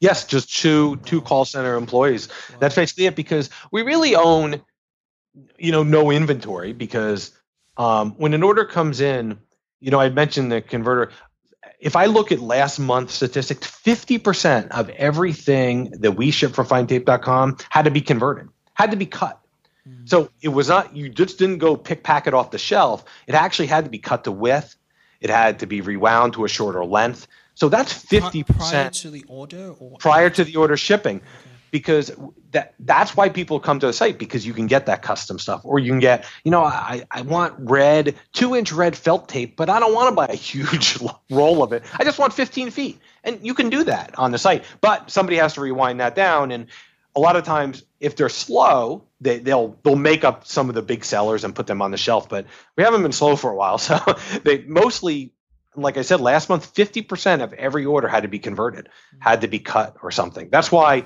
Yes, 0.00 0.26
just 0.26 0.54
two 0.54 0.96
two 1.06 1.22
call 1.22 1.44
center 1.46 1.76
employees. 1.76 2.28
Wow. 2.28 2.56
That's 2.60 2.74
basically 2.74 3.06
it 3.06 3.16
because 3.16 3.48
we 3.70 3.82
really 3.82 4.14
own, 4.14 4.60
you 5.58 5.72
know, 5.72 5.82
no 5.82 6.10
inventory 6.10 6.74
because 6.74 7.30
um, 7.78 8.12
when 8.18 8.34
an 8.34 8.42
order 8.42 8.64
comes 8.66 9.00
in, 9.00 9.38
you 9.80 9.90
know, 9.90 10.00
I 10.00 10.10
mentioned 10.10 10.52
the 10.52 10.60
converter. 10.60 11.12
If 11.82 11.96
I 11.96 12.06
look 12.06 12.32
at 12.32 12.40
last 12.40 12.78
month's 12.78 13.12
statistics, 13.12 13.66
50% 13.66 14.68
of 14.70 14.88
everything 14.90 15.90
that 16.00 16.12
we 16.12 16.30
ship 16.30 16.52
from 16.52 16.66
findtape.com 16.66 17.58
had 17.68 17.84
to 17.84 17.90
be 17.90 18.00
converted, 18.00 18.48
had 18.74 18.92
to 18.92 18.96
be 18.96 19.06
cut. 19.06 19.38
Mm-hmm. 19.86 20.06
So 20.06 20.30
it 20.40 20.48
was 20.48 20.68
not, 20.68 20.96
you 20.96 21.08
just 21.08 21.38
didn't 21.38 21.58
go 21.58 21.76
pick 21.76 22.04
packet 22.04 22.34
off 22.34 22.52
the 22.52 22.58
shelf. 22.58 23.04
It 23.26 23.34
actually 23.34 23.66
had 23.66 23.84
to 23.84 23.90
be 23.90 23.98
cut 23.98 24.24
to 24.24 24.32
width 24.32 24.76
it 25.22 25.30
had 25.30 25.60
to 25.60 25.66
be 25.66 25.80
rewound 25.80 26.34
to 26.34 26.44
a 26.44 26.48
shorter 26.48 26.84
length. 26.84 27.28
So 27.54 27.68
that's 27.68 27.92
50% 27.92 28.44
prior 28.58 28.90
to 28.90 29.10
the 29.10 29.24
order 29.28 29.70
or 29.78 29.96
prior 29.98 30.28
to 30.30 30.42
the 30.42 30.56
order 30.56 30.76
shipping. 30.76 31.22
Because 31.72 32.12
that 32.52 32.74
that's 32.78 33.16
why 33.16 33.28
people 33.28 33.58
come 33.58 33.80
to 33.80 33.86
the 33.86 33.92
site 33.92 34.18
because 34.18 34.46
you 34.46 34.52
can 34.52 34.66
get 34.66 34.86
that 34.86 35.02
custom 35.02 35.38
stuff, 35.38 35.62
or 35.64 35.78
you 35.78 35.90
can 35.90 35.98
get, 35.98 36.24
you 36.44 36.50
know, 36.50 36.62
I, 36.62 37.02
I 37.10 37.22
want 37.22 37.54
red 37.58 38.14
two 38.32 38.54
inch 38.54 38.72
red 38.72 38.94
felt 38.94 39.28
tape, 39.28 39.56
but 39.56 39.68
I 39.68 39.80
don't 39.80 39.94
want 39.94 40.10
to 40.10 40.14
buy 40.14 40.26
a 40.26 40.36
huge 40.36 40.98
roll 41.30 41.62
of 41.62 41.72
it. 41.72 41.82
I 41.98 42.04
just 42.04 42.18
want 42.18 42.32
15 42.32 42.70
feet, 42.70 43.00
and 43.24 43.44
you 43.44 43.54
can 43.54 43.70
do 43.70 43.84
that 43.84 44.16
on 44.18 44.30
the 44.30 44.38
site. 44.38 44.64
But 44.80 45.10
somebody 45.10 45.38
has 45.38 45.54
to 45.54 45.60
rewind 45.60 46.00
that 46.00 46.14
down, 46.14 46.52
and 46.52 46.66
a 47.16 47.20
lot 47.20 47.36
of 47.36 47.44
times 47.44 47.84
if 48.00 48.16
they're 48.16 48.28
slow, 48.28 49.04
they, 49.20 49.38
they'll 49.38 49.78
they'll 49.82 49.96
make 49.96 50.24
up 50.24 50.46
some 50.46 50.68
of 50.68 50.74
the 50.74 50.82
big 50.82 51.04
sellers 51.04 51.44
and 51.44 51.54
put 51.54 51.66
them 51.66 51.82
on 51.82 51.90
the 51.90 51.96
shelf. 51.96 52.28
But 52.28 52.46
we 52.76 52.84
haven't 52.84 53.02
been 53.02 53.12
slow 53.12 53.36
for 53.36 53.50
a 53.50 53.56
while, 53.56 53.78
so 53.78 53.98
they 54.44 54.62
mostly, 54.62 55.32
like 55.74 55.96
I 55.96 56.02
said 56.02 56.20
last 56.20 56.48
month, 56.48 56.66
fifty 56.66 57.02
percent 57.02 57.40
of 57.40 57.52
every 57.54 57.86
order 57.86 58.08
had 58.08 58.24
to 58.24 58.28
be 58.28 58.38
converted, 58.38 58.88
had 59.20 59.40
to 59.40 59.48
be 59.48 59.58
cut 59.58 59.96
or 60.02 60.10
something. 60.10 60.50
That's 60.50 60.70
why 60.70 61.04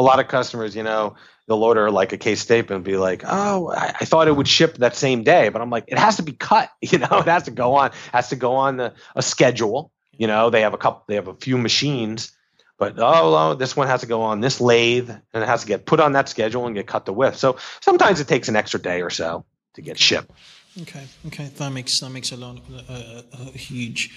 a 0.00 0.02
lot 0.02 0.18
of 0.18 0.28
customers, 0.28 0.74
you 0.74 0.82
know, 0.82 1.14
they'll 1.46 1.62
order 1.62 1.90
like 1.90 2.12
a 2.12 2.16
case 2.16 2.44
tape 2.44 2.70
and 2.70 2.82
be 2.82 2.96
like, 2.96 3.22
"Oh, 3.26 3.70
I, 3.70 3.94
I, 4.00 4.04
thought 4.04 4.28
it 4.28 4.36
would 4.36 4.48
ship 4.48 4.78
that 4.78 4.96
same 4.96 5.22
day," 5.22 5.50
but 5.50 5.60
I'm 5.60 5.70
like, 5.70 5.84
it 5.88 5.98
has 5.98 6.16
to 6.16 6.22
be 6.22 6.32
cut. 6.32 6.70
You 6.82 6.98
know, 6.98 7.18
it 7.18 7.26
has 7.26 7.44
to 7.44 7.50
go 7.50 7.74
on, 7.74 7.92
has 8.12 8.30
to 8.30 8.36
go 8.36 8.54
on 8.54 8.78
the, 8.78 8.94
a 9.14 9.22
schedule. 9.22 9.92
You 10.16 10.26
know, 10.26 10.50
they 10.50 10.62
have 10.62 10.74
a 10.74 10.78
couple, 10.78 11.04
they 11.06 11.14
have 11.14 11.28
a 11.28 11.34
few 11.34 11.58
machines 11.58 12.32
but 12.80 12.94
oh, 12.96 13.36
oh, 13.36 13.54
this 13.54 13.76
one 13.76 13.88
has 13.88 14.00
to 14.00 14.06
go 14.06 14.22
on 14.22 14.40
this 14.40 14.58
lathe 14.58 15.10
and 15.10 15.42
it 15.42 15.46
has 15.46 15.60
to 15.60 15.66
get 15.66 15.84
put 15.84 16.00
on 16.00 16.12
that 16.12 16.30
schedule 16.30 16.64
and 16.64 16.74
get 16.74 16.86
cut 16.86 17.04
to 17.04 17.12
width. 17.12 17.36
So 17.36 17.58
sometimes 17.80 18.20
it 18.20 18.26
takes 18.26 18.48
an 18.48 18.56
extra 18.56 18.80
day 18.80 19.02
or 19.02 19.10
so 19.10 19.44
to 19.74 19.82
get 19.82 19.98
shipped. 19.98 20.30
Okay, 20.82 21.04
okay, 21.26 21.50
that 21.56 21.72
makes 21.72 21.98
that 21.98 22.10
makes 22.10 22.30
a 22.30 22.36
lot, 22.36 22.58
a, 22.88 23.24
a 23.32 23.58
huge 23.58 24.14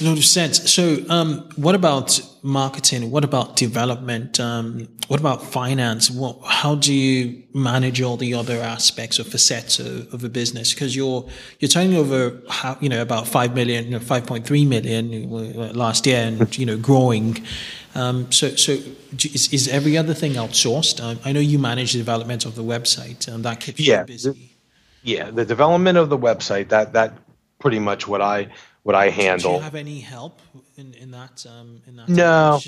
lot 0.00 0.18
of 0.18 0.24
sense. 0.24 0.68
So, 0.68 0.98
um, 1.08 1.48
what 1.54 1.76
about 1.76 2.20
marketing? 2.42 3.12
What 3.12 3.22
about 3.22 3.54
development? 3.54 4.40
Um, 4.40 4.88
what 5.06 5.20
about 5.20 5.44
finance? 5.44 6.10
What, 6.10 6.40
how 6.44 6.74
do 6.74 6.92
you 6.92 7.44
manage 7.54 8.02
all 8.02 8.16
the 8.16 8.34
other 8.34 8.60
aspects 8.60 9.20
or 9.20 9.24
facets 9.24 9.78
of, 9.78 10.12
of 10.12 10.24
a 10.24 10.28
business? 10.28 10.74
Because 10.74 10.96
you're 10.96 11.28
you're 11.60 11.68
turning 11.68 11.96
over, 11.96 12.40
how, 12.50 12.76
you 12.80 12.88
know, 12.88 13.00
about 13.00 13.28
five 13.28 13.54
million, 13.54 13.84
you 13.84 13.90
know, 13.92 14.00
five 14.00 14.26
point 14.26 14.44
three 14.44 14.64
million 14.64 15.30
last 15.74 16.06
year, 16.06 16.24
and 16.26 16.58
you 16.58 16.66
know, 16.66 16.76
growing. 16.76 17.38
Um, 17.94 18.32
so, 18.32 18.48
so 18.56 18.72
is, 19.12 19.52
is, 19.52 19.68
every 19.68 19.96
other 19.96 20.14
thing 20.14 20.32
outsourced? 20.32 21.00
Um, 21.00 21.20
I 21.24 21.30
know 21.30 21.38
you 21.38 21.60
manage 21.60 21.92
the 21.92 21.98
development 21.98 22.44
of 22.44 22.56
the 22.56 22.64
website, 22.64 23.28
and 23.32 23.44
that 23.44 23.60
keeps 23.60 23.78
yeah, 23.78 24.00
you 24.00 24.06
busy. 24.06 24.50
Yeah, 25.04 25.30
the 25.30 25.44
development 25.44 25.98
of 25.98 26.08
the 26.08 26.18
website 26.18 26.70
that 26.70 26.94
that 26.94 27.12
pretty 27.60 27.78
much 27.78 28.08
what 28.08 28.22
I 28.22 28.48
what 28.84 28.94
I 28.94 29.08
handle. 29.10 29.52
Do 29.52 29.56
you 29.56 29.62
have 29.62 29.74
any 29.74 30.00
help 30.00 30.40
in, 30.76 30.92
in 30.94 31.10
that? 31.12 31.44
Um, 31.46 31.82
in 31.86 31.96
that 31.96 32.08
no, 32.08 32.60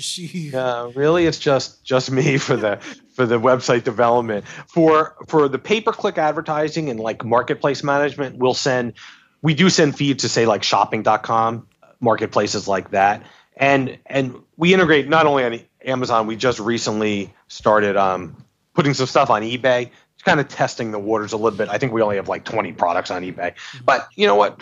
no, 0.51 0.91
really, 0.95 1.25
it's 1.25 1.39
just 1.39 1.83
just 1.83 2.11
me 2.11 2.37
for 2.37 2.55
the 2.55 2.77
for 3.15 3.25
the 3.25 3.39
website 3.39 3.83
development. 3.83 4.45
For 4.67 5.15
for 5.27 5.47
the 5.47 5.59
pay 5.59 5.81
per 5.81 5.91
click 5.91 6.17
advertising 6.17 6.89
and 6.89 6.99
like 6.99 7.25
marketplace 7.25 7.83
management, 7.83 8.37
we'll 8.37 8.53
send 8.53 8.93
we 9.41 9.53
do 9.53 9.69
send 9.69 9.95
feeds 9.95 10.23
to 10.23 10.29
say 10.29 10.45
like 10.45 10.63
shopping.com, 10.63 11.67
marketplaces 11.99 12.67
like 12.67 12.91
that, 12.91 13.23
and 13.55 13.97
and 14.05 14.35
we 14.57 14.73
integrate 14.73 15.07
not 15.07 15.25
only 15.25 15.43
on 15.43 15.59
Amazon. 15.85 16.27
We 16.27 16.35
just 16.35 16.59
recently 16.59 17.33
started 17.47 17.95
um, 17.95 18.43
putting 18.73 18.93
some 18.93 19.07
stuff 19.07 19.29
on 19.29 19.43
eBay 19.43 19.91
kind 20.27 20.39
of 20.41 20.47
testing 20.49 20.91
the 20.91 20.99
waters 20.99 21.31
a 21.31 21.37
little 21.37 21.57
bit. 21.57 21.69
I 21.69 21.77
think 21.77 21.93
we 21.93 22.01
only 22.01 22.17
have 22.17 22.27
like 22.27 22.43
20 22.43 22.73
products 22.73 23.09
on 23.09 23.23
eBay, 23.23 23.53
but 23.85 24.09
you 24.15 24.27
know 24.27 24.35
what? 24.35 24.61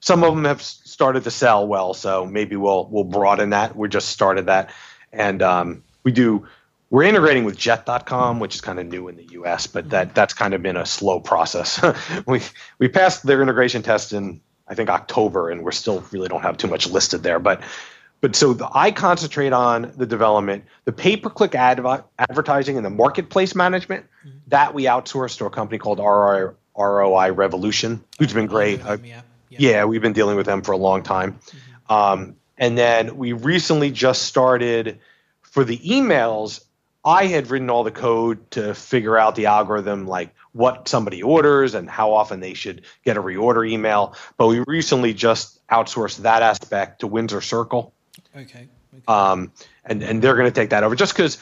Some 0.00 0.22
of 0.22 0.34
them 0.34 0.44
have 0.44 0.60
started 0.60 1.24
to 1.24 1.30
sell 1.30 1.66
well, 1.66 1.94
so 1.94 2.26
maybe 2.26 2.54
we'll 2.54 2.86
we'll 2.90 3.04
broaden 3.04 3.50
that. 3.50 3.74
We 3.74 3.88
just 3.88 4.10
started 4.10 4.46
that, 4.46 4.70
and 5.12 5.42
um, 5.42 5.82
we 6.04 6.12
do. 6.12 6.46
We're 6.90 7.02
integrating 7.02 7.44
with 7.44 7.56
Jet.com, 7.56 8.38
which 8.38 8.54
is 8.54 8.60
kind 8.60 8.78
of 8.78 8.86
new 8.86 9.08
in 9.08 9.16
the 9.16 9.24
U.S., 9.32 9.66
but 9.66 9.90
that 9.90 10.14
that's 10.14 10.34
kind 10.34 10.54
of 10.54 10.62
been 10.62 10.76
a 10.76 10.86
slow 10.86 11.18
process. 11.18 11.82
we 12.26 12.42
we 12.78 12.88
passed 12.88 13.24
their 13.24 13.42
integration 13.42 13.82
test 13.82 14.12
in 14.12 14.40
I 14.68 14.74
think 14.74 14.90
October, 14.90 15.50
and 15.50 15.64
we're 15.64 15.72
still 15.72 16.04
really 16.12 16.28
don't 16.28 16.42
have 16.42 16.58
too 16.58 16.68
much 16.68 16.86
listed 16.86 17.22
there, 17.22 17.38
but 17.38 17.62
but 18.26 18.34
so 18.34 18.54
the, 18.54 18.68
I 18.74 18.90
concentrate 18.90 19.52
on 19.52 19.92
the 19.96 20.04
development, 20.04 20.64
the 20.84 20.90
pay 20.90 21.16
per 21.16 21.30
click 21.30 21.54
adv- 21.54 22.02
advertising, 22.18 22.76
and 22.76 22.84
the 22.84 22.90
marketplace 22.90 23.54
management. 23.54 24.04
Mm-hmm. 24.26 24.38
That 24.48 24.74
we 24.74 24.86
outsource 24.86 25.38
to 25.38 25.44
a 25.44 25.50
company 25.50 25.78
called 25.78 26.00
ROI, 26.00 26.50
ROI 26.76 27.30
Revolution, 27.30 28.02
who's 28.18 28.32
been 28.32 28.48
great. 28.48 28.82
Them, 28.82 29.04
yeah. 29.04 29.20
Yeah. 29.48 29.70
yeah. 29.70 29.84
we've 29.84 30.02
been 30.02 30.12
dealing 30.12 30.36
with 30.36 30.44
them 30.44 30.62
for 30.62 30.72
a 30.72 30.76
long 30.76 31.04
time. 31.04 31.34
Mm-hmm. 31.34 31.92
Um, 31.92 32.36
and 32.58 32.76
then 32.76 33.16
we 33.16 33.32
recently 33.32 33.92
just 33.92 34.22
started 34.22 34.98
for 35.42 35.62
the 35.62 35.78
emails. 35.78 36.64
I 37.04 37.26
had 37.26 37.48
written 37.48 37.70
all 37.70 37.84
the 37.84 37.92
code 37.92 38.50
to 38.50 38.74
figure 38.74 39.16
out 39.16 39.36
the 39.36 39.46
algorithm, 39.46 40.08
like 40.08 40.34
what 40.50 40.88
somebody 40.88 41.22
orders 41.22 41.74
and 41.74 41.88
how 41.88 42.12
often 42.12 42.40
they 42.40 42.54
should 42.54 42.82
get 43.04 43.16
a 43.16 43.22
reorder 43.22 43.70
email. 43.70 44.16
But 44.36 44.48
we 44.48 44.64
recently 44.66 45.14
just 45.14 45.64
outsourced 45.68 46.22
that 46.22 46.42
aspect 46.42 47.02
to 47.02 47.06
Windsor 47.06 47.40
Circle. 47.40 47.92
Okay. 48.34 48.68
okay. 48.94 49.02
Um, 49.08 49.52
and 49.84 50.02
and 50.02 50.22
they're 50.22 50.36
going 50.36 50.50
to 50.50 50.60
take 50.60 50.70
that 50.70 50.84
over 50.84 50.94
just 50.94 51.14
because 51.14 51.38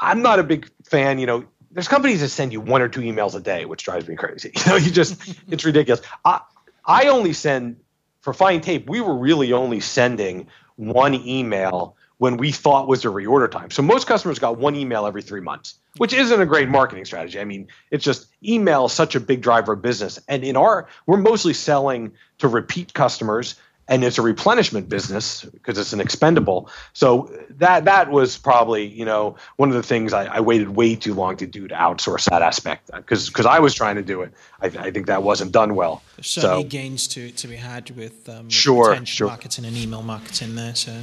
I'm 0.00 0.22
not 0.22 0.38
a 0.38 0.42
big 0.42 0.70
fan. 0.84 1.18
You 1.18 1.26
know, 1.26 1.44
there's 1.70 1.88
companies 1.88 2.20
that 2.20 2.28
send 2.28 2.52
you 2.52 2.60
one 2.60 2.82
or 2.82 2.88
two 2.88 3.00
emails 3.00 3.34
a 3.34 3.40
day, 3.40 3.64
which 3.64 3.84
drives 3.84 4.08
me 4.08 4.16
crazy. 4.16 4.52
You 4.66 4.72
know, 4.72 4.76
you 4.76 4.90
just 4.90 5.36
it's 5.48 5.64
ridiculous. 5.64 6.00
I 6.24 6.40
I 6.84 7.08
only 7.08 7.32
send 7.32 7.80
for 8.20 8.32
FindTape. 8.32 8.88
We 8.88 9.00
were 9.00 9.16
really 9.16 9.52
only 9.52 9.80
sending 9.80 10.48
one 10.76 11.14
email 11.14 11.96
when 12.18 12.36
we 12.36 12.50
thought 12.50 12.88
was 12.88 13.04
a 13.04 13.08
reorder 13.08 13.50
time. 13.50 13.70
So 13.70 13.80
most 13.80 14.06
customers 14.08 14.38
got 14.40 14.58
one 14.58 14.74
email 14.74 15.06
every 15.06 15.22
three 15.22 15.40
months, 15.40 15.74
which 15.98 16.12
isn't 16.12 16.40
a 16.40 16.46
great 16.46 16.68
marketing 16.68 17.04
strategy. 17.04 17.38
I 17.38 17.44
mean, 17.44 17.68
it's 17.92 18.04
just 18.04 18.26
email 18.44 18.86
is 18.86 18.92
such 18.92 19.14
a 19.14 19.20
big 19.20 19.40
driver 19.40 19.74
of 19.74 19.82
business. 19.82 20.18
And 20.28 20.42
in 20.42 20.56
our, 20.56 20.88
we're 21.06 21.18
mostly 21.18 21.54
selling 21.54 22.12
to 22.38 22.48
repeat 22.48 22.92
customers 22.92 23.54
and 23.88 24.04
it's 24.04 24.18
a 24.18 24.22
replenishment 24.22 24.88
business 24.88 25.44
because 25.44 25.78
it's 25.78 25.92
an 25.92 26.00
expendable. 26.00 26.70
So 26.92 27.32
that 27.50 27.84
that 27.86 28.10
was 28.10 28.36
probably 28.36 28.86
you 28.86 29.04
know 29.04 29.36
one 29.56 29.70
of 29.70 29.74
the 29.74 29.82
things 29.82 30.12
I, 30.12 30.26
I 30.26 30.40
waited 30.40 30.76
way 30.76 30.94
too 30.94 31.14
long 31.14 31.36
to 31.38 31.46
do 31.46 31.66
to 31.66 31.74
outsource 31.74 32.28
that 32.30 32.42
aspect 32.42 32.90
because 32.94 33.28
because 33.28 33.46
I 33.46 33.58
was 33.58 33.74
trying 33.74 33.96
to 33.96 34.02
do 34.02 34.22
it. 34.22 34.32
I, 34.60 34.66
I 34.66 34.90
think 34.90 35.06
that 35.06 35.22
wasn't 35.22 35.52
done 35.52 35.74
well. 35.74 36.02
There's 36.16 36.28
certainly 36.28 36.62
so, 36.62 36.68
gains 36.68 37.08
to 37.08 37.30
to 37.30 37.48
be 37.48 37.56
had 37.56 37.90
with, 37.90 38.28
um, 38.28 38.44
with 38.44 38.52
sure, 38.52 39.04
sure. 39.06 39.28
marketing 39.28 39.64
and 39.64 39.76
email 39.76 40.02
marketing 40.02 40.54
there. 40.54 40.74
So 40.74 41.02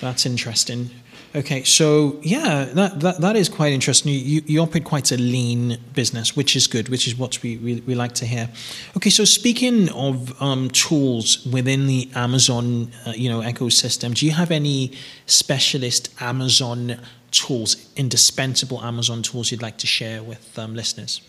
that's 0.00 0.26
interesting. 0.26 0.90
Okay, 1.32 1.62
so 1.62 2.18
yeah, 2.22 2.64
that, 2.64 2.98
that, 3.00 3.20
that 3.20 3.36
is 3.36 3.48
quite 3.48 3.72
interesting. 3.72 4.12
You, 4.12 4.42
you 4.46 4.60
operate 4.60 4.84
quite 4.84 5.12
a 5.12 5.16
lean 5.16 5.78
business, 5.94 6.34
which 6.34 6.56
is 6.56 6.66
good, 6.66 6.88
which 6.88 7.06
is 7.06 7.16
what 7.16 7.40
we, 7.40 7.56
we, 7.58 7.80
we 7.82 7.94
like 7.94 8.14
to 8.14 8.26
hear. 8.26 8.48
Okay, 8.96 9.10
so 9.10 9.24
speaking 9.24 9.88
of 9.90 10.42
um, 10.42 10.70
tools 10.70 11.46
within 11.46 11.86
the 11.86 12.10
Amazon 12.16 12.90
uh, 13.06 13.12
you 13.14 13.28
know 13.28 13.42
ecosystem, 13.42 14.12
do 14.12 14.26
you 14.26 14.32
have 14.32 14.50
any 14.50 14.90
specialist 15.26 16.12
Amazon 16.20 16.98
tools, 17.30 17.76
indispensable 17.94 18.82
Amazon 18.82 19.22
tools 19.22 19.52
you'd 19.52 19.62
like 19.62 19.78
to 19.78 19.86
share 19.86 20.24
with 20.24 20.58
um, 20.58 20.74
listeners? 20.74 21.20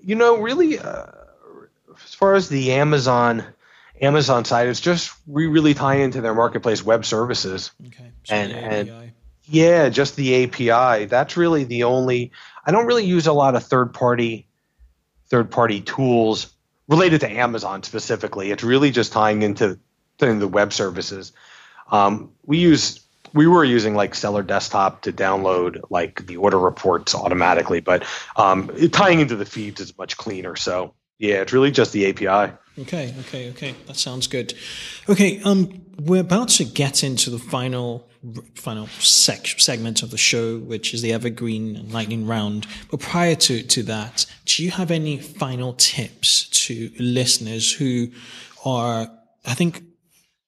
You 0.00 0.14
know, 0.14 0.38
really, 0.38 0.78
uh, 0.78 1.06
as 2.04 2.14
far 2.14 2.34
as 2.34 2.48
the 2.48 2.70
Amazon 2.70 3.44
Amazon 4.00 4.44
side 4.44 4.68
is 4.68 4.80
just 4.80 5.12
we 5.26 5.46
really 5.46 5.74
tie 5.74 5.96
into 5.96 6.20
their 6.20 6.34
marketplace 6.34 6.84
web 6.84 7.04
services. 7.04 7.70
Okay. 7.86 8.12
So 8.24 8.34
and 8.34 8.52
and 8.52 9.12
yeah, 9.44 9.88
just 9.88 10.16
the 10.16 10.44
API. 10.44 11.06
That's 11.06 11.36
really 11.36 11.64
the 11.64 11.84
only. 11.84 12.32
I 12.64 12.70
don't 12.70 12.86
really 12.86 13.06
use 13.06 13.26
a 13.26 13.32
lot 13.32 13.54
of 13.54 13.64
third 13.64 13.94
party 13.94 14.46
third 15.28 15.50
party 15.50 15.80
tools 15.80 16.54
related 16.88 17.20
to 17.20 17.30
Amazon 17.30 17.82
specifically. 17.82 18.50
It's 18.50 18.64
really 18.64 18.90
just 18.90 19.12
tying 19.12 19.42
into, 19.42 19.78
into 20.20 20.38
the 20.38 20.48
web 20.48 20.72
services. 20.72 21.32
Um, 21.90 22.32
we 22.44 22.58
use 22.58 23.00
we 23.34 23.46
were 23.46 23.64
using 23.64 23.94
like 23.94 24.14
seller 24.14 24.42
desktop 24.42 25.02
to 25.02 25.12
download 25.12 25.82
like 25.90 26.26
the 26.26 26.38
order 26.38 26.58
reports 26.58 27.14
automatically, 27.14 27.80
but 27.80 28.04
um, 28.36 28.70
tying 28.90 29.20
into 29.20 29.36
the 29.36 29.44
feeds 29.44 29.80
is 29.80 29.96
much 29.98 30.16
cleaner. 30.16 30.56
So 30.56 30.94
yeah, 31.18 31.42
it's 31.42 31.52
really 31.52 31.70
just 31.70 31.92
the 31.92 32.06
API. 32.08 32.54
Okay, 32.78 33.12
okay, 33.20 33.50
okay. 33.50 33.74
That 33.86 33.96
sounds 33.96 34.28
good. 34.28 34.54
Okay, 35.08 35.42
um, 35.42 35.84
we're 35.98 36.20
about 36.20 36.48
to 36.50 36.64
get 36.64 37.02
into 37.02 37.30
the 37.30 37.38
final 37.38 38.08
final 38.54 38.86
sec- 38.86 39.46
segment 39.58 40.02
of 40.02 40.10
the 40.10 40.18
show, 40.18 40.58
which 40.58 40.94
is 40.94 41.02
the 41.02 41.12
evergreen 41.12 41.90
lightning 41.90 42.26
round. 42.26 42.66
But 42.90 43.00
prior 43.00 43.34
to 43.34 43.62
to 43.62 43.82
that, 43.84 44.26
do 44.44 44.62
you 44.62 44.70
have 44.70 44.90
any 44.92 45.18
final 45.18 45.72
tips 45.74 46.48
to 46.66 46.90
listeners 46.98 47.72
who 47.72 48.08
are, 48.64 49.08
I 49.44 49.54
think, 49.54 49.82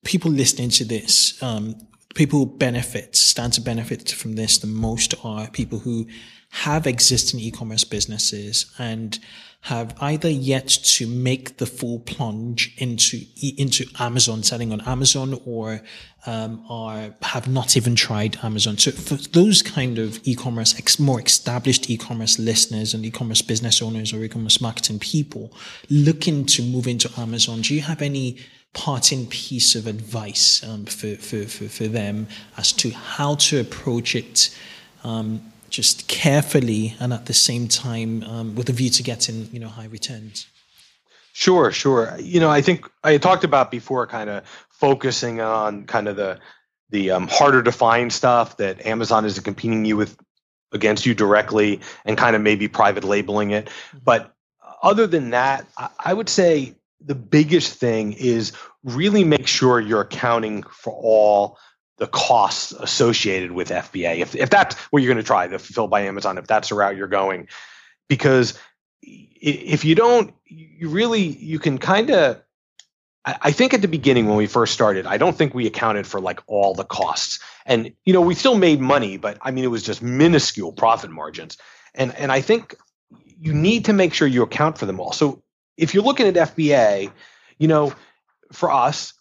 people 0.05 0.31
listening 0.31 0.71
to 0.71 0.85
this, 0.85 1.41
um, 1.43 1.75
people 2.15 2.41
who 2.41 2.47
benefit, 2.47 3.17
stand 3.17 3.55
to 3.55 3.61
benefit 3.61 4.11
from 4.13 4.35
this 4.35 4.59
the 4.59 4.67
most 4.67 5.15
are 5.25 5.49
people 5.51 5.81
who 5.81 6.07
have 6.51 6.87
existing 6.87 7.41
e-commerce 7.41 7.85
businesses 7.85 8.73
and 8.79 9.19
have 9.63 9.95
either 10.01 10.29
yet 10.29 10.69
to 10.69 11.07
make 11.07 11.59
the 11.59 11.67
full 11.67 11.99
plunge 12.01 12.75
into 12.79 13.21
into 13.59 13.85
Amazon, 13.99 14.43
selling 14.43 14.73
on 14.73 14.81
Amazon, 14.83 15.39
or 15.45 15.83
um, 16.27 16.65
are 16.69 17.15
have 17.23 17.47
not 17.47 17.77
even 17.77 17.95
tried 17.95 18.39
Amazon. 18.43 18.79
So 18.79 18.91
for 18.91 19.17
those 19.17 19.61
kind 19.61 19.99
of 19.99 20.19
e-commerce, 20.25 20.79
ex- 20.79 20.99
more 20.99 21.21
established 21.21 21.91
e-commerce 21.91 22.39
listeners 22.39 22.95
and 22.95 23.05
e-commerce 23.05 23.43
business 23.43 23.83
owners 23.83 24.15
or 24.15 24.25
e-commerce 24.25 24.61
marketing 24.61 24.99
people 24.99 25.53
looking 25.91 26.47
to 26.47 26.63
move 26.63 26.87
into 26.87 27.11
Amazon, 27.19 27.61
do 27.61 27.75
you 27.75 27.83
have 27.83 28.01
any 28.01 28.39
parting 28.73 29.27
piece 29.27 29.75
of 29.75 29.87
advice 29.87 30.63
um, 30.65 30.87
for, 30.87 31.17
for, 31.17 31.45
for, 31.45 31.69
for 31.69 31.89
them 31.89 32.29
as 32.57 32.73
to 32.73 32.91
how 32.91 33.35
to 33.35 33.61
approach 33.61 34.15
it? 34.15 34.57
Um, 35.05 35.53
just 35.71 36.09
carefully 36.09 36.95
and 37.01 37.13
at 37.13 37.27
the 37.27 37.33
same 37.33 37.69
time 37.69 38.23
um, 38.25 38.55
with 38.55 38.69
a 38.69 38.73
view 38.73 38.91
to 38.91 39.03
getting 39.03 39.49
you 39.53 39.61
know 39.61 39.69
high 39.69 39.87
returns? 39.87 40.47
Sure, 41.33 41.71
sure. 41.71 42.17
You 42.19 42.41
know, 42.41 42.51
I 42.51 42.61
think 42.61 42.91
I 43.05 43.17
talked 43.19 43.45
about 43.45 43.71
before, 43.71 44.07
kind 44.07 44.29
of 44.29 44.45
focusing 44.69 45.41
on 45.41 45.85
kind 45.85 46.09
of 46.09 46.17
the 46.17 46.39
the 46.91 47.13
um, 47.13 47.29
harder 47.29 47.63
to 47.63 47.73
find 47.73 48.13
stuff 48.13 48.57
that 48.57 48.85
Amazon 48.85 49.25
is 49.25 49.39
competing 49.39 49.85
you 49.85 49.97
with 49.97 50.17
against 50.73 51.07
you 51.07 51.15
directly, 51.15 51.81
and 52.05 52.19
kind 52.19 52.37
of 52.37 52.43
maybe 52.43 52.69
private 52.69 53.05
labeling 53.05 53.53
it. 53.53 53.67
Mm-hmm. 53.67 53.99
But 54.05 54.35
other 54.83 55.07
than 55.07 55.31
that, 55.31 55.67
I 55.99 56.15
would 56.15 56.29
say 56.29 56.75
the 57.01 57.15
biggest 57.15 57.75
thing 57.75 58.13
is 58.13 58.53
really 58.85 59.25
make 59.25 59.47
sure 59.47 59.81
you're 59.81 60.03
accounting 60.03 60.63
for 60.65 60.93
all 60.93 61.59
the 62.01 62.07
costs 62.07 62.73
associated 62.73 63.53
with 63.53 63.69
FBA. 63.69 64.21
If, 64.21 64.35
if 64.35 64.49
that's 64.49 64.75
what 64.91 65.03
you're 65.03 65.13
going 65.13 65.23
to 65.23 65.27
try, 65.27 65.47
the 65.47 65.59
fulfilled 65.59 65.91
by 65.91 66.01
Amazon, 66.01 66.39
if 66.39 66.47
that's 66.47 66.71
the 66.71 66.75
route 66.75 66.97
you're 66.97 67.07
going, 67.07 67.47
because 68.09 68.59
if 69.03 69.85
you 69.85 69.95
don't, 69.95 70.35
you 70.47 70.89
really, 70.89 71.21
you 71.21 71.59
can 71.59 71.77
kind 71.77 72.11
of, 72.11 72.43
I 73.27 73.53
think 73.53 73.75
at 73.75 73.83
the 73.83 73.89
beginning 73.89 74.27
when 74.27 74.39
we 74.39 74.47
first 74.47 74.73
started, 74.73 75.07
I 75.07 75.19
don't 75.19 75.37
think 75.37 75.53
we 75.53 75.67
accounted 75.67 76.07
for 76.07 76.23
like 76.23 76.41
all 76.47 76.75
the 76.75 76.85
costs. 76.85 77.39
And, 77.67 77.93
you 78.07 78.15
know, 78.15 78.23
we 78.23 78.35
still 78.35 78.57
made 78.57 78.81
money, 78.81 79.19
but 79.19 79.37
I 79.43 79.51
mean, 79.51 79.65
it 79.65 79.71
was 79.71 79.83
just 79.83 80.01
minuscule 80.01 80.73
profit 80.73 81.11
margins. 81.11 81.59
And, 81.95 82.15
and 82.17 82.33
I 82.33 82.41
think 82.41 82.77
you 83.39 83.53
need 83.53 83.85
to 83.85 83.93
make 83.93 84.15
sure 84.15 84.27
you 84.27 84.43
account 84.43 84.79
for 84.79 84.87
them 84.87 85.01
all. 85.01 85.13
So 85.13 85.43
if 85.77 85.93
you're 85.93 86.03
looking 86.03 86.27
at 86.27 86.35
FBA, 86.35 87.13
you 87.59 87.69
know, 87.69 87.93
for 88.53 88.71
us, 88.71 89.13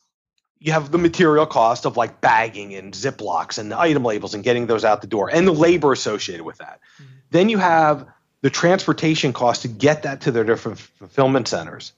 you 0.60 0.74
have 0.74 0.92
the 0.92 0.98
material 0.98 1.46
cost 1.46 1.86
of 1.86 1.98
like 1.98 2.22
bagging 2.22 2.74
and 2.76 2.94
Ziplocs 2.94 3.58
and 3.58 3.72
the 3.72 3.80
item 3.80 4.04
labels 4.04 4.34
and 4.34 4.44
getting 4.44 4.68
those 4.68 4.84
out 4.84 5.02
the 5.02 5.08
door 5.08 5.30
and 5.30 5.48
the 5.48 5.54
labor 5.54 5.92
associated 5.94 6.44
with 6.44 6.58
that. 6.58 6.80
Mm-hmm. 6.96 7.14
Then 7.32 7.50
you 7.50 7.58
have 7.58 8.08
the 8.42 8.50
transportation 8.50 9.34
cost 9.34 9.62
to 9.64 9.68
get 9.68 10.04
that 10.04 10.22
to 10.22 10.32
their 10.32 10.44
different 10.44 10.80
fulfillment 10.80 11.48
centers. 11.48 11.94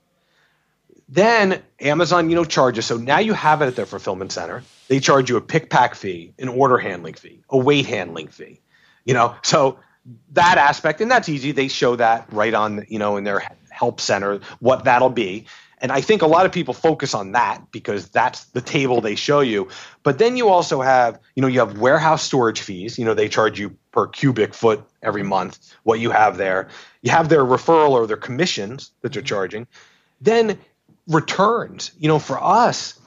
Then 1.09 1.61
Amazon, 1.79 2.29
you 2.29 2.35
know, 2.35 2.45
charges. 2.45 2.85
So 2.85 2.97
now 2.97 3.19
you 3.19 3.33
have 3.33 3.61
it 3.61 3.65
at 3.65 3.75
their 3.75 3.85
fulfillment 3.85 4.31
center. 4.31 4.63
They 4.87 4.99
charge 4.99 5.29
you 5.29 5.37
a 5.37 5.41
pick 5.41 5.69
pack 5.69 5.95
fee, 5.95 6.33
an 6.39 6.47
order 6.47 6.77
handling 6.77 7.15
fee, 7.15 7.41
a 7.49 7.57
weight 7.57 7.85
handling 7.85 8.27
fee. 8.27 8.61
You 9.03 9.13
know, 9.13 9.35
so 9.41 9.79
that 10.33 10.57
aspect, 10.57 11.01
and 11.01 11.11
that's 11.11 11.27
easy. 11.27 11.51
They 11.51 11.67
show 11.67 11.95
that 11.95 12.31
right 12.31 12.53
on, 12.53 12.85
you 12.87 12.99
know, 12.99 13.17
in 13.17 13.23
their 13.23 13.43
help 13.69 13.99
center, 13.99 14.39
what 14.59 14.85
that'll 14.85 15.09
be. 15.09 15.45
And 15.81 15.91
I 15.91 15.99
think 15.99 16.21
a 16.21 16.27
lot 16.27 16.45
of 16.45 16.51
people 16.51 16.73
focus 16.73 17.13
on 17.15 17.31
that 17.31 17.71
because 17.71 18.07
that's 18.09 18.45
the 18.45 18.61
table 18.61 19.01
they 19.01 19.15
show 19.15 19.39
you. 19.39 19.67
But 20.03 20.19
then 20.19 20.37
you 20.37 20.47
also 20.47 20.81
have, 20.81 21.19
you 21.35 21.41
know, 21.41 21.47
you 21.47 21.59
have 21.59 21.79
warehouse 21.79 22.21
storage 22.21 22.61
fees. 22.61 22.99
You 22.99 23.05
know, 23.05 23.15
they 23.15 23.27
charge 23.27 23.59
you 23.59 23.75
per 23.91 24.07
cubic 24.07 24.53
foot 24.53 24.83
every 25.01 25.23
month 25.23 25.75
what 25.83 25.99
you 25.99 26.11
have 26.11 26.37
there. 26.37 26.69
You 27.01 27.11
have 27.11 27.29
their 27.29 27.43
referral 27.43 27.89
or 27.89 28.05
their 28.05 28.15
commissions 28.15 28.91
that 29.01 29.11
they're 29.11 29.21
mm-hmm. 29.21 29.27
charging. 29.27 29.67
Then 30.21 30.59
returns. 31.07 31.91
You 31.97 32.07
know, 32.07 32.19
for 32.19 32.41
us, 32.41 32.99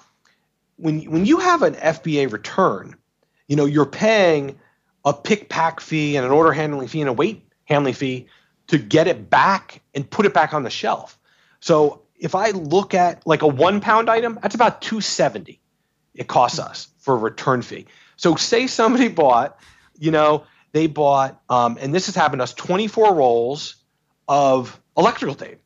when 0.77 1.03
when 1.11 1.27
you 1.27 1.39
have 1.39 1.63
an 1.63 1.75
FBA 1.75 2.33
return, 2.33 2.97
you 3.47 3.57
know, 3.57 3.67
you're 3.67 3.87
paying 3.87 4.59
a 5.05 5.13
pick 5.13 5.49
pack 5.49 5.81
fee 5.81 6.17
and 6.17 6.27
an 6.27 6.33
order 6.33 6.53
handling 6.53 6.89
fee 6.89 7.01
and 7.01 7.11
a 7.11 7.13
weight 7.13 7.47
handling 7.67 7.95
fee 7.95 8.27
to 8.67 8.79
get 8.79 9.07
it 9.07 9.31
back 9.31 9.83
and 9.95 10.09
put 10.09 10.27
it 10.27 10.35
back 10.35 10.55
on 10.55 10.63
the 10.63 10.71
shelf. 10.71 11.19
So 11.61 12.03
if 12.19 12.35
I 12.35 12.51
look 12.51 12.95
at 12.95 13.27
like 13.27 13.43
a 13.43 13.47
one 13.47 13.81
pound 13.81 14.09
item, 14.09 14.39
that's 14.41 14.55
about 14.55 14.81
270 14.83 15.61
it 16.15 16.29
costs 16.29 16.59
us 16.59 16.89
for 16.99 17.15
a 17.15 17.19
return 17.19 17.63
fee. 17.63 17.87
So 18.17 18.37
say 18.37 18.67
somebody 18.67 19.09
bought, 19.09 19.59
you 19.99 20.11
know, 20.11 20.45
they 20.73 20.87
bought, 20.87 21.41
um, 21.49 21.77
and 21.81 21.95
this 21.95 22.07
has 22.07 22.15
happened 22.15 22.41
to 22.41 22.45
us, 22.45 22.55
24 22.55 23.15
rolls 23.15 23.77
of 24.29 24.81
electrical 24.97 25.35
tape, 25.35 25.61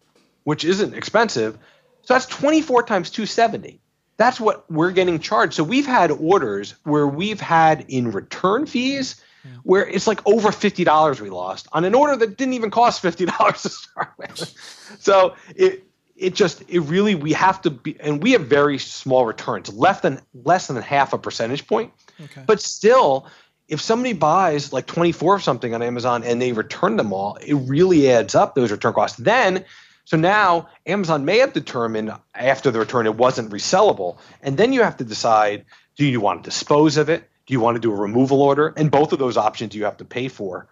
which 0.44 0.64
isn't 0.64 0.94
expensive. 0.94 1.59
So 2.03 2.14
that's 2.14 2.26
24 2.26 2.84
times 2.84 3.11
270. 3.11 3.80
That's 4.16 4.40
what 4.40 4.70
we're 4.70 4.90
getting 4.90 5.18
charged. 5.20 5.55
So 5.55 5.64
we've 5.64 5.86
had 5.86 6.11
orders 6.11 6.74
where 6.84 7.07
we've 7.07 7.40
had 7.40 7.84
in 7.88 8.11
return 8.11 8.66
fees 8.66 9.22
where 9.62 9.86
it's 9.86 10.07
like 10.07 10.20
over 10.26 10.49
$50 10.49 11.20
we 11.20 11.30
lost 11.30 11.68
on 11.72 11.84
an 11.84 11.94
order 11.94 12.16
that 12.16 12.36
didn't 12.36 12.55
even 12.55 12.70
cost 12.70 13.03
$50 13.03 13.62
to 13.62 13.68
start 13.68 14.12
with. 14.18 14.99
so 15.01 15.36
it, 15.55 15.88
it 16.18 16.34
just 16.34 16.62
it 16.68 16.80
really 16.80 17.14
we 17.14 17.32
have 17.32 17.62
to 17.62 17.70
be 17.70 17.96
and 18.00 18.22
we 18.22 18.32
have 18.32 18.46
very 18.46 18.78
small 18.78 19.24
returns 19.24 19.72
less 19.72 20.00
than 20.00 20.20
less 20.34 20.66
than 20.66 20.76
half 20.76 21.12
a 21.12 21.18
percentage 21.18 21.66
point. 21.66 21.92
Okay. 22.22 22.42
but 22.46 22.60
still 22.60 23.28
if 23.68 23.80
somebody 23.80 24.12
buys 24.12 24.72
like 24.72 24.86
24 24.86 25.36
of 25.36 25.42
something 25.42 25.74
on 25.74 25.82
amazon 25.82 26.24
and 26.24 26.42
they 26.42 26.52
return 26.52 26.96
them 26.96 27.12
all 27.12 27.36
it 27.36 27.54
really 27.54 28.10
adds 28.10 28.34
up 28.34 28.54
those 28.54 28.72
return 28.72 28.92
costs. 28.92 29.16
Then 29.18 29.64
so 30.04 30.16
now 30.16 30.68
amazon 30.86 31.24
may 31.24 31.38
have 31.38 31.52
determined 31.52 32.12
after 32.34 32.70
the 32.70 32.80
return 32.80 33.06
it 33.06 33.14
wasn't 33.14 33.50
resellable. 33.50 34.18
And 34.42 34.56
then 34.56 34.72
you 34.72 34.82
have 34.82 34.96
to 34.98 35.04
decide 35.04 35.64
do 35.96 36.04
you 36.04 36.20
want 36.20 36.44
to 36.44 36.50
dispose 36.50 36.96
of 36.96 37.08
it? 37.08 37.28
Do 37.46 37.52
you 37.52 37.60
want 37.60 37.76
to 37.76 37.80
do 37.80 37.92
a 37.92 37.96
removal 37.96 38.42
order? 38.42 38.72
And 38.76 38.90
both 38.90 39.12
of 39.12 39.18
those 39.18 39.36
options 39.36 39.74
you 39.74 39.84
have 39.84 39.96
to 39.98 40.04
pay 40.04 40.28
for. 40.28 40.68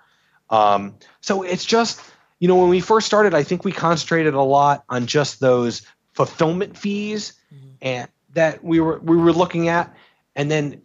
Um, 0.50 0.94
so 1.20 1.42
it's 1.42 1.64
just 1.64 2.00
you 2.38 2.48
know, 2.48 2.56
when 2.56 2.68
we 2.68 2.80
first 2.80 3.06
started, 3.06 3.34
I 3.34 3.42
think 3.42 3.64
we 3.64 3.72
concentrated 3.72 4.34
a 4.34 4.42
lot 4.42 4.84
on 4.88 5.06
just 5.06 5.40
those 5.40 5.82
fulfillment 6.12 6.76
fees 6.76 7.34
mm-hmm. 7.54 7.68
and 7.80 8.08
that 8.34 8.62
we 8.62 8.80
were 8.80 8.98
we 8.98 9.16
were 9.16 9.32
looking 9.32 9.68
at, 9.68 9.94
and 10.34 10.50
then 10.50 10.82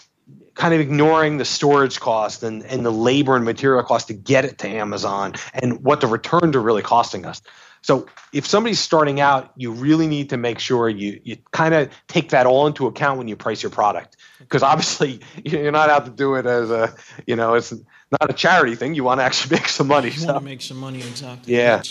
kind 0.54 0.74
of 0.74 0.80
ignoring 0.80 1.38
the 1.38 1.45
storage 1.45 1.99
cost 1.99 2.43
and, 2.43 2.64
and 2.66 2.86
the 2.86 2.91
labor 2.91 3.36
and 3.36 3.45
material 3.45 3.84
cost 3.84 4.08
to 4.08 4.14
get 4.14 4.45
it 4.45 4.58
to 4.60 4.68
Amazon 4.68 5.34
and 5.54 5.84
what 5.84 6.02
the 6.02 6.08
returns 6.08 6.56
are 6.56 6.62
really 6.62 6.82
costing 6.82 7.26
us. 7.26 7.41
So 7.82 8.06
if 8.32 8.45
somebody's 8.45 8.80
starting 8.80 9.20
out, 9.20 9.52
you 9.56 9.72
really 9.72 10.08
need 10.08 10.30
to 10.30 10.38
make 10.38 10.60
sure 10.60 10.88
you 10.88 11.20
you 11.24 11.38
kind 11.52 11.74
of 11.74 11.89
take 12.08 12.30
that 12.30 12.45
all 12.45 12.68
into 12.68 12.86
account 12.88 13.18
when 13.18 13.28
you 13.28 13.36
price 13.36 13.64
your 13.64 13.72
product 13.72 14.18
because 14.39 14.62
obviously 14.62 15.22
you're 15.43 15.72
not 15.72 15.89
out 15.89 16.06
to 16.06 16.12
do 16.12 16.36
it 16.36 16.45
as 16.45 16.70
a 16.70 16.93
you 17.26 17.36
know 17.36 17.56
it's 17.56 17.74
not 18.20 18.30
a 18.30 18.34
charity 18.34 18.76
thing. 18.76 18.93
You 18.93 19.03
want 19.03 19.20
to 19.20 19.24
actually 19.24 19.55
make 19.57 19.68
some 19.68 19.88
money. 19.88 20.09
You 20.09 20.20
so. 20.20 20.28
want 20.28 20.39
to 20.39 20.45
make 20.45 20.62
some 20.62 20.78
money, 20.78 20.99
exactly. 20.99 21.55
Yeah. 21.55 21.82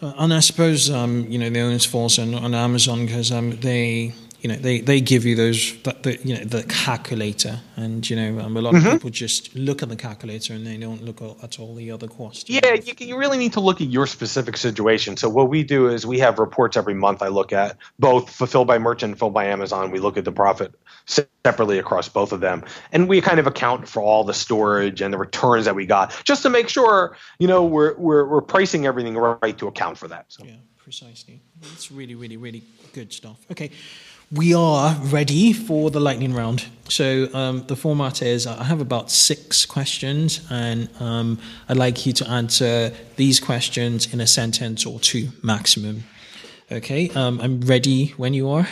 Uh, 0.00 0.12
and 0.18 0.34
I 0.34 0.40
suppose 0.40 0.90
um, 0.90 1.26
you 1.28 1.38
know 1.38 1.48
the 1.50 1.60
onus 1.60 1.84
falls 1.84 2.18
on, 2.18 2.34
on 2.34 2.54
Amazon 2.54 3.06
because 3.06 3.30
um, 3.30 3.58
they 3.60 4.14
you 4.42 4.48
know 4.48 4.56
they, 4.56 4.80
they 4.80 5.00
give 5.00 5.24
you 5.24 5.36
those 5.36 5.80
the, 5.82 6.18
you 6.24 6.36
know 6.36 6.44
the 6.44 6.64
calculator. 6.64 7.60
And 7.76 8.08
you 8.08 8.16
know 8.16 8.40
um, 8.40 8.56
a 8.56 8.60
lot 8.60 8.74
mm-hmm. 8.74 8.86
of 8.86 8.92
people 8.94 9.10
just 9.10 9.54
look 9.54 9.82
at 9.84 9.88
the 9.88 9.96
calculator 9.96 10.52
and 10.52 10.66
they 10.66 10.76
don't 10.76 11.02
look 11.02 11.22
at 11.22 11.60
all 11.60 11.74
the 11.74 11.90
other 11.92 12.08
costs 12.08 12.50
yeah 12.50 12.74
you, 12.74 12.92
you 12.98 13.16
really 13.16 13.38
need 13.38 13.52
to 13.52 13.60
look 13.60 13.80
at 13.80 13.86
your 13.86 14.06
specific 14.06 14.56
situation. 14.56 15.16
So 15.16 15.28
what 15.28 15.48
we 15.48 15.62
do 15.62 15.88
is 15.88 16.04
we 16.04 16.18
have 16.18 16.38
reports 16.40 16.76
every 16.76 16.94
month 16.94 17.22
i 17.22 17.28
look 17.28 17.52
at 17.52 17.76
both 18.00 18.28
fulfilled 18.28 18.66
by 18.66 18.78
merchant 18.78 19.10
and 19.10 19.18
fulfilled 19.18 19.34
by 19.34 19.44
amazon. 19.46 19.92
We 19.92 20.00
look 20.00 20.16
at 20.16 20.24
the 20.24 20.32
profit 20.32 20.74
separately 21.06 21.78
across 21.78 22.08
both 22.08 22.32
of 22.32 22.40
them. 22.40 22.64
And 22.90 23.08
we 23.08 23.20
kind 23.20 23.38
of 23.38 23.46
account 23.46 23.88
for 23.88 24.02
all 24.02 24.24
the 24.24 24.34
storage 24.34 25.00
and 25.00 25.14
the 25.14 25.18
returns 25.18 25.66
that 25.66 25.76
we 25.76 25.86
got 25.86 26.20
just 26.24 26.42
to 26.42 26.50
make 26.50 26.68
sure 26.68 27.16
you 27.38 27.46
know 27.46 27.64
we're 27.64 27.94
we're, 27.96 28.26
we're 28.26 28.42
pricing 28.42 28.86
everything 28.86 29.16
right 29.16 29.56
to 29.58 29.68
account 29.68 29.98
for 29.98 30.08
that 30.08 30.26
so. 30.28 30.44
yeah 30.44 30.56
precisely. 30.78 31.40
It's 31.74 31.92
really 31.92 32.16
really 32.16 32.36
really 32.36 32.64
good 32.92 33.12
stuff. 33.12 33.38
Okay 33.52 33.70
we 34.32 34.54
are 34.54 34.94
ready 35.02 35.52
for 35.52 35.90
the 35.90 36.00
lightning 36.00 36.32
round. 36.32 36.64
So 36.88 37.28
um, 37.34 37.64
the 37.66 37.76
format 37.76 38.22
is 38.22 38.46
I 38.46 38.64
have 38.64 38.80
about 38.80 39.10
six 39.10 39.66
questions, 39.66 40.40
and 40.50 40.88
um, 41.00 41.38
I'd 41.68 41.76
like 41.76 42.06
you 42.06 42.14
to 42.14 42.28
answer 42.28 42.92
these 43.16 43.38
questions 43.40 44.12
in 44.12 44.20
a 44.20 44.26
sentence 44.26 44.86
or 44.86 44.98
two 45.00 45.28
maximum. 45.42 46.04
Okay, 46.70 47.10
um, 47.10 47.40
I'm 47.42 47.60
ready 47.60 48.08
when 48.16 48.32
you 48.32 48.48
are. 48.48 48.66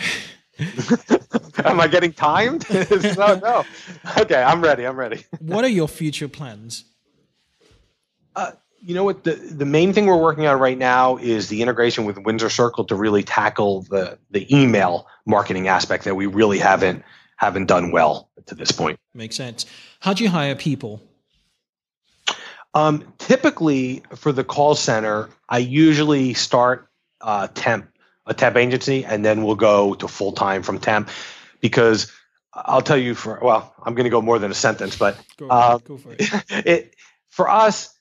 Am 1.63 1.79
I 1.79 1.87
getting 1.87 2.13
timed? 2.13 2.67
no, 3.17 3.35
no. 3.35 3.63
Okay, 4.17 4.41
I'm 4.41 4.61
ready. 4.61 4.85
I'm 4.85 4.97
ready. 4.97 5.25
what 5.39 5.63
are 5.63 5.69
your 5.69 5.87
future 5.87 6.27
plans? 6.27 6.85
You 8.83 8.95
know 8.95 9.03
what 9.03 9.23
the 9.23 9.33
the 9.33 9.65
main 9.65 9.93
thing 9.93 10.07
we're 10.07 10.21
working 10.21 10.47
on 10.47 10.59
right 10.59 10.77
now 10.77 11.17
is 11.17 11.49
the 11.49 11.61
integration 11.61 12.05
with 12.05 12.17
Windsor 12.17 12.49
Circle 12.49 12.85
to 12.85 12.95
really 12.95 13.23
tackle 13.23 13.83
the 13.83 14.17
the 14.31 14.47
email 14.55 15.07
marketing 15.25 15.67
aspect 15.67 16.05
that 16.05 16.15
we 16.15 16.25
really 16.25 16.57
haven't 16.57 17.03
haven't 17.35 17.67
done 17.67 17.91
well 17.91 18.29
to 18.47 18.55
this 18.55 18.71
point. 18.71 18.99
Makes 19.13 19.35
sense. 19.35 19.65
How 19.99 20.13
do 20.13 20.23
you 20.23 20.29
hire 20.29 20.55
people? 20.55 21.01
Um, 22.73 23.13
typically, 23.17 24.03
for 24.15 24.31
the 24.31 24.43
call 24.43 24.75
center, 24.75 25.29
I 25.49 25.59
usually 25.59 26.33
start 26.33 26.87
uh, 27.19 27.47
temp 27.53 27.87
a 28.25 28.33
temp 28.33 28.55
agency, 28.55 29.03
and 29.05 29.25
then 29.25 29.43
we'll 29.43 29.55
go 29.55 29.93
to 29.95 30.07
full 30.07 30.31
time 30.31 30.63
from 30.63 30.79
temp 30.79 31.09
because 31.59 32.11
I'll 32.53 32.81
tell 32.81 32.97
you 32.97 33.15
for 33.15 33.39
well, 33.41 33.73
I'm 33.83 33.95
going 33.95 34.05
to 34.05 34.09
go 34.09 34.21
more 34.21 34.39
than 34.39 34.51
a 34.51 34.55
sentence, 34.55 34.97
but 34.97 35.17
go, 35.37 35.49
uh, 35.49 35.77
go 35.79 35.97
for 35.97 36.13
it. 36.13 36.29
it 36.65 36.95
for 37.29 37.49
us 37.49 37.97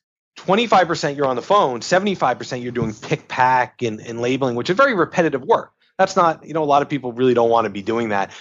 25% 0.47 1.17
you're 1.17 1.27
on 1.27 1.37
the 1.37 1.43
phone, 1.43 1.81
75% 1.81 2.63
you're 2.63 2.73
doing 2.73 2.95
pick 2.95 3.29
pack 3.29 3.83
and, 3.83 4.01
and 4.01 4.21
labeling, 4.21 4.57
which 4.57 4.71
is 4.71 4.77
very 4.77 4.95
repetitive 4.95 5.43
work. 5.43 5.73
That's 5.99 6.17
not, 6.17 6.45
you 6.47 6.55
know, 6.55 6.63
a 6.63 6.65
lot 6.65 6.81
of 6.81 6.89
people 6.89 7.13
really 7.13 7.35
don't 7.35 7.51
want 7.51 7.67
to 7.67 7.71
be 7.71 7.83
doing 7.83 8.09
that. 8.09 8.33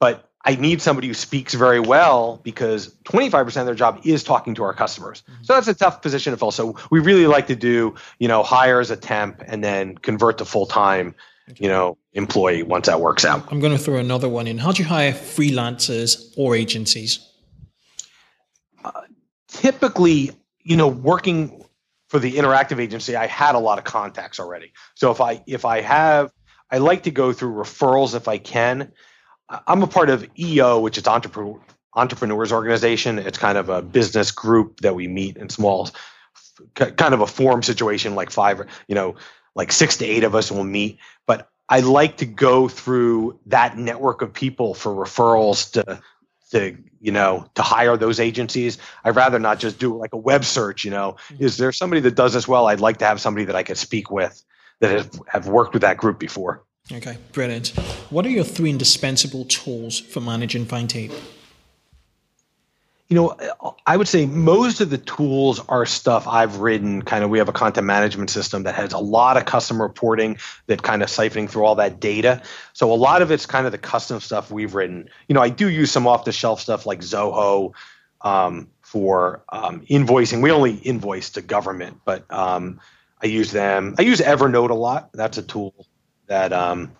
But 0.00 0.30
I 0.44 0.56
need 0.56 0.82
somebody 0.82 1.08
who 1.08 1.14
speaks 1.14 1.54
very 1.54 1.80
well 1.80 2.40
because 2.42 2.94
25% 3.04 3.46
of 3.60 3.66
their 3.66 3.74
job 3.74 4.00
is 4.04 4.22
talking 4.22 4.54
to 4.54 4.62
our 4.64 4.74
customers. 4.74 5.22
Mm-hmm. 5.22 5.44
So 5.44 5.54
that's 5.54 5.68
a 5.68 5.74
tough 5.74 6.02
position 6.02 6.32
to 6.32 6.36
fill. 6.36 6.50
So 6.50 6.76
we 6.90 7.00
really 7.00 7.26
like 7.26 7.46
to 7.46 7.56
do, 7.56 7.94
you 8.18 8.28
know, 8.28 8.42
hire 8.42 8.80
as 8.80 8.90
a 8.90 8.96
temp 8.96 9.42
and 9.46 9.64
then 9.64 9.96
convert 9.96 10.38
to 10.38 10.44
full 10.44 10.66
time, 10.66 11.14
you 11.58 11.68
know, 11.68 11.96
employee 12.12 12.62
once 12.62 12.86
that 12.86 13.00
works 13.00 13.24
out. 13.24 13.50
I'm 13.50 13.60
going 13.60 13.76
to 13.76 13.82
throw 13.82 13.96
another 13.96 14.28
one 14.28 14.46
in. 14.46 14.58
How 14.58 14.72
do 14.72 14.82
you 14.82 14.88
hire 14.88 15.12
freelancers 15.12 16.34
or 16.36 16.54
agencies? 16.54 17.26
Uh, 18.84 18.92
typically, 19.48 20.32
you 20.62 20.76
know, 20.76 20.88
working 20.88 21.64
for 22.08 22.18
the 22.18 22.36
interactive 22.36 22.80
agency, 22.80 23.16
I 23.16 23.26
had 23.26 23.54
a 23.54 23.58
lot 23.58 23.78
of 23.78 23.84
contacts 23.84 24.40
already. 24.40 24.72
So 24.94 25.10
if 25.10 25.20
I 25.20 25.42
if 25.46 25.64
I 25.64 25.80
have, 25.80 26.32
I 26.70 26.78
like 26.78 27.04
to 27.04 27.10
go 27.10 27.32
through 27.32 27.54
referrals 27.54 28.14
if 28.14 28.28
I 28.28 28.38
can 28.38 28.92
I'm 29.66 29.82
a 29.82 29.86
part 29.86 30.10
of 30.10 30.26
EO, 30.38 30.80
which 30.80 30.98
is 30.98 31.06
entrepreneur 31.06 31.60
entrepreneurs 31.94 32.52
organization. 32.52 33.18
It's 33.18 33.38
kind 33.38 33.58
of 33.58 33.68
a 33.68 33.82
business 33.82 34.30
group 34.30 34.80
that 34.80 34.94
we 34.94 35.08
meet 35.08 35.36
in 35.36 35.48
small, 35.48 35.90
kind 36.74 37.14
of 37.14 37.20
a 37.20 37.26
forum 37.26 37.64
situation, 37.64 38.14
like 38.14 38.30
five, 38.30 38.62
you 38.86 38.94
know, 38.94 39.16
like 39.56 39.72
six 39.72 39.96
to 39.96 40.04
eight 40.04 40.22
of 40.22 40.36
us 40.36 40.52
will 40.52 40.62
meet. 40.62 40.98
But 41.26 41.48
I 41.68 41.80
like 41.80 42.18
to 42.18 42.26
go 42.26 42.68
through 42.68 43.40
that 43.46 43.76
network 43.76 44.22
of 44.22 44.32
people 44.32 44.72
for 44.72 44.94
referrals 44.94 45.72
to, 45.72 46.00
to 46.50 46.76
you 47.00 47.12
know, 47.12 47.46
to 47.54 47.62
hire 47.62 47.96
those 47.96 48.20
agencies. 48.20 48.78
I'd 49.04 49.16
rather 49.16 49.38
not 49.38 49.58
just 49.58 49.78
do 49.78 49.96
like 49.96 50.12
a 50.12 50.18
web 50.18 50.44
search. 50.44 50.84
You 50.84 50.90
know, 50.90 51.16
mm-hmm. 51.28 51.44
is 51.44 51.56
there 51.56 51.72
somebody 51.72 52.00
that 52.02 52.14
does 52.14 52.34
this 52.34 52.46
well? 52.46 52.66
I'd 52.66 52.80
like 52.80 52.98
to 52.98 53.06
have 53.06 53.20
somebody 53.20 53.46
that 53.46 53.56
I 53.56 53.62
could 53.62 53.78
speak 53.78 54.10
with 54.10 54.42
that 54.80 54.90
have, 54.90 55.20
have 55.26 55.48
worked 55.48 55.72
with 55.72 55.82
that 55.82 55.96
group 55.96 56.18
before. 56.18 56.64
Okay, 56.92 57.18
brilliant. 57.32 57.68
What 58.10 58.26
are 58.26 58.30
your 58.30 58.44
three 58.44 58.70
indispensable 58.70 59.44
tools 59.44 59.98
for 59.98 60.20
managing 60.20 60.66
FindTape? 60.66 61.14
You 63.10 63.16
know, 63.16 63.36
I 63.86 63.96
would 63.96 64.06
say 64.06 64.24
most 64.26 64.80
of 64.80 64.90
the 64.90 64.96
tools 64.96 65.60
are 65.68 65.84
stuff 65.84 66.28
I've 66.28 66.58
written. 66.58 67.02
Kind 67.02 67.24
of, 67.24 67.30
we 67.30 67.38
have 67.38 67.48
a 67.48 67.52
content 67.52 67.84
management 67.84 68.30
system 68.30 68.62
that 68.62 68.76
has 68.76 68.92
a 68.92 68.98
lot 68.98 69.36
of 69.36 69.46
custom 69.46 69.82
reporting 69.82 70.38
that 70.68 70.82
kind 70.84 71.02
of 71.02 71.08
siphoning 71.08 71.50
through 71.50 71.64
all 71.64 71.74
that 71.74 71.98
data. 71.98 72.40
So 72.72 72.92
a 72.92 72.94
lot 72.94 73.20
of 73.20 73.32
it's 73.32 73.46
kind 73.46 73.66
of 73.66 73.72
the 73.72 73.78
custom 73.78 74.20
stuff 74.20 74.52
we've 74.52 74.76
written. 74.76 75.08
You 75.26 75.34
know, 75.34 75.42
I 75.42 75.48
do 75.48 75.68
use 75.68 75.90
some 75.90 76.06
off 76.06 76.24
the 76.24 76.30
shelf 76.30 76.60
stuff 76.60 76.86
like 76.86 77.00
Zoho 77.00 77.72
um, 78.20 78.68
for 78.80 79.42
um, 79.48 79.80
invoicing. 79.90 80.40
We 80.40 80.52
only 80.52 80.76
invoice 80.76 81.30
to 81.30 81.42
government, 81.42 82.00
but 82.04 82.32
um, 82.32 82.80
I 83.22 83.26
use 83.26 83.50
them. 83.50 83.96
I 83.98 84.02
use 84.02 84.20
Evernote 84.20 84.70
a 84.70 84.74
lot. 84.74 85.10
That's 85.12 85.36
a 85.36 85.42
tool 85.42 85.74
that 86.28 86.52
um, 86.52 86.92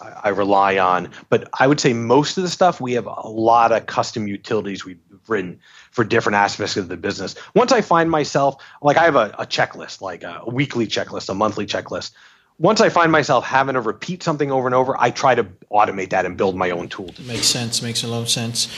I, 0.00 0.28
rely 0.30 0.78
on. 0.78 1.10
But 1.28 1.48
I 1.58 1.66
would 1.66 1.80
say 1.80 1.92
most 1.92 2.36
of 2.36 2.42
the 2.42 2.50
stuff 2.50 2.80
we 2.80 2.92
have 2.92 3.06
a 3.06 3.28
lot 3.28 3.72
of 3.72 3.86
custom 3.86 4.28
utilities 4.28 4.84
we've 4.84 5.00
written 5.28 5.60
for 5.90 6.04
different 6.04 6.36
aspects 6.36 6.76
of 6.76 6.88
the 6.88 6.96
business. 6.96 7.34
Once 7.54 7.72
I 7.72 7.80
find 7.80 8.10
myself 8.10 8.62
like 8.82 8.96
I 8.96 9.04
have 9.04 9.16
a, 9.16 9.34
a 9.38 9.46
checklist, 9.46 10.00
like 10.00 10.22
a, 10.22 10.42
weekly 10.46 10.86
checklist, 10.86 11.28
a 11.28 11.34
monthly 11.34 11.66
checklist. 11.66 12.12
Once 12.58 12.80
I 12.80 12.88
find 12.88 13.12
myself 13.12 13.44
having 13.44 13.74
to 13.74 13.82
repeat 13.82 14.22
something 14.22 14.50
over 14.50 14.66
and 14.66 14.74
over, 14.74 14.96
I 14.98 15.10
try 15.10 15.34
to 15.34 15.44
automate 15.70 16.10
that 16.10 16.24
and 16.24 16.38
build 16.38 16.56
my 16.56 16.70
own 16.70 16.88
tool. 16.88 17.14
Makes 17.26 17.46
sense. 17.46 17.82
Makes 17.82 18.02
a 18.02 18.08
lot 18.08 18.22
of 18.22 18.30
sense. 18.30 18.68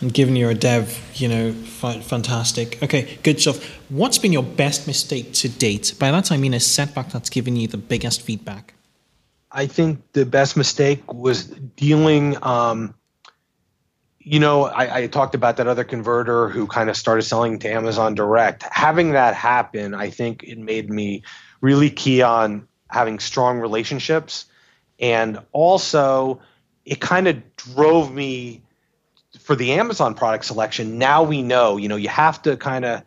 And 0.00 0.14
given 0.14 0.36
you're 0.36 0.50
a 0.50 0.54
dev, 0.54 1.00
you 1.14 1.28
know, 1.28 1.52
fantastic. 1.52 2.80
Okay, 2.82 3.18
good 3.24 3.40
stuff. 3.40 3.64
What's 3.88 4.18
been 4.18 4.32
your 4.32 4.44
best 4.44 4.86
mistake 4.86 5.32
to 5.34 5.48
date? 5.48 5.94
By 5.98 6.12
that 6.12 6.30
I 6.30 6.36
mean 6.36 6.54
a 6.54 6.60
setback 6.60 7.10
that's 7.10 7.30
given 7.30 7.56
you 7.56 7.66
the 7.66 7.76
biggest 7.76 8.22
feedback. 8.22 8.74
I 9.50 9.66
think 9.66 10.00
the 10.12 10.26
best 10.26 10.56
mistake 10.56 11.12
was 11.12 11.46
dealing. 11.46 12.36
Um, 12.42 12.94
you 14.24 14.40
know, 14.40 14.64
I, 14.64 15.00
I, 15.00 15.06
talked 15.06 15.34
about 15.34 15.58
that 15.58 15.66
other 15.66 15.84
converter 15.84 16.48
who 16.48 16.66
kind 16.66 16.88
of 16.88 16.96
started 16.96 17.22
selling 17.22 17.58
to 17.58 17.70
Amazon 17.70 18.14
Direct. 18.14 18.62
Having 18.62 19.12
that 19.12 19.34
happen, 19.34 19.94
I 19.94 20.08
think 20.08 20.42
it 20.42 20.58
made 20.58 20.88
me 20.88 21.22
really 21.60 21.90
key 21.90 22.22
on 22.22 22.66
having 22.88 23.18
strong 23.18 23.60
relationships. 23.60 24.46
And 24.98 25.40
also, 25.52 26.40
it 26.86 27.00
kind 27.00 27.28
of 27.28 27.56
drove 27.56 28.12
me 28.12 28.62
for 29.40 29.54
the 29.54 29.72
Amazon 29.72 30.14
product 30.14 30.46
selection. 30.46 30.98
Now 30.98 31.22
we 31.22 31.42
know, 31.42 31.76
you 31.76 31.88
know, 31.88 31.96
you 31.96 32.08
have 32.08 32.40
to 32.42 32.56
kind 32.56 32.86
of 32.86 33.02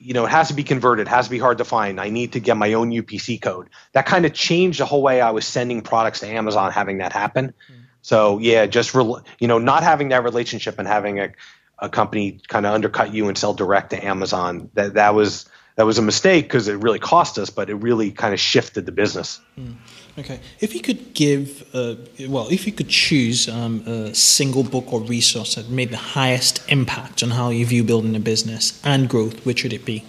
you 0.00 0.14
know, 0.14 0.24
it 0.26 0.30
has 0.30 0.46
to 0.46 0.54
be 0.54 0.62
converted, 0.62 1.08
has 1.08 1.26
to 1.26 1.30
be 1.30 1.40
hard 1.40 1.58
to 1.58 1.64
find. 1.64 2.00
I 2.00 2.08
need 2.08 2.32
to 2.34 2.40
get 2.40 2.56
my 2.56 2.72
own 2.74 2.90
UPC 2.90 3.42
code. 3.42 3.68
That 3.92 4.06
kind 4.06 4.24
of 4.24 4.32
changed 4.32 4.78
the 4.78 4.86
whole 4.86 5.02
way 5.02 5.20
I 5.20 5.32
was 5.32 5.44
sending 5.44 5.82
products 5.82 6.20
to 6.20 6.28
Amazon, 6.28 6.70
having 6.70 6.98
that 6.98 7.12
happen. 7.12 7.48
Mm. 7.48 7.77
So 8.02 8.38
yeah, 8.38 8.66
just 8.66 8.94
re- 8.94 9.22
you 9.38 9.48
know, 9.48 9.58
not 9.58 9.82
having 9.82 10.08
that 10.10 10.24
relationship 10.24 10.78
and 10.78 10.88
having 10.88 11.20
a, 11.20 11.30
a 11.78 11.88
company 11.88 12.40
kind 12.48 12.66
of 12.66 12.74
undercut 12.74 13.12
you 13.12 13.28
and 13.28 13.36
sell 13.36 13.54
direct 13.54 13.90
to 13.90 14.04
Amazon. 14.04 14.70
That 14.74 14.94
that 14.94 15.14
was 15.14 15.48
that 15.76 15.86
was 15.86 15.96
a 15.96 16.02
mistake 16.02 16.46
because 16.46 16.66
it 16.66 16.74
really 16.74 16.98
cost 16.98 17.38
us, 17.38 17.50
but 17.50 17.70
it 17.70 17.76
really 17.76 18.10
kind 18.10 18.34
of 18.34 18.40
shifted 18.40 18.84
the 18.84 18.90
business. 18.92 19.40
Mm. 19.56 19.76
Okay. 20.18 20.40
If 20.58 20.74
you 20.74 20.80
could 20.80 21.14
give, 21.14 21.64
uh, 21.72 21.94
well, 22.28 22.48
if 22.50 22.66
you 22.66 22.72
could 22.72 22.88
choose 22.88 23.48
um, 23.48 23.86
a 23.86 24.12
single 24.12 24.64
book 24.64 24.92
or 24.92 25.00
resource 25.00 25.54
that 25.54 25.70
made 25.70 25.90
the 25.90 25.96
highest 25.96 26.68
impact 26.68 27.22
on 27.22 27.30
how 27.30 27.50
you 27.50 27.64
view 27.64 27.84
building 27.84 28.16
a 28.16 28.20
business 28.20 28.82
and 28.84 29.08
growth, 29.08 29.46
which 29.46 29.62
would 29.62 29.72
it 29.72 29.84
be? 29.84 30.04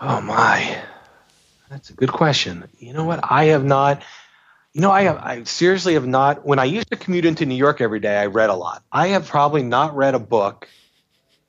Oh, 0.00 0.20
my. 0.20 0.82
That's 1.70 1.90
a 1.90 1.92
good 1.92 2.12
question. 2.12 2.64
You 2.80 2.92
know 2.92 3.04
what? 3.04 3.20
I 3.22 3.44
have 3.44 3.64
not. 3.64 4.02
You 4.74 4.80
know, 4.80 4.90
I 4.90 5.02
have, 5.04 5.18
I 5.18 5.44
seriously 5.44 5.94
have 5.94 6.06
not. 6.06 6.44
When 6.44 6.58
I 6.58 6.64
used 6.64 6.90
to 6.90 6.96
commute 6.96 7.24
into 7.24 7.46
New 7.46 7.54
York 7.54 7.80
every 7.80 8.00
day, 8.00 8.18
I 8.18 8.26
read 8.26 8.50
a 8.50 8.54
lot. 8.54 8.82
I 8.90 9.08
have 9.08 9.28
probably 9.28 9.62
not 9.62 9.96
read 9.96 10.16
a 10.16 10.18
book, 10.18 10.68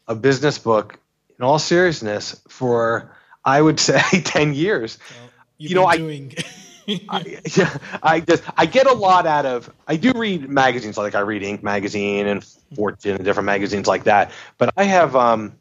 a 0.07 0.13
business 0.13 0.59
book, 0.59 0.99
in 1.39 1.43
all 1.43 1.57
seriousness, 1.57 2.39
for 2.47 3.15
I 3.43 3.59
would 3.59 3.79
say 3.89 3.99
ten 4.21 4.53
years. 4.53 4.99
Well, 5.09 5.29
you 5.57 5.75
know, 5.75 5.91
doing. 5.91 6.33
I 6.87 7.01
I, 7.09 7.41
yeah, 7.55 7.77
I 8.03 8.19
just 8.19 8.43
I 8.55 8.67
get 8.67 8.85
a 8.85 8.93
lot 8.93 9.25
out 9.25 9.47
of 9.47 9.73
I 9.87 9.95
do 9.95 10.11
read 10.15 10.47
magazines 10.47 10.97
like 10.97 11.15
I 11.15 11.21
read 11.21 11.41
Inc 11.41 11.63
magazine 11.63 12.27
and 12.27 12.43
Fortune 12.75 13.15
and 13.15 13.25
different 13.25 13.45
magazines 13.47 13.87
like 13.87 14.03
that. 14.03 14.31
But 14.59 14.71
I 14.77 14.83
have 14.83 15.15
um 15.15 15.53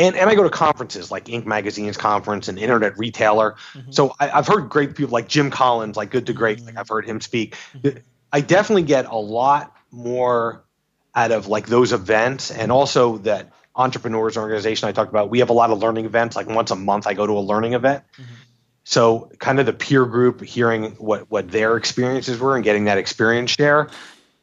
and, 0.00 0.16
and 0.16 0.30
I 0.30 0.34
go 0.34 0.42
to 0.42 0.50
conferences 0.50 1.10
like 1.10 1.26
Inc 1.26 1.44
magazine's 1.44 1.98
conference 1.98 2.48
and 2.48 2.58
Internet 2.58 2.96
Retailer. 2.96 3.56
Mm-hmm. 3.74 3.92
So 3.92 4.14
I, 4.18 4.28
have 4.28 4.46
heard 4.46 4.70
great 4.70 4.96
people 4.96 5.12
like 5.12 5.28
Jim 5.28 5.50
Collins, 5.50 5.96
like 5.96 6.10
Good 6.10 6.26
to 6.26 6.32
Great, 6.32 6.56
mm-hmm. 6.56 6.68
like 6.68 6.78
I've 6.78 6.88
heard 6.88 7.04
him 7.04 7.20
speak. 7.20 7.56
Mm-hmm. 7.74 7.98
I 8.32 8.40
definitely 8.40 8.84
get 8.84 9.04
a 9.04 9.16
lot 9.16 9.76
more 9.90 10.64
out 11.14 11.32
of 11.32 11.48
like 11.48 11.66
those 11.66 11.92
events 11.92 12.50
and 12.50 12.72
also 12.72 13.18
that 13.18 13.52
entrepreneurs 13.76 14.38
organization 14.38 14.88
I 14.88 14.92
talked 14.92 15.10
about. 15.10 15.28
We 15.28 15.40
have 15.40 15.50
a 15.50 15.54
lot 15.54 15.70
of 15.70 15.78
learning 15.78 16.06
events. 16.06 16.34
Like 16.34 16.48
once 16.48 16.70
a 16.70 16.76
month, 16.76 17.06
I 17.06 17.12
go 17.12 17.26
to 17.26 17.34
a 17.34 17.40
learning 17.40 17.74
event. 17.74 18.02
Mm-hmm. 18.14 18.34
So, 18.84 19.30
kind 19.38 19.60
of 19.60 19.66
the 19.66 19.74
peer 19.74 20.06
group, 20.06 20.40
hearing 20.42 20.92
what 20.92 21.30
what 21.30 21.50
their 21.50 21.76
experiences 21.76 22.40
were 22.40 22.56
and 22.56 22.64
getting 22.64 22.84
that 22.84 22.96
experience 22.96 23.50
share, 23.50 23.90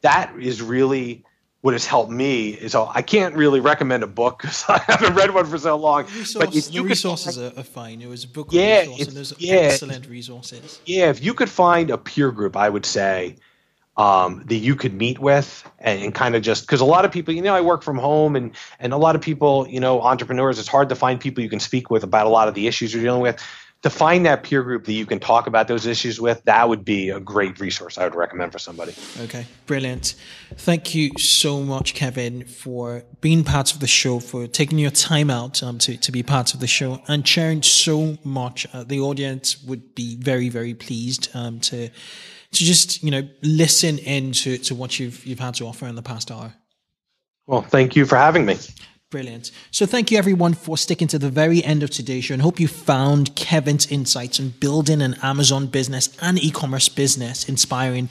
that 0.02 0.32
is 0.38 0.62
really 0.62 1.24
what 1.60 1.74
has 1.74 1.84
helped 1.84 2.10
me. 2.10 2.68
So 2.68 2.90
I 2.94 3.02
can't 3.02 3.34
really 3.34 3.60
recommend 3.60 4.02
a 4.02 4.06
book 4.06 4.38
because 4.42 4.64
I 4.68 4.78
haven't 4.78 5.14
read 5.14 5.34
one 5.34 5.46
for 5.46 5.58
so 5.58 5.76
long. 5.76 6.04
Resource, 6.04 6.34
but 6.34 6.52
the 6.52 6.80
resources 6.80 7.38
are, 7.38 7.50
fine. 7.62 8.00
It 8.00 8.08
was 8.08 8.24
a 8.24 8.28
book 8.28 8.48
yeah, 8.50 8.80
resource, 8.80 9.08
and 9.08 9.16
there's 9.16 9.34
yeah, 9.38 9.54
excellent 9.54 10.08
resources. 10.08 10.80
Yeah, 10.86 11.10
if 11.10 11.22
you 11.22 11.34
could 11.34 11.50
find 11.50 11.90
a 11.90 11.98
peer 11.98 12.30
group, 12.30 12.56
I 12.56 12.68
would 12.68 12.86
say 12.86 13.36
um, 13.96 14.44
that 14.46 14.56
you 14.56 14.76
could 14.76 14.94
meet 14.94 15.18
with 15.18 15.68
and, 15.80 16.00
and 16.00 16.14
kind 16.14 16.36
of 16.36 16.42
just 16.42 16.62
because 16.62 16.80
a 16.80 16.84
lot 16.84 17.04
of 17.04 17.10
people, 17.10 17.34
you 17.34 17.42
know, 17.42 17.54
I 17.54 17.60
work 17.60 17.82
from 17.82 17.98
home 17.98 18.36
and 18.36 18.52
and 18.78 18.92
a 18.92 18.96
lot 18.96 19.16
of 19.16 19.20
people, 19.20 19.66
you 19.68 19.80
know, 19.80 20.00
entrepreneurs, 20.00 20.58
it's 20.58 20.68
hard 20.68 20.88
to 20.90 20.94
find 20.94 21.20
people 21.20 21.42
you 21.42 21.50
can 21.50 21.60
speak 21.60 21.90
with 21.90 22.04
about 22.04 22.26
a 22.26 22.30
lot 22.30 22.46
of 22.46 22.54
the 22.54 22.68
issues 22.68 22.94
you're 22.94 23.02
dealing 23.02 23.22
with 23.22 23.42
to 23.82 23.90
find 23.90 24.26
that 24.26 24.42
peer 24.42 24.62
group 24.62 24.84
that 24.86 24.92
you 24.92 25.06
can 25.06 25.20
talk 25.20 25.46
about 25.46 25.68
those 25.68 25.86
issues 25.86 26.20
with, 26.20 26.42
that 26.44 26.68
would 26.68 26.84
be 26.84 27.10
a 27.10 27.20
great 27.20 27.60
resource 27.60 27.96
I 27.96 28.04
would 28.04 28.16
recommend 28.16 28.50
for 28.50 28.58
somebody. 28.58 28.92
Okay, 29.20 29.46
brilliant. 29.66 30.16
Thank 30.54 30.96
you 30.96 31.16
so 31.16 31.62
much, 31.62 31.94
Kevin, 31.94 32.44
for 32.44 33.04
being 33.20 33.44
part 33.44 33.72
of 33.72 33.78
the 33.78 33.86
show, 33.86 34.18
for 34.18 34.48
taking 34.48 34.78
your 34.78 34.90
time 34.90 35.30
out 35.30 35.62
um, 35.62 35.78
to, 35.78 35.96
to 35.96 36.10
be 36.10 36.24
part 36.24 36.54
of 36.54 36.60
the 36.60 36.66
show 36.66 37.00
and 37.06 37.26
sharing 37.26 37.62
so 37.62 38.18
much. 38.24 38.66
Uh, 38.72 38.82
the 38.82 38.98
audience 38.98 39.62
would 39.62 39.94
be 39.94 40.16
very, 40.16 40.48
very 40.48 40.74
pleased 40.74 41.28
um, 41.34 41.60
to 41.60 41.88
to 42.50 42.64
just 42.64 43.02
you 43.02 43.10
know 43.10 43.28
listen 43.42 43.98
in 43.98 44.32
to, 44.32 44.58
to 44.58 44.74
what 44.74 44.98
you've 44.98 45.24
you've 45.26 45.38
had 45.38 45.54
to 45.54 45.66
offer 45.66 45.86
in 45.86 45.94
the 45.94 46.02
past 46.02 46.30
hour. 46.30 46.54
Well, 47.46 47.62
thank 47.62 47.94
you 47.94 48.04
for 48.06 48.16
having 48.16 48.44
me. 48.44 48.56
Brilliant. 49.10 49.52
So 49.70 49.86
thank 49.86 50.10
you 50.10 50.18
everyone 50.18 50.52
for 50.52 50.76
sticking 50.76 51.08
to 51.08 51.18
the 51.18 51.30
very 51.30 51.64
end 51.64 51.82
of 51.82 51.88
today's 51.88 52.26
show 52.26 52.34
and 52.34 52.42
hope 52.42 52.60
you 52.60 52.68
found 52.68 53.34
Kevin's 53.34 53.90
insights 53.90 54.38
on 54.38 54.50
building 54.50 55.00
an 55.00 55.16
Amazon 55.22 55.66
business 55.66 56.14
and 56.20 56.38
e-commerce 56.44 56.90
business 56.90 57.48
inspiring 57.48 58.10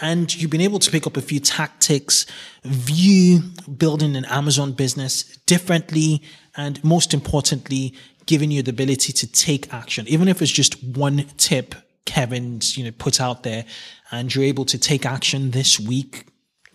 and 0.00 0.34
you've 0.34 0.50
been 0.50 0.62
able 0.62 0.78
to 0.78 0.90
pick 0.90 1.06
up 1.06 1.18
a 1.18 1.20
few 1.20 1.38
tactics, 1.38 2.24
view 2.64 3.42
building 3.76 4.16
an 4.16 4.24
Amazon 4.24 4.72
business 4.72 5.24
differently 5.44 6.22
and 6.56 6.82
most 6.82 7.12
importantly, 7.12 7.92
giving 8.24 8.50
you 8.50 8.62
the 8.62 8.70
ability 8.70 9.12
to 9.12 9.26
take 9.26 9.70
action. 9.74 10.08
Even 10.08 10.28
if 10.28 10.40
it's 10.40 10.50
just 10.50 10.82
one 10.82 11.26
tip 11.36 11.74
Kevin's, 12.06 12.78
you 12.78 12.84
know, 12.84 12.92
put 12.92 13.20
out 13.20 13.42
there 13.42 13.66
and 14.10 14.34
you're 14.34 14.44
able 14.44 14.64
to 14.64 14.78
take 14.78 15.04
action 15.04 15.50
this 15.50 15.78
week, 15.78 16.26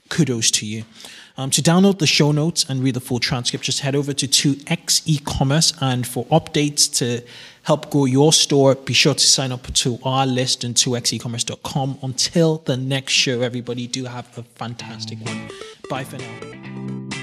kudos 0.09 0.51
to 0.51 0.67
you. 0.67 0.83
Um, 1.35 1.49
to 1.49 1.61
download 1.61 1.97
the 1.97 2.07
show 2.07 2.31
notes 2.31 2.65
and 2.69 2.83
read 2.83 2.93
the 2.93 2.99
full 2.99 3.19
transcript, 3.19 3.63
just 3.63 3.79
head 3.79 3.95
over 3.95 4.13
to 4.13 4.27
2x 4.27 5.01
e-commerce 5.05 5.73
and 5.81 6.05
for 6.05 6.25
updates 6.25 6.91
to 6.99 7.25
help 7.63 7.89
grow 7.89 8.05
your 8.05 8.31
store, 8.31 8.75
be 8.75 8.93
sure 8.93 9.15
to 9.15 9.25
sign 9.25 9.51
up 9.51 9.71
to 9.73 9.97
our 10.03 10.27
list 10.27 10.63
on 10.63 10.73
2xecommerce.com. 10.73 11.97
Until 12.03 12.59
the 12.59 12.77
next 12.77 13.13
show, 13.13 13.41
everybody, 13.41 13.87
do 13.87 14.05
have 14.05 14.37
a 14.37 14.43
fantastic 14.43 15.19
one. 15.21 15.49
Bye 15.89 16.03
for 16.03 16.17
now. 16.17 17.22